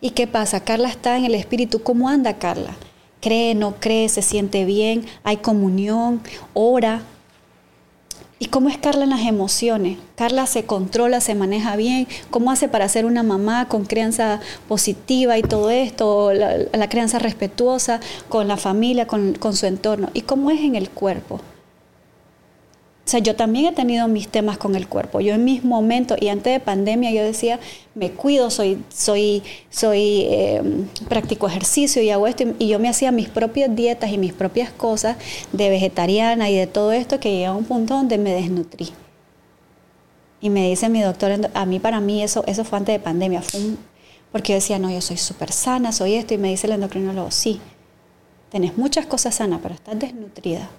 [0.00, 0.64] ¿Y qué pasa?
[0.64, 1.82] Carla está en el Espíritu.
[1.82, 2.74] ¿Cómo anda Carla?
[3.20, 5.04] ¿Cree, no cree, se siente bien?
[5.22, 6.22] ¿Hay comunión?
[6.54, 7.02] ¿Ora?
[8.38, 9.98] ¿Y cómo es Carla en las emociones?
[10.16, 12.08] Carla se controla, se maneja bien.
[12.30, 16.32] ¿Cómo hace para ser una mamá con crianza positiva y todo esto?
[16.32, 18.00] La, crianza respetuosa
[18.30, 20.08] con la familia, con, con su entorno.
[20.14, 21.38] ¿Y cómo es en el cuerpo?
[23.04, 25.20] O sea, yo también he tenido mis temas con el cuerpo.
[25.20, 27.58] Yo en mis momentos, y antes de pandemia, yo decía,
[27.96, 32.44] me cuido, soy, soy, soy, em, practico ejercicio y hago esto.
[32.60, 35.16] Y yo me hacía mis propias dietas y mis propias cosas
[35.52, 38.90] de vegetariana y de todo esto que llegaba a un punto donde me desnutrí.
[40.40, 43.42] Y me dice mi doctor, a mí para mí eso, eso fue antes de pandemia,
[43.42, 43.60] fue
[44.30, 46.34] porque yo decía, no, yo soy súper sana, soy esto.
[46.34, 47.60] Y me dice el endocrinólogo, sí,
[48.50, 50.70] tenés muchas cosas sanas, pero estás desnutrida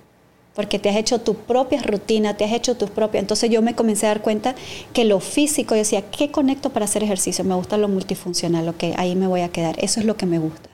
[0.56, 3.22] porque te has hecho tu propia rutina, te has hecho tus propias.
[3.22, 4.56] Entonces yo me comencé a dar cuenta
[4.94, 7.44] que lo físico, yo decía, ¿qué conecto para hacer ejercicio?
[7.44, 10.40] Me gusta lo multifuncional, ok, ahí me voy a quedar, eso es lo que me
[10.40, 10.70] gusta.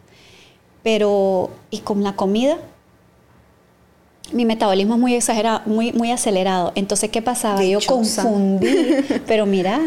[0.84, 2.58] Pero, ¿y con la comida?
[4.32, 6.72] Mi metabolismo es muy exagerado, muy, muy acelerado.
[6.76, 7.64] Entonces, ¿qué pasaba?
[7.64, 8.68] Yo confundí,
[9.28, 9.82] pero mira,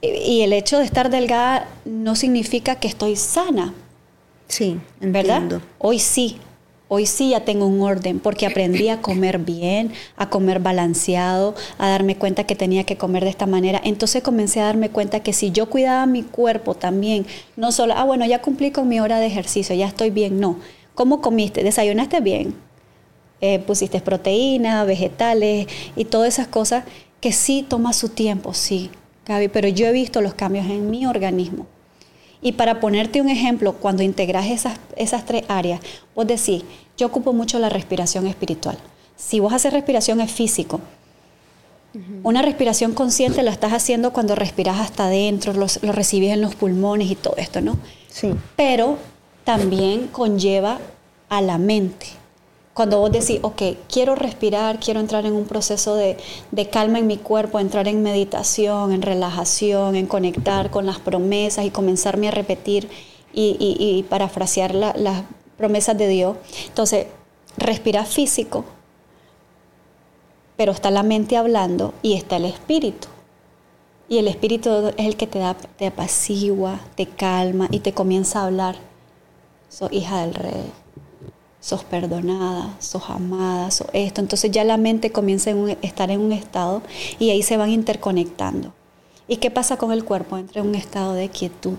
[0.00, 3.74] y el hecho de estar delgada no significa que estoy sana.
[4.48, 5.60] Sí, ¿verdad?
[5.78, 6.38] Hoy sí,
[6.90, 11.90] Hoy sí ya tengo un orden porque aprendí a comer bien, a comer balanceado, a
[11.90, 13.78] darme cuenta que tenía que comer de esta manera.
[13.84, 18.04] Entonces comencé a darme cuenta que si yo cuidaba mi cuerpo también, no solo, ah,
[18.04, 20.56] bueno, ya cumplí con mi hora de ejercicio, ya estoy bien, no.
[20.94, 21.62] ¿Cómo comiste?
[21.62, 22.54] ¿Desayunaste bien?
[23.42, 26.84] Eh, pusiste proteínas, vegetales y todas esas cosas
[27.20, 28.90] que sí toma su tiempo, sí,
[29.26, 31.66] Gaby, pero yo he visto los cambios en mi organismo.
[32.40, 35.80] Y para ponerte un ejemplo, cuando integras esas, esas tres áreas,
[36.14, 36.62] vos decís,
[36.96, 38.78] yo ocupo mucho la respiración espiritual.
[39.16, 40.80] Si vos haces respiración es físico.
[42.22, 47.10] Una respiración consciente la estás haciendo cuando respiras hasta adentro, lo, recibes en los pulmones
[47.10, 47.76] y todo esto, ¿no?
[48.08, 48.30] Sí.
[48.56, 48.98] Pero
[49.42, 50.78] también conlleva
[51.28, 52.06] a la mente.
[52.78, 53.60] Cuando vos decís, ok,
[53.92, 56.16] quiero respirar, quiero entrar en un proceso de,
[56.70, 61.70] calma en mi cuerpo, entrar en meditación, en relajación, en conectar con las promesas y
[61.70, 62.88] comenzarme a repetir
[63.32, 65.24] y, parafrasear las
[65.56, 66.36] promesas de Dios.
[66.68, 67.08] Entonces,
[67.56, 68.64] respira físico,
[70.56, 73.08] pero está la mente hablando y está el espíritu.
[74.08, 78.42] Y el espíritu es el que te da, te apacigua, te calma y te comienza
[78.42, 78.76] a hablar.
[79.68, 80.72] Soy hija del rey
[81.68, 84.22] sos perdonada, sos amada, sos esto.
[84.22, 86.80] Entonces ya la mente comienza a estar en un estado
[87.18, 88.72] y ahí se van interconectando.
[89.28, 90.38] ¿Y qué pasa con el cuerpo?
[90.38, 91.74] Entra en un estado de quietud.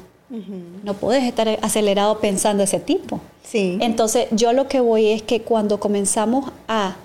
[0.83, 3.19] No puedes estar acelerado pensando ese tipo.
[3.41, 3.79] Sí.
[3.81, 6.95] Entonces yo lo que voy es que cuando comenzamos a,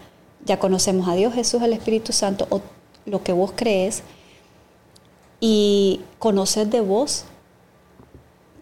[0.45, 2.61] ya conocemos a Dios, Jesús, el Espíritu Santo, o
[3.07, 4.03] lo que vos crees,
[5.41, 7.25] y conocer de vos,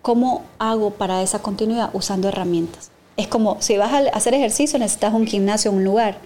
[0.00, 1.90] ¿cómo hago para esa continuidad?
[1.92, 2.92] Usando herramientas.
[3.22, 6.18] Es como si vas a hacer ejercicio necesitas un gimnasio, un lugar.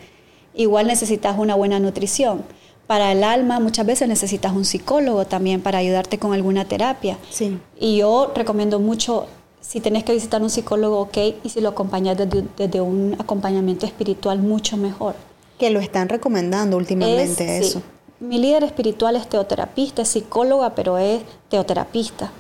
[0.55, 2.43] Igual necesitas una buena nutrición.
[2.87, 7.19] Para el alma muchas veces necesitas un psicólogo también para ayudarte con alguna terapia.
[7.29, 7.59] Sí.
[7.79, 9.27] Y yo recomiendo mucho,
[9.61, 14.39] si tenés que visitar un psicólogo, ok, y si lo acompañas desde, un acompañamiento espiritual,
[14.39, 15.17] mucho mejor.
[15.59, 17.83] Que lo están recomendando últimamente eso.
[18.21, 21.21] Mi líder espiritual es teoterapista, es psicóloga, pero es
[21.51, 22.33] teoterapista.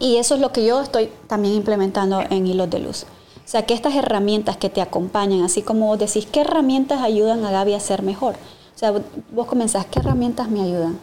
[0.00, 3.06] Y eso es lo que yo estoy también implementando en Hilos de Luz.
[3.46, 7.44] O sea, que estas herramientas que te acompañan, así como vos decís, ¿qué herramientas ayudan
[7.44, 8.34] a Gaby a ser mejor?
[8.74, 8.92] O sea,
[9.30, 10.98] vos comenzás, ¿qué herramientas me ayudan?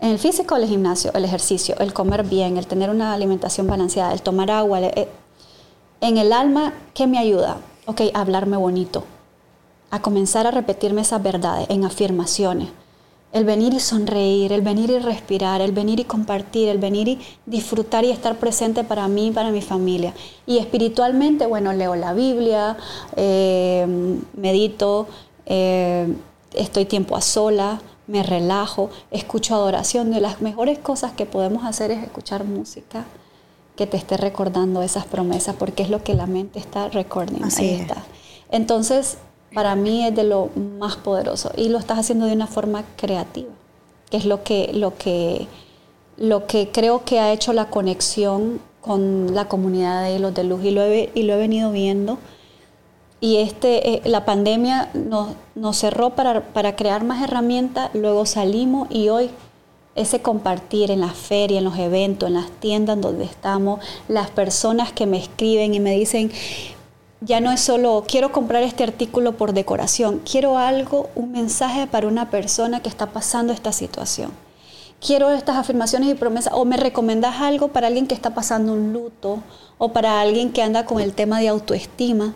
[0.00, 4.12] En el físico, el gimnasio, el ejercicio, el comer bien, el tener una alimentación balanceada,
[4.12, 4.80] el tomar agua.
[4.80, 5.08] Eh,
[6.00, 7.58] en el alma, ¿qué me ayuda?
[7.86, 9.04] Ok, hablarme bonito,
[9.92, 12.70] a comenzar a repetirme esas verdades en afirmaciones
[13.32, 17.18] el venir y sonreír, el venir y respirar, el venir y compartir, el venir y
[17.46, 20.14] disfrutar y estar presente para mí y para mi familia.
[20.46, 22.76] Y espiritualmente, bueno, leo la Biblia,
[23.16, 23.86] eh,
[24.34, 25.06] medito,
[25.46, 26.12] eh,
[26.54, 30.10] estoy tiempo a sola, me relajo, escucho adoración.
[30.10, 33.04] De las mejores cosas que podemos hacer es escuchar música
[33.76, 37.46] que te esté recordando esas promesas, porque es lo que la mente está recordando.
[37.58, 38.02] Ahí está.
[38.50, 39.18] Entonces,
[39.54, 43.50] para mí es de lo más poderoso y lo estás haciendo de una forma creativa,
[44.10, 45.46] que es lo que, lo que,
[46.16, 50.64] lo que creo que ha hecho la conexión con la comunidad de Hilos de Luz
[50.64, 52.18] y lo he, y lo he venido viendo.
[53.20, 58.86] Y este, eh, la pandemia nos, nos cerró para, para crear más herramientas, luego salimos
[58.90, 59.30] y hoy
[59.96, 64.92] ese compartir en la feria, en los eventos, en las tiendas donde estamos, las personas
[64.92, 66.30] que me escriben y me dicen,
[67.20, 72.06] ya no es solo quiero comprar este artículo por decoración, quiero algo, un mensaje para
[72.06, 74.32] una persona que está pasando esta situación.
[75.00, 78.92] Quiero estas afirmaciones y promesas, o me recomendas algo para alguien que está pasando un
[78.92, 79.42] luto,
[79.78, 82.34] o para alguien que anda con el tema de autoestima.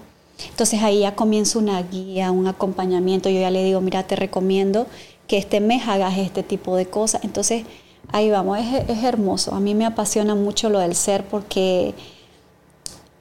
[0.49, 3.29] Entonces ahí ya comienza una guía, un acompañamiento.
[3.29, 4.87] Yo ya le digo, mira, te recomiendo
[5.27, 7.25] que este mes hagas este tipo de cosas.
[7.25, 7.65] Entonces,
[8.09, 9.55] ahí vamos, es, hermoso.
[9.55, 11.95] A mí me apasiona mucho lo del ser porque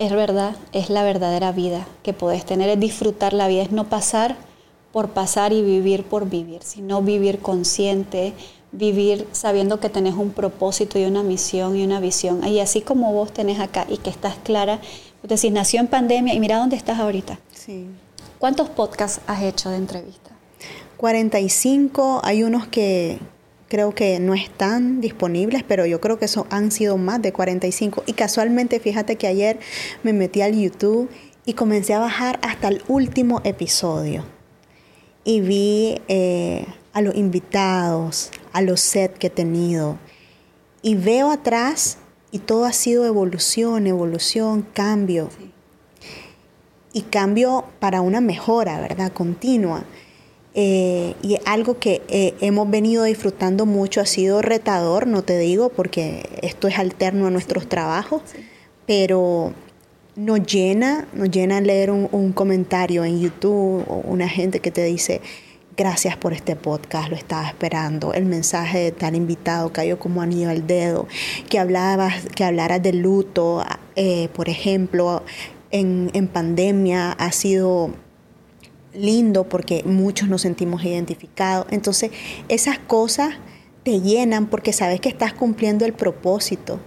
[0.02, 3.84] es verdad, es la verdadera vida que puedes tener, es disfrutar la vida, es no
[3.84, 4.36] pasar
[4.92, 8.34] por pasar y vivir por vivir, sino vivir consciente,
[8.72, 12.44] vivir sabiendo que tenés un propósito y una misión y una visión.
[12.48, 14.80] Y así como vos tenés acá y que estás clara,
[15.22, 17.38] decir, nació en pandemia y mira dónde estás ahorita.
[17.54, 17.86] Sí.
[18.40, 20.34] ¿Cuántos podcasts has hecho de entrevistas?
[20.98, 23.20] 45, hay unos que
[23.72, 28.04] creo que no están disponibles, pero yo creo que eso han sido más de 45.
[28.06, 29.62] Y casualmente, fíjate que ayer
[30.04, 31.10] me metí al YouTube
[31.46, 34.26] y comencé a bajar hasta el último episodio.
[35.24, 39.98] Y vi eh, a los invitados, a los sets que he tenido.
[40.82, 41.98] Y veo atrás
[42.30, 45.30] y todo ha sido evolución, evolución, cambio.
[46.92, 49.14] Y cambio para una mejora, ¿verdad?
[49.14, 49.86] Continua.
[50.54, 55.70] Eh, y algo que eh, hemos venido disfrutando mucho, ha sido retador, no te digo,
[55.70, 58.22] porque esto es alterno a nuestros trabajos,
[58.86, 59.54] pero
[60.16, 65.22] nos llena, nos llena leer un, comentario en YouTube o una gente que te dice,
[65.78, 70.50] gracias por este podcast, lo estaba esperando, el mensaje de tal invitado cayó como anillo
[70.50, 71.08] al dedo,
[71.50, 73.64] que hablabas, que hablaras de luto,
[73.96, 75.24] eh, por ejemplo,
[75.72, 77.92] en, en pandemia ha sido
[78.94, 81.68] lindo porque muchos nos sentimos identificados.
[81.72, 82.12] Entonces,
[82.50, 83.36] esas cosas
[83.84, 86.80] te llenan porque sabes que estás cumpliendo el propósito.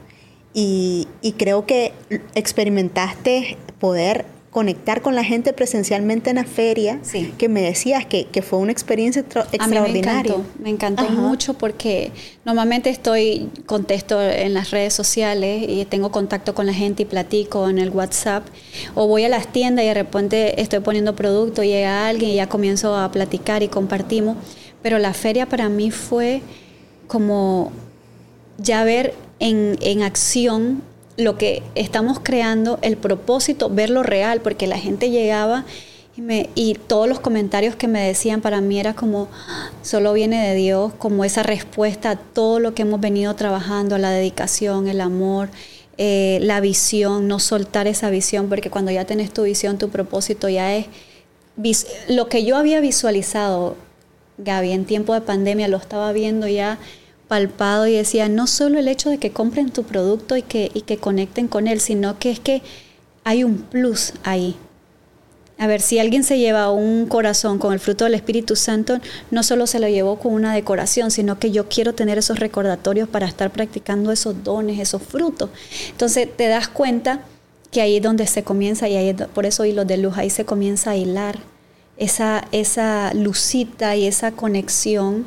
[0.52, 1.92] Y, y creo que
[2.34, 4.24] experimentaste poder
[4.54, 7.00] conectar con la gente presencialmente en la feria,
[7.38, 9.20] que me decías que, fue una experiencia
[9.50, 10.36] extraordinaria.
[10.60, 12.12] me encantó, mucho porque
[12.44, 17.68] normalmente estoy, contesto en las redes sociales y tengo contacto con la gente y platico
[17.68, 18.46] en el WhatsApp,
[18.94, 22.48] o voy a las tiendas y de repente estoy poniendo producto, llega alguien y ya
[22.48, 24.36] comienzo a platicar y compartimos,
[24.82, 26.42] pero la feria para mí fue
[27.08, 27.72] como
[28.58, 30.84] ya ver en, en acción
[31.16, 35.64] lo que estamos creando, el propósito, verlo real, porque la gente llegaba
[36.16, 39.28] y, me, y todos los comentarios que me decían para mí era como,
[39.82, 44.10] solo viene de Dios, como esa respuesta a todo lo que hemos venido trabajando, la
[44.10, 45.50] dedicación, el amor,
[45.96, 50.48] eh, la visión, no soltar esa visión, porque cuando ya tenés tu visión, tu propósito
[50.48, 50.86] ya es
[52.08, 53.76] lo que yo había visualizado,
[54.38, 56.78] Gaby, en tiempo de pandemia, lo estaba viendo ya
[57.28, 60.82] palpado y decía, no solo el hecho de que compren tu producto y que, y
[60.82, 62.62] que conecten con él, sino que es que
[63.24, 64.56] hay un plus ahí.
[65.56, 68.98] A ver, si alguien se lleva un corazón con el fruto del Espíritu Santo,
[69.30, 73.08] no solo se lo llevó con una decoración, sino que yo quiero tener esos recordatorios
[73.08, 75.50] para estar practicando esos dones, esos frutos.
[75.90, 77.20] Entonces te das cuenta
[77.70, 80.44] que ahí es donde se comienza, y ahí por eso hilos de luz, ahí se
[80.44, 81.38] comienza a hilar
[81.96, 85.24] esa, esa lucita y esa conexión,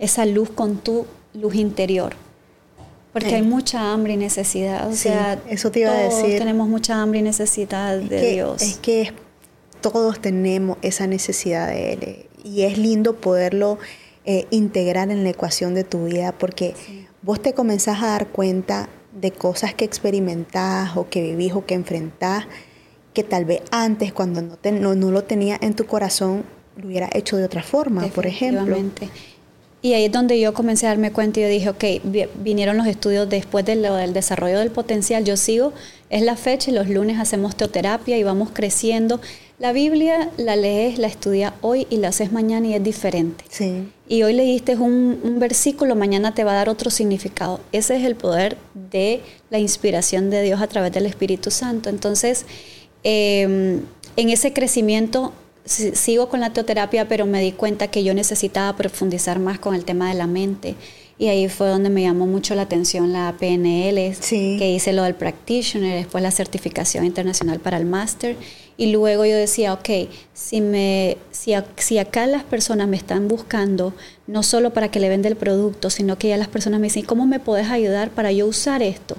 [0.00, 2.14] esa luz con tu luz interior.
[3.12, 4.88] Porque hay mucha hambre y necesidad.
[4.88, 6.38] O sea, eso te iba a decir.
[6.38, 8.62] tenemos mucha hambre y necesidad de Dios.
[8.62, 9.12] Es que
[9.80, 12.26] todos tenemos esa necesidad de Él.
[12.44, 13.78] Y es lindo poderlo
[14.24, 16.74] eh, integrar en la ecuación de tu vida porque
[17.22, 21.74] vos te comenzás a dar cuenta de cosas que experimentás o que vivís o que
[21.74, 22.46] enfrentás
[23.12, 26.44] que tal vez antes cuando no, no, no lo tenía en tu corazón
[26.76, 28.76] lo hubiera hecho de otra forma, por ejemplo.
[29.82, 31.84] Y ahí es donde yo comencé a darme cuenta y yo dije, ok,
[32.42, 35.72] vinieron los estudios después de lo del desarrollo del potencial, yo sigo,
[36.10, 39.20] es la fecha y los lunes hacemos teoterapia y vamos creciendo.
[39.58, 43.44] La Biblia la lees, la estudias hoy y la haces mañana y es diferente.
[43.48, 43.88] Sí.
[44.08, 47.60] Y hoy leíste un, un versículo, mañana te va a dar otro significado.
[47.72, 49.20] Ese es el poder de
[49.50, 51.88] la inspiración de Dios a través del Espíritu Santo.
[51.88, 52.44] Entonces,
[53.02, 53.80] em,
[54.16, 55.32] en ese crecimiento
[55.70, 59.84] sigo con la teoterapia, pero me di cuenta que yo necesitaba profundizar más con el
[59.84, 60.74] tema de la mente.
[61.18, 64.16] Y ahí fue donde me llamó mucho la atención la PNL,
[64.58, 68.36] que hice lo del practitioner, después la certificación internacional para el máster.
[68.78, 73.92] Y luego yo decía, ok, si, me, si, si acá las personas me están buscando,
[74.26, 77.04] no solo para que le venda el producto, sino que ya las personas me dicen,
[77.04, 79.18] ¿cómo me puedes ayudar para yo usar esto?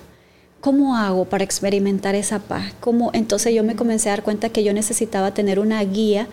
[0.62, 2.74] ¿Cómo hago para experimentar esa paz?
[2.80, 3.12] ¿Cómo?
[3.14, 6.28] Entonces yo me comencé a dar cuenta que yo necesitaba tener una guía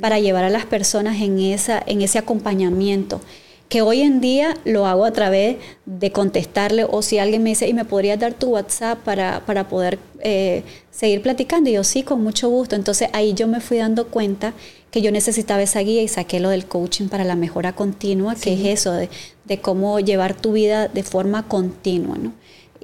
[0.00, 3.20] para llevar a las personas en, esa, en ese acompañamiento
[3.68, 5.56] que hoy en día lo hago a través
[5.86, 9.68] de contestarle o si alguien me dice, ¿y me podrías dar tu WhatsApp para, para
[9.68, 11.70] poder eh, seguir platicando?
[11.70, 12.76] Y yo sí, con mucho gusto.
[12.76, 14.52] Entonces ahí yo me fui dando cuenta
[14.90, 18.54] que yo necesitaba esa guía y saqué lo del coaching para la mejora continua, que
[18.54, 19.08] es eso, de,
[19.44, 22.32] de, cómo llevar tu vida de forma continua, ¿no?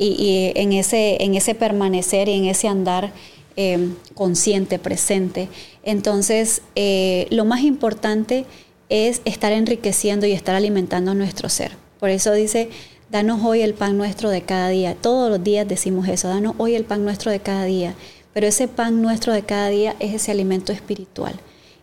[0.03, 3.13] Y, en, ese, en ese permanecer y en ese andar
[3.57, 5.49] eh, consciente, presente.
[5.83, 8.47] Entonces, eh, lo más importante
[8.89, 11.73] es estar enriqueciendo y estar alimentando nuestro ser.
[11.99, 12.71] Por eso dice,
[13.11, 14.95] danos hoy el pan nuestro de cada día.
[14.95, 17.95] Todos los días decimos eso, danos hoy el pan nuestro de cada día.
[18.33, 21.35] Pero ese pan nuestro de cada día es ese alimento espiritual.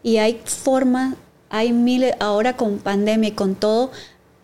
[0.01, 1.15] Y hay formas,
[1.49, 3.91] hay miles, ahora con pandemia y con todo,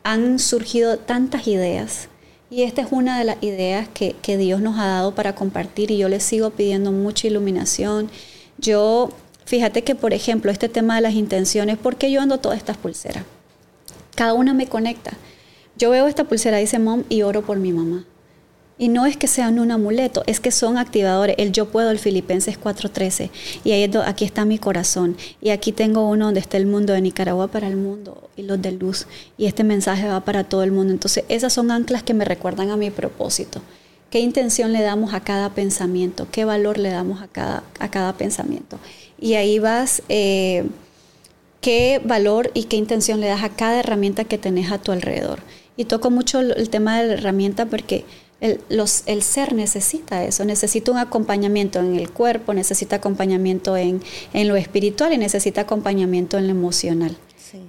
[0.04, 2.10] han surgido tantas ideas.
[2.54, 5.90] Y esta es una de las ideas que, que Dios nos ha dado para compartir
[5.90, 8.12] y yo les sigo pidiendo mucha iluminación.
[8.60, 9.10] Yo
[9.46, 12.78] Fíjate que, por ejemplo, este tema de las intenciones, ¿por qué yo ando todas estas
[12.78, 13.26] pulseras?
[14.16, 15.12] Cada una me conecta.
[15.76, 18.06] Yo veo esta pulsera, dice mom, y oro por mi mamá.
[18.78, 21.36] Y no es que sean un amuleto, es que son activadores.
[21.38, 23.30] El yo puedo, el Filipenses 4:13.
[23.64, 25.16] Y ahí, aquí está mi corazón.
[25.42, 28.62] Y aquí tengo uno donde está el mundo de Nicaragua para el mundo y los
[28.62, 29.08] de luz.
[29.38, 30.92] Y este mensaje va para todo el mundo.
[30.94, 33.62] Entonces, esas son anclas que me recuerdan a mi propósito.
[34.10, 36.28] ¿Qué intención le damos a cada pensamiento?
[36.32, 38.78] ¿Qué valor le damos a cada, a cada pensamiento?
[39.24, 40.66] y ahí vas, eh,
[41.62, 45.40] qué valor y qué intención le das a cada herramienta que tenés a tu alrededor.
[45.78, 48.04] Y toco mucho el tema de la herramienta porque
[48.44, 54.02] el, los, el ser necesita eso, necesita un acompañamiento en el cuerpo, necesita acompañamiento en,
[54.34, 57.16] en lo espiritual y necesita acompañamiento en lo emocional,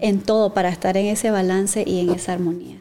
[0.01, 2.81] en todo para estar en ese balance y en esa armonía.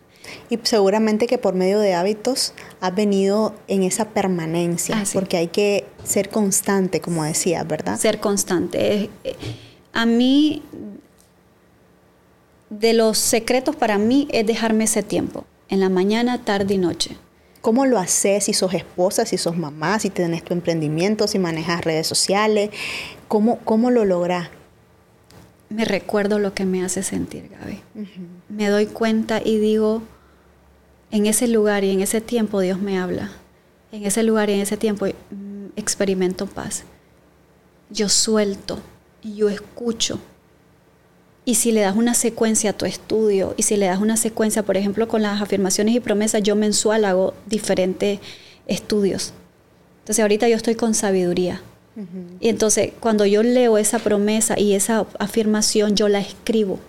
[0.49, 5.49] Y seguramente que por medio de hábitos has venido en esa permanencia, ah, porque hay
[5.49, 7.99] que ser constante, como decías, ¿verdad?
[7.99, 9.11] Ser constante.
[9.23, 9.35] Eh,
[9.91, 10.63] a mí,
[12.71, 17.17] de los secretos para mí es dejarme ese tiempo, en la mañana, tarde y noche.
[17.63, 21.85] ¿Cómo lo haces si sos esposa, si sos mamá, si tenés tu emprendimiento, si manejas
[21.85, 22.71] redes sociales?
[23.29, 24.49] ¿Cómo, cómo lo lográs?
[25.69, 27.81] Me recuerdo lo que me hace sentir, Gaby.
[28.49, 30.01] Me doy cuenta y digo,
[31.09, 33.31] en ese lugar y en ese tiempo Dios me habla.
[33.93, 36.83] En ese lugar y en ese tiempo mm, experimento paz.
[37.89, 38.79] Yo suelto
[39.21, 40.19] y yo escucho.
[41.45, 44.63] Y si le das una secuencia a tu estudio y si le das una secuencia,
[44.63, 48.19] por ejemplo, con las afirmaciones y promesas, yo mensual hago diferentes
[48.67, 49.33] estudios.
[49.99, 51.61] Entonces ahorita yo estoy con sabiduría.
[52.39, 56.79] Y entonces cuando yo leo esa promesa y esa afirmación, yo la escribo.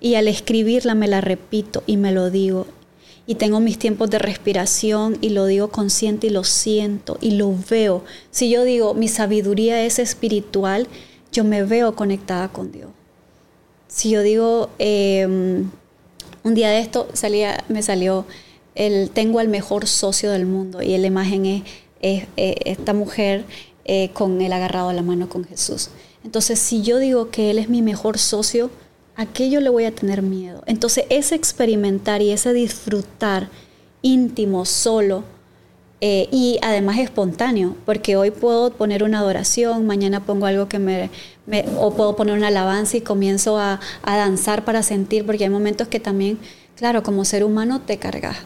[0.00, 2.66] Y al escribirla me la repito y me lo digo
[3.30, 7.54] y tengo mis tiempos de respiración y lo digo consciente y lo siento y lo
[7.70, 8.02] veo.
[8.32, 10.88] Si yo digo mi sabiduría es espiritual,
[11.30, 12.90] yo me veo conectada con Dios.
[13.90, 15.68] Si yo digo, em,
[16.44, 18.24] un día de esto salía, me salió,
[18.74, 21.64] el, tengo al mejor socio del mundo y la imagen
[22.00, 23.44] es, esta mujer
[23.84, 25.90] eh, con él agarrado a la mano con Jesús.
[26.24, 28.70] Entonces, si yo digo que Él es mi mejor socio,
[29.16, 30.62] aquello le voy a tener miedo.
[30.66, 33.48] Entonces ese experimentar y ese disfrutar
[34.02, 35.24] íntimo, solo,
[36.00, 41.10] eh, y además espontáneo, porque hoy puedo poner una adoración, mañana pongo algo que me,
[41.76, 46.00] o puedo poner una alabanza y comienzo a, danzar para sentir, porque hay momentos que
[46.00, 46.38] también,
[46.76, 48.38] claro, como ser humano te cargas.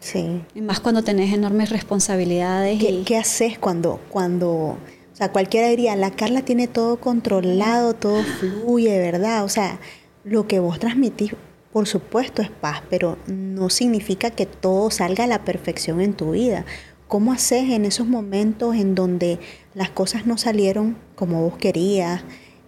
[0.00, 0.42] Sí.
[0.54, 2.80] Y más cuando tenés enormes responsabilidades.
[2.80, 4.78] ¿Qué, ¿qué haces cuando, cuando, o
[5.12, 9.44] sea, cualquiera diría, la Carla tiene todo controlado, todo fluye, ¿verdad?
[9.44, 9.78] O sea,
[10.24, 11.34] lo que vos transmitís,
[11.72, 16.32] por supuesto, es paz, pero no significa que todo salga a la perfección en tu
[16.32, 16.64] vida.
[17.08, 19.38] ¿Cómo haces en esos momentos en donde
[19.74, 22.22] las cosas no salieron como vos querías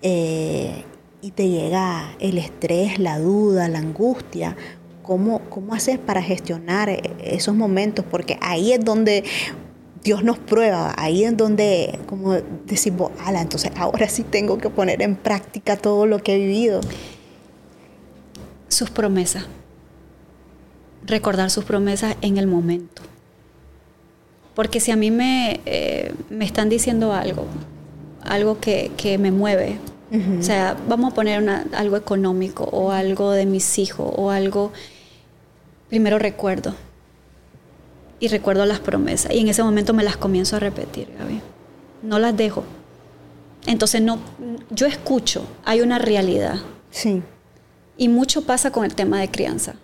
[0.04, 0.84] eh,
[1.20, 4.56] y te llega el estrés, la duda, la angustia?
[5.02, 6.88] ¿Cómo, ¿Cómo haces para gestionar
[7.22, 8.04] esos momentos?
[8.08, 9.24] Porque ahí es donde
[10.04, 12.34] Dios nos prueba, ahí es donde, como
[12.66, 16.80] decimos, ala, entonces ahora sí tengo que poner en práctica todo lo que he vivido
[18.68, 19.46] sus promesas.
[21.06, 23.02] Recordar sus promesas en el momento.
[24.54, 27.46] Porque si a mí me, eh, me están diciendo algo,
[28.22, 29.78] algo que, me mueve,
[30.12, 34.72] o sea, vamos a poner algo económico o algo de mis hijos o algo,
[35.88, 36.74] primero recuerdo.
[38.20, 39.32] Y recuerdo las promesas.
[39.32, 41.40] Y en ese momento me las comienzo a repetir, Gaby.
[42.02, 42.64] No las dejo.
[43.66, 44.18] Entonces no,
[44.70, 46.60] yo escucho, hay una realidad.
[46.90, 47.22] Sí.
[47.96, 49.74] Y mucho pasa con el tema de crianza.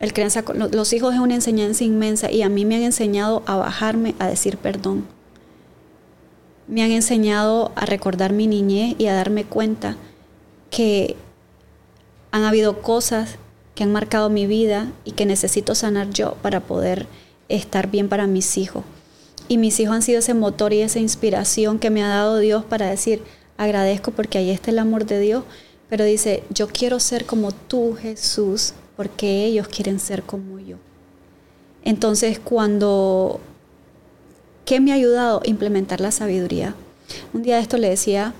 [0.00, 3.56] El crianza, los hijos es una enseñanza inmensa y a mí me han enseñado a
[3.56, 5.06] bajarme a decir perdón.
[6.66, 9.96] Me han enseñado a recordar mi niñez y a darme cuenta
[10.70, 11.16] que
[12.30, 13.36] han habido cosas
[13.74, 17.06] que han marcado mi vida y que necesito sanar yo para poder
[17.48, 18.84] estar bien para mis hijos.
[19.48, 22.64] Y mis hijos han sido ese motor y esa inspiración que me ha dado Dios
[22.64, 23.22] para decir,
[23.56, 25.44] agradezco porque ahí está el amor de Dios,
[25.88, 30.76] pero dice, yo quiero ser como tú, Jesús, porque ellos quieren ser como yo.
[31.84, 33.40] Entonces, cuando,
[34.64, 35.40] ¿qué me ha ayudado?
[35.44, 36.74] Implementar la sabiduría.
[37.32, 38.34] Un día esto le decía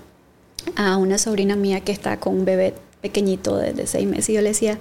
[0.76, 4.34] a una sobrina mía que está con un bebé pequeñito de, de seis meses y
[4.34, 4.78] yo le decía,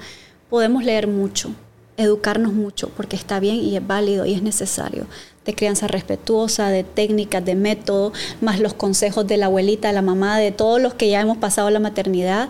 [0.49, 1.51] podemos leer mucho,
[1.97, 5.05] educarnos mucho, porque está bien y es válido y es necesario
[5.45, 10.01] de crianza respetuosa, de técnicas, de método, más los consejos de la abuelita, de la
[10.01, 12.49] mamá, de todos los que ya hemos pasado la maternidad.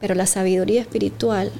[0.00, 1.52] Pero la sabiduría espiritual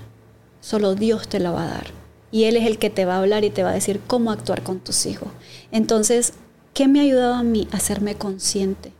[0.61, 2.04] solo Dios te la va a dar.
[2.35, 4.33] Y Él es el que te va a hablar y te va a decir cómo
[4.33, 5.29] actuar con tus hijos.
[5.71, 6.33] Entonces,
[6.73, 8.91] ¿qué me ha ayudado a mí a hacerme consciente?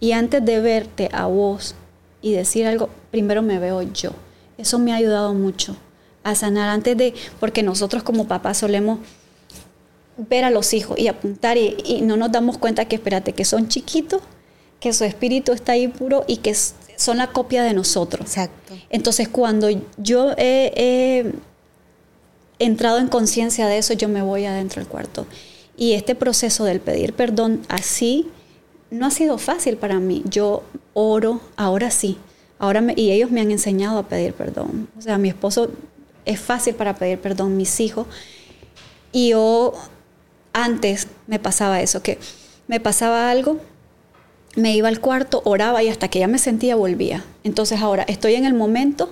[0.00, 1.76] Y antes de verte a vos
[2.20, 4.10] y decir algo, primero me veo yo.
[4.58, 5.76] Eso me ha ayudado mucho
[6.24, 8.98] a sanar antes de, porque nosotros como papás solemos
[10.16, 13.68] ver a los hijos y apuntar y, no nos damos cuenta que, espérate, que son
[13.68, 14.20] chiquitos,
[14.80, 16.52] que su espíritu está ahí puro y que
[16.96, 18.26] son la copia de nosotros.
[18.26, 18.74] Exacto.
[18.90, 21.34] Entonces, cuando yo he,
[22.58, 25.26] entrado en conciencia de eso, yo me voy adentro del cuarto.
[25.76, 28.28] Y este proceso del pedir perdón así
[28.90, 30.22] no ha sido fácil para mí.
[30.26, 30.62] Yo
[30.92, 32.18] oro, ahora sí.
[32.58, 34.88] Ahora y ellos me han enseñado a pedir perdón.
[34.96, 35.70] O sea, mi esposo
[36.24, 38.06] es fácil para pedir perdón, mis hijos.
[39.12, 39.74] Y yo
[40.52, 42.18] antes me pasaba eso, que
[42.68, 43.58] me pasaba algo,
[44.56, 47.24] me iba al cuarto, oraba y hasta que ya me sentía volvía.
[47.42, 49.10] Entonces ahora estoy en el momento,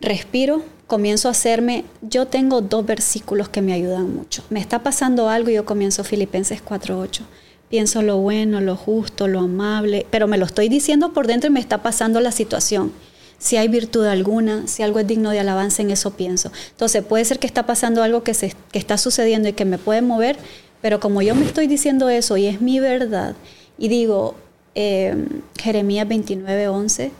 [0.00, 4.42] respiro, comienzo a hacerme, yo tengo dos versículos que me ayudan mucho.
[4.50, 7.22] Me está pasando algo y yo comienzo Filipenses 4.8.
[7.68, 11.52] Pienso lo bueno, lo justo, lo amable, pero me lo estoy diciendo por dentro y
[11.52, 12.92] me está pasando la situación.
[13.38, 16.52] Si hay virtud alguna, si algo es digno de alabanza, en eso pienso.
[16.70, 19.78] Entonces puede ser que está pasando algo que, se, que está sucediendo y que me
[19.78, 20.36] puede mover,
[20.80, 23.34] pero como yo me estoy diciendo eso y es mi verdad,
[23.78, 24.34] y digo
[24.74, 25.26] eh,
[25.58, 27.10] Jeremías 29, 11,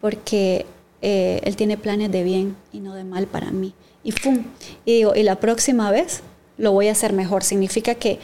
[0.00, 0.66] porque
[1.02, 3.74] eh, Él tiene planes de bien y no de mal para mí.
[4.04, 4.44] Y ¡pum!
[4.84, 6.22] Y digo, y la próxima vez
[6.56, 7.44] lo voy a hacer mejor.
[7.44, 8.18] Significa que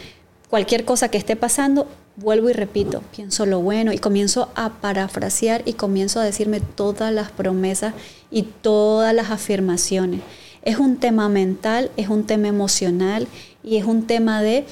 [0.48, 5.62] cualquier cosa que esté pasando, vuelvo y repito, pienso lo bueno y comienzo a parafrasear
[5.64, 7.94] y comienzo a decirme todas las promesas
[8.30, 10.20] y todas las afirmaciones.
[10.62, 13.26] Es un tema mental, es un tema emocional
[13.62, 14.64] y es un tema de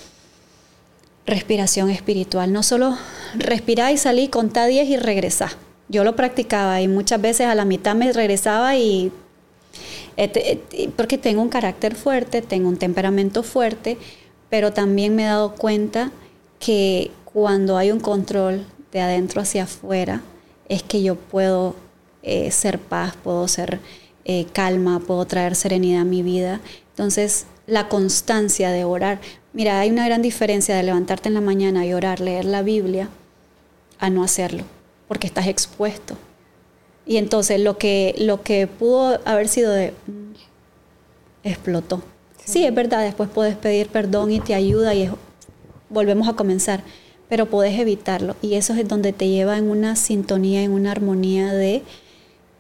[1.26, 2.52] respiración espiritual.
[2.52, 2.96] No solo
[3.34, 5.65] respirar y salir, contar 10 y regresar.
[5.88, 9.12] Yo lo practicaba y muchas veces a la mitad me regresaba y
[10.16, 13.98] este, eh, porque tengo un carácter fuerte, tengo un temperamento fuerte,
[14.48, 16.10] pero también me he dado cuenta
[16.58, 20.22] que cuando hay un control de adentro hacia afuera,
[20.68, 21.76] es que yo puedo
[22.22, 23.80] eh, ser paz, puedo ser
[24.24, 26.60] eh, calma, puedo traer serenidad a mi vida.
[26.90, 29.20] Entonces, la constancia de orar.
[29.52, 33.08] Mira, hay una gran diferencia de levantarte en la mañana y orar, leer la Biblia,
[33.98, 34.64] a no hacerlo,
[35.08, 36.16] porque estás expuesto.
[37.06, 39.92] Y entonces lo que, lo que pudo haber sido de...
[40.06, 40.32] Mm,
[41.44, 42.02] explotó.
[42.44, 42.64] Sí.
[42.64, 45.10] es verdad, después puedes pedir perdón y te ayuda y
[45.88, 46.82] volvemos a comenzar
[47.28, 48.36] pero puedes evitarlo.
[48.42, 51.82] Y eso es donde te lleva en una sintonía, en una armonía de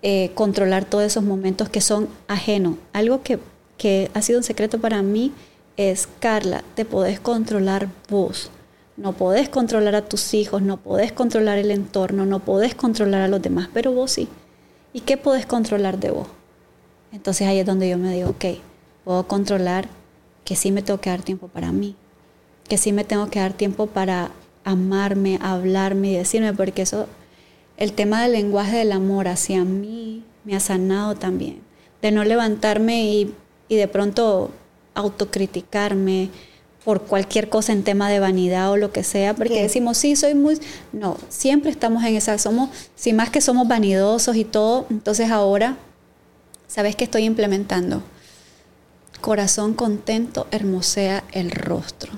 [0.02, 2.76] eh, controlar todos esos momentos que son ajenos.
[2.92, 3.38] Algo que,
[3.78, 5.32] que ha sido un secreto para mí
[5.76, 8.50] es, Carla, te podés controlar vos.
[8.96, 13.28] No podés controlar a tus hijos, no podés controlar el entorno, no podés controlar a
[13.28, 14.28] los demás, pero vos sí.
[14.92, 16.28] ¿Y qué podés controlar de vos?
[17.12, 18.44] Entonces ahí es donde yo me digo, ok,
[19.04, 19.88] puedo controlar
[20.44, 21.96] que sí me tengo que dar tiempo para mí,
[22.68, 24.30] que sí me tengo que dar tiempo para
[24.64, 27.06] amarme, hablarme y decirme, porque eso,
[27.76, 31.60] el tema del lenguaje del amor hacia mí me ha sanado también.
[32.02, 33.34] De no levantarme y,
[33.68, 34.50] de pronto
[34.94, 36.30] autocriticarme
[36.86, 40.36] por cualquier cosa en tema de vanidad o lo que sea, porque decimos, sí, soy
[40.36, 40.56] muy...
[40.92, 45.78] No, siempre estamos en esa, somos, si más que somos vanidosos y todo, entonces ahora,
[46.68, 48.04] ¿sabes qué estoy implementando?
[49.20, 52.12] Corazón contento hermosea el rostro.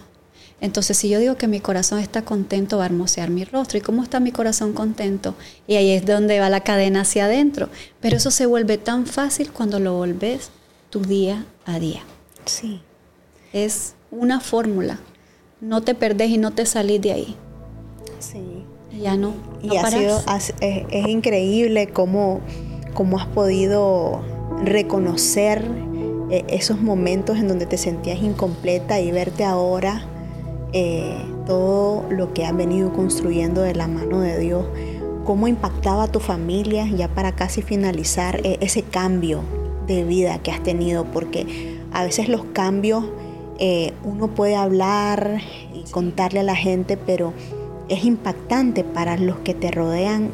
[0.61, 3.79] Entonces, si yo digo que mi corazón está contento, va a hermosear mi rostro.
[3.79, 5.35] ¿Y cómo está mi corazón contento?
[5.67, 7.71] Y ahí es donde va la cadena hacia adentro.
[8.01, 10.51] Pero eso se vuelve tan fácil cuando lo volves
[10.91, 12.03] tu día a día.
[12.45, 12.83] Sí.
[13.55, 14.99] Es una fórmula.
[15.61, 17.37] No te perdés y no te salís de ahí.
[18.19, 18.65] Sí.
[19.01, 19.35] Ya no.
[19.63, 20.19] y ha sido,
[20.61, 22.41] es, increíble cómo,
[22.95, 24.23] cómo has podido
[24.65, 25.65] reconocer
[26.31, 30.07] eh, esos momentos en donde te sentías incompleta y verte ahora,
[30.73, 31.17] eh,
[31.47, 34.67] todo lo que has venido construyendo de la mano de Dios,
[35.25, 39.43] cómo impactaba a tu familia, ya para casi finalizar, e, ese cambio
[39.87, 43.05] de vida que has tenido, porque a veces los cambios
[43.59, 45.41] eh, uno puede hablar
[45.75, 47.33] y contarle a la gente, pero
[47.89, 50.31] es impactante para los que te rodean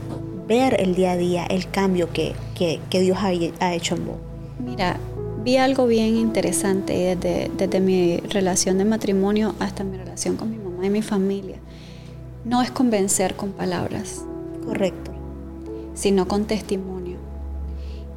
[0.47, 2.35] ver el día a día, el cambio que,
[2.91, 4.17] Dios ha, hecho en vos.
[4.59, 4.99] Mira,
[5.43, 10.59] vi algo bien interesante desde, desde mi relación de matrimonio hasta mi relación con mi
[10.59, 11.57] mamá y mi familia.
[12.45, 14.23] No es convencer con palabras.
[14.67, 15.13] Correcto.
[15.95, 17.17] Sino con testimonio.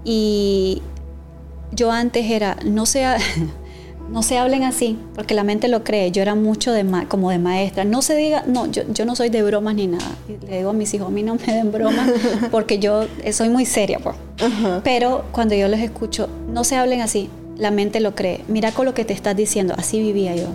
[0.04, 0.82] Y
[1.72, 3.18] yo antes era, no sea,
[4.10, 6.12] no se hablen así, porque la mente lo cree.
[6.12, 7.84] Yo era mucho de como de maestra.
[7.84, 10.16] No se diga, no, yo, yo no soy de bromas ni nada.
[10.48, 12.10] Le digo a mis hijos, a mí no me den bromas,
[12.52, 14.00] porque yo soy muy seria.
[14.00, 14.16] Pues.
[14.84, 18.44] Pero cuando yo les escucho, no se hablen así, la mente lo cree.
[18.48, 20.48] Mira con lo que te estás diciendo, así vivía yo.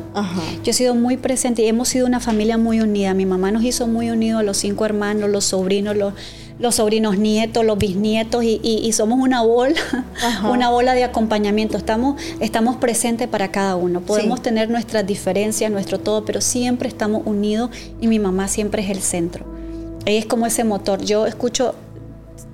[0.63, 3.15] Yo he sido muy presente y hemos sido una familia muy unida.
[3.15, 6.15] Mi mamá nos hizo muy unidos, los cinco hermanos, los sobrinos, los,
[6.59, 9.75] los sobrinos nietos, los bisnietos y, somos una bola,
[10.51, 11.77] una bola de acompañamiento.
[11.77, 14.01] Estamos, estamos presentes para cada uno.
[14.01, 17.71] Podemos tener nuestras diferencias, nuestro todo, pero siempre estamos unidos
[18.01, 19.45] y mi mamá siempre es el centro.
[20.05, 21.03] Ella es como ese motor.
[21.03, 21.75] Yo escucho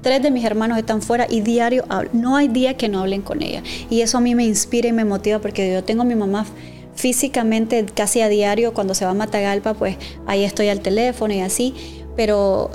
[0.03, 3.43] tres de mis hermanos están fuera y diario no hay día que no hablen con
[3.43, 3.63] ella.
[3.91, 6.47] Y eso a mí me inspira y me motiva porque yo tengo a mi mamá
[6.95, 9.97] físicamente casi a diario cuando se va a Matagalpa, pues
[10.27, 11.75] ahí estoy al teléfono y así,
[12.17, 12.71] pero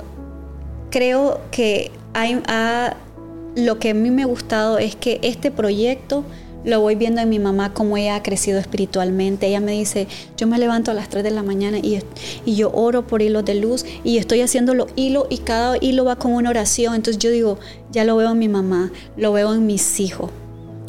[0.94, 2.40] creo que hay,
[3.56, 6.22] lo que a mí me ha gustado es que este proyecto
[6.64, 9.48] lo voy viendo en mi mamá, cómo ella ha crecido espiritualmente.
[9.48, 10.06] Ella me dice,
[10.36, 11.98] yo me levanto a las 3 de la mañana y,
[12.44, 16.04] y yo oro por hilos de luz y estoy haciendo los hilos y cada hilo
[16.04, 16.94] va con una oración.
[16.94, 17.58] Entonces yo digo,
[17.90, 20.30] ya lo veo en mi mamá, lo veo en mis hijos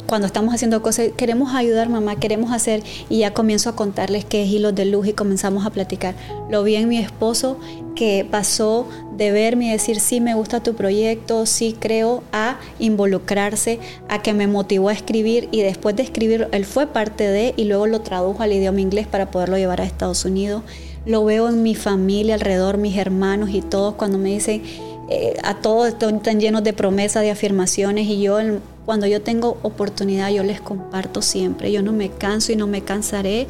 [0.06, 4.42] cuando estamos haciendo cosas, queremos ayudar mamá, queremos hacer, y ya comienzo a contarles qué
[4.42, 6.14] es hilos de luz y comenzamos a platicar.
[6.50, 7.58] Lo vi en mi esposo
[7.94, 13.80] que pasó de verme y decir, sí, me gusta tu proyecto, sí creo, a involucrarse,
[14.08, 17.64] a que me motivó a escribir y después de escribir, él fue parte de y
[17.64, 20.62] luego lo tradujo al idioma inglés para poderlo llevar a Estados Unidos.
[21.06, 24.62] Lo veo en mi familia alrededor, mis hermanos y todos cuando me dicen,
[25.08, 28.38] eh, a todos están llenos de promesas, de afirmaciones y yo
[28.86, 31.72] cuando yo tengo oportunidad yo les comparto siempre.
[31.72, 33.48] Yo no me canso y no me cansaré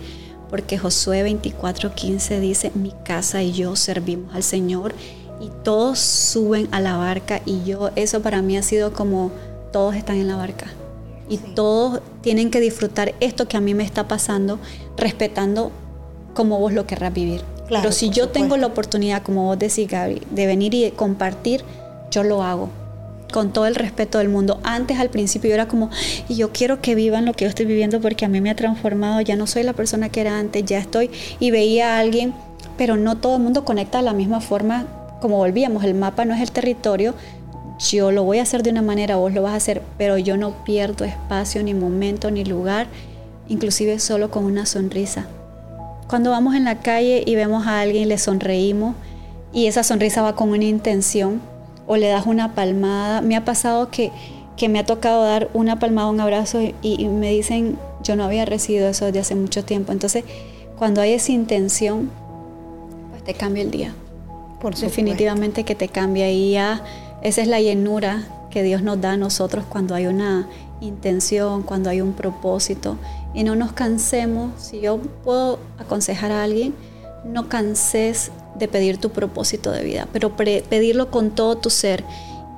[0.49, 4.95] porque Josué 24:15 dice, mi casa y yo servimos al Señor
[5.39, 9.31] y todos suben a la barca y yo, eso para mí ha sido como
[9.73, 10.67] todos están en la barca.
[11.29, 14.59] Y todos tienen que disfrutar esto que a mí me está pasando
[14.97, 15.71] respetando
[16.35, 17.43] como vos lo querrás vivir.
[17.69, 21.65] Pero si yo tengo la oportunidad, como vos decís, Gaby, de venir y compartir,
[22.13, 22.71] yo lo hago
[23.33, 24.61] con todo el respeto del mundo.
[24.63, 25.91] Antes al principio yo era como,
[26.29, 28.57] y yo quiero que vivan lo que yo estoy viviendo porque a mí me ha
[28.57, 32.35] transformado, ya no soy la persona que era antes, ya estoy y veía a alguien,
[32.77, 34.87] pero no todo el mundo conecta de la misma forma
[35.21, 37.15] como volvíamos, el mapa no es el territorio,
[37.91, 40.37] yo lo voy a hacer de una manera, vos lo vas a hacer, pero yo
[40.37, 42.87] no pierdo espacio, ni momento, ni lugar,
[43.49, 45.27] inclusive solo con una sonrisa.
[46.09, 48.95] Cuando vamos en la calle y vemos a alguien, le sonreímos
[49.53, 51.41] y esa sonrisa va con una intención
[51.87, 53.21] o le das una palmada.
[53.21, 54.13] Me ha pasado que,
[54.57, 58.45] que me ha tocado dar una palmada, un abrazo y, me dicen, yo no había
[58.45, 59.93] recibido eso desde hace mucho tiempo.
[59.93, 60.25] Entonces,
[60.79, 62.11] cuando hay esa intención,
[63.11, 63.95] pues te cambia el día.
[64.61, 66.83] Por Definitivamente que te cambia y ya
[67.23, 70.49] esa es la llenura que Dios nos da a nosotros cuando hay una
[70.81, 72.97] intención, cuando hay un propósito
[73.35, 74.51] y no nos cansemos.
[74.59, 76.75] Si yo puedo aconsejar a alguien,
[77.33, 82.05] no canses de pedir tu propósito de vida, pero pedirlo con todo tu ser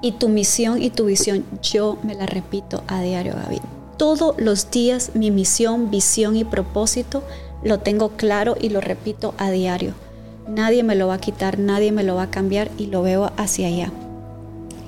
[0.00, 1.44] y tu misión y tu visión.
[1.62, 3.60] Yo me la repito a diario, Gaby.
[3.96, 7.24] Todos los días mi misión, visión y propósito
[7.64, 9.94] lo tengo claro y lo repito a diario.
[10.46, 13.32] Nadie me lo va a quitar, nadie me lo va a cambiar y lo veo
[13.36, 13.92] hacia allá.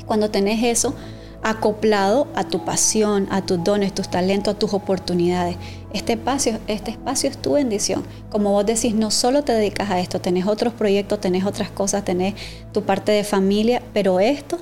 [0.06, 0.94] Cuando tenés eso,
[1.42, 5.56] acoplado a tu pasión, a tus dones, tus talentos, a tus oportunidades.
[5.92, 8.04] Este espacio, este espacio es tu bendición.
[8.28, 12.04] Como vos decís, no solo te dedicas a esto, tenés otros proyectos, tenés otras cosas,
[12.04, 12.34] tenés
[12.72, 14.58] tu parte de familia, pero esto,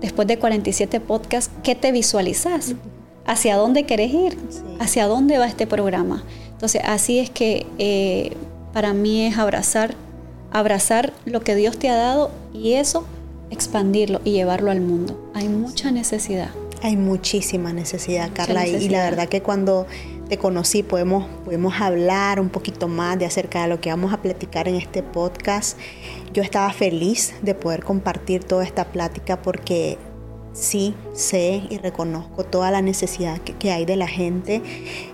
[0.00, 2.74] después de 47 podcasts, ¿qué te visualizas?
[3.24, 4.38] ¿Hacia dónde querés ir?
[4.80, 6.24] ¿Hacia dónde va este programa?
[6.50, 8.36] Entonces, así es que eh,
[8.72, 9.94] para mí es abrazar,
[10.50, 13.04] abrazar lo que Dios te ha dado y eso
[13.52, 15.30] expandirlo y llevarlo al mundo.
[15.34, 16.50] Hay mucha necesidad.
[16.82, 19.86] Hay muchísima necesidad, Carla, y la verdad que cuando
[20.28, 24.20] te conocí podemos, podemos hablar un poquito más de acerca de lo que vamos a
[24.20, 25.78] platicar en este podcast.
[26.32, 29.98] Yo estaba feliz de poder compartir toda esta plática porque
[30.52, 34.62] sí sé y reconozco toda la necesidad que, hay de la gente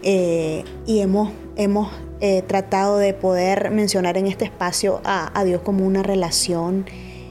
[0.02, 1.90] eh, y hemos, hemos
[2.20, 6.86] eh, tratado de poder mencionar en este espacio a, Dios como una relación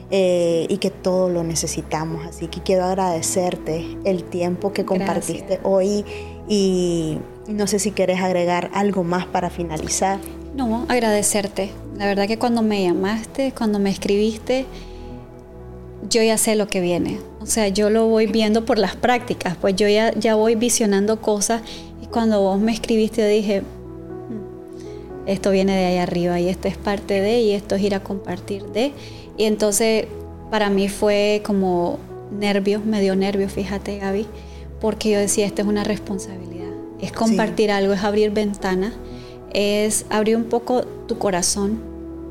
[0.09, 2.25] eh, y que todo lo necesitamos.
[2.25, 6.05] Así que quiero agradecerte el tiempo que compartiste hoy
[6.47, 10.19] y no sé si quieres agregar algo más para finalizar.
[10.55, 11.71] No, agradecerte.
[11.97, 14.65] La verdad que cuando me llamaste, cuando me escribiste,
[16.09, 17.19] yo ya sé lo que viene.
[17.41, 21.21] O sea, yo lo voy viendo por las prácticas, pues yo ya, ya voy visionando
[21.21, 21.61] cosas
[22.01, 23.76] y cuando vos me escribiste dije, hmm,
[25.27, 27.99] esto viene de ahí arriba y esto es parte de y esto es ir a
[28.01, 28.93] compartir de.
[29.37, 30.05] Y entonces
[30.49, 31.99] para mí fue como
[32.31, 34.25] nervios, me dio nervios, fíjate Gaby,
[34.79, 36.71] porque yo decía, esto es una responsabilidad,
[37.01, 38.93] es compartir algo, es abrir ventanas,
[39.53, 41.81] es abrir un poco tu corazón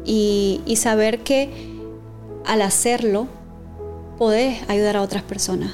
[0.04, 1.50] y, y saber que
[2.46, 3.26] al hacerlo
[4.18, 5.72] podés ayudar a otras personas.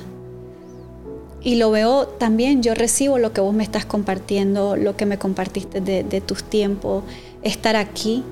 [1.44, 5.18] Y lo veo también, yo recibo lo que vos me estás compartiendo, lo que me
[5.18, 7.02] compartiste de, tus tiempos,
[7.42, 8.22] estar aquí.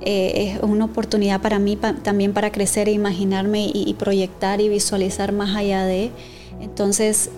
[0.00, 5.32] Eh, es una oportunidad para mí también para crecer e imaginarme y, proyectar y visualizar
[5.32, 6.12] más allá de.
[6.60, 7.30] Entonces,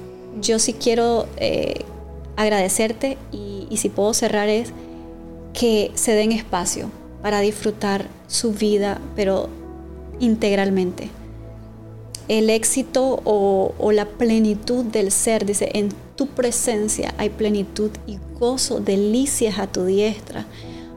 [0.43, 1.85] yo sí quiero eh,
[2.37, 4.73] agradecerte y, y si puedo cerrar es
[5.55, 6.91] que se den espacio
[7.23, 9.49] para disfrutar su vida, pero
[10.21, 11.09] integralmente
[12.31, 15.45] el éxito o, la plenitud del ser.
[15.45, 20.47] Dice, en tu presencia hay plenitud y gozo, delicias a tu diestra.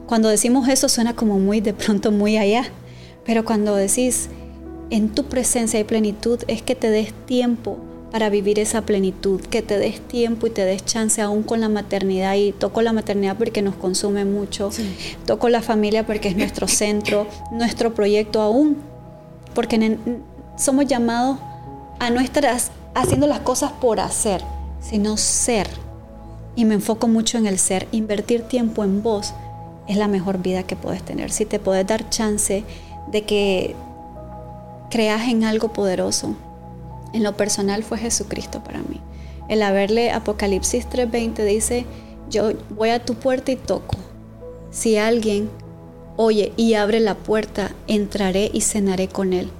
[0.05, 2.65] Cuando decimos eso suena como muy de pronto muy allá,
[3.25, 4.29] pero cuando decís,
[4.91, 7.79] en tu presencia hay plenitud, es que te des tiempo
[8.11, 11.67] para vivir esa plenitud, que te des tiempo y te des chance aún con la
[11.67, 12.35] maternidad.
[12.35, 14.69] Y toco la maternidad porque nos consume mucho,
[15.25, 18.77] toco la familia porque es nuestro centro, nuestro proyecto aún,
[19.55, 19.79] porque
[20.55, 21.37] somos llamados
[21.99, 22.45] a no estar
[22.95, 24.43] haciendo las cosas por hacer,
[24.79, 25.67] sino ser.
[26.55, 27.87] Y me enfoco mucho en el ser.
[27.91, 29.33] Invertir tiempo en vos
[29.87, 31.31] es la mejor vida que puedes tener.
[31.31, 32.63] Si te puedes dar chance
[33.11, 33.75] de que
[34.89, 36.35] creas en algo poderoso.
[37.13, 39.01] En lo personal fue Jesucristo para mí.
[39.49, 41.85] El haberle Apocalipsis 3:20 dice,
[42.29, 43.97] yo voy a tu puerta y toco.
[44.71, 45.49] Si alguien
[46.15, 49.51] oye y abre la puerta, entraré y cenaré con él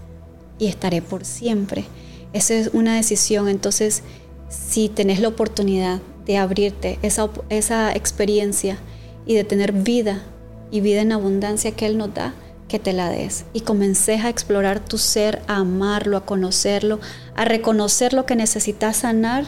[0.63, 1.83] y estaré por siempre.
[2.31, 3.49] Esa es una decisión.
[3.49, 4.01] Entonces,
[4.47, 8.77] si tenés la oportunidad de abrirte esa, esa experiencia
[9.25, 10.23] y de tener vida
[10.71, 12.33] y vida en abundancia que Él nos da,
[12.69, 17.01] que te la des y comences a explorar tu ser, a amarlo, a conocerlo,
[17.35, 19.43] a reconocer lo que necesitas sanar,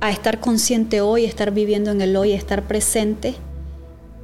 [0.00, 3.34] a estar consciente hoy, estar viviendo en el hoy, estar presente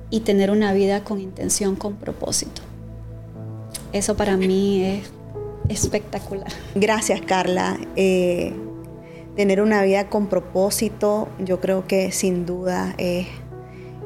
[0.09, 2.63] y tener una vida con intención, con propósito.
[3.93, 5.22] Eso para mí es
[5.69, 6.51] espectacular.
[6.75, 7.79] Gracias, Carla.
[7.97, 8.53] Eh,
[9.37, 13.27] tener una vida con propósito, yo creo que sin duda es,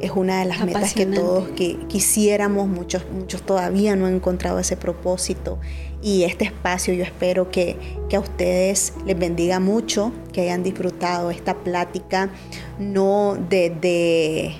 [0.00, 4.58] es una de las metas que todos que quisiéramos, muchos, muchos todavía no han encontrado
[4.58, 5.58] ese propósito.
[6.02, 7.76] Y este espacio yo espero que,
[8.08, 12.30] que a ustedes les bendiga mucho, que hayan disfrutado esta plática,
[12.78, 14.54] no desde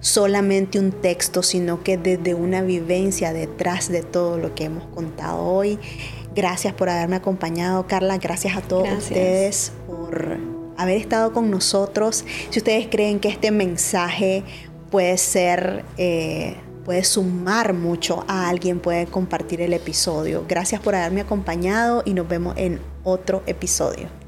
[0.00, 5.42] solamente un texto, sino que desde una vivencia detrás de todo lo que hemos contado
[5.42, 5.78] hoy.
[6.34, 8.18] Gracias por haberme acompañado, Carla.
[8.18, 10.38] Gracias a todos ustedes por
[10.76, 12.24] haber estado con nosotros.
[12.50, 14.42] Si ustedes creen que este mensaje
[14.90, 20.44] puede ser, eh, puede sumar mucho a alguien, puede compartir el episodio.
[20.48, 24.21] Gracias por haberme acompañado y nos vemos en otro episodio.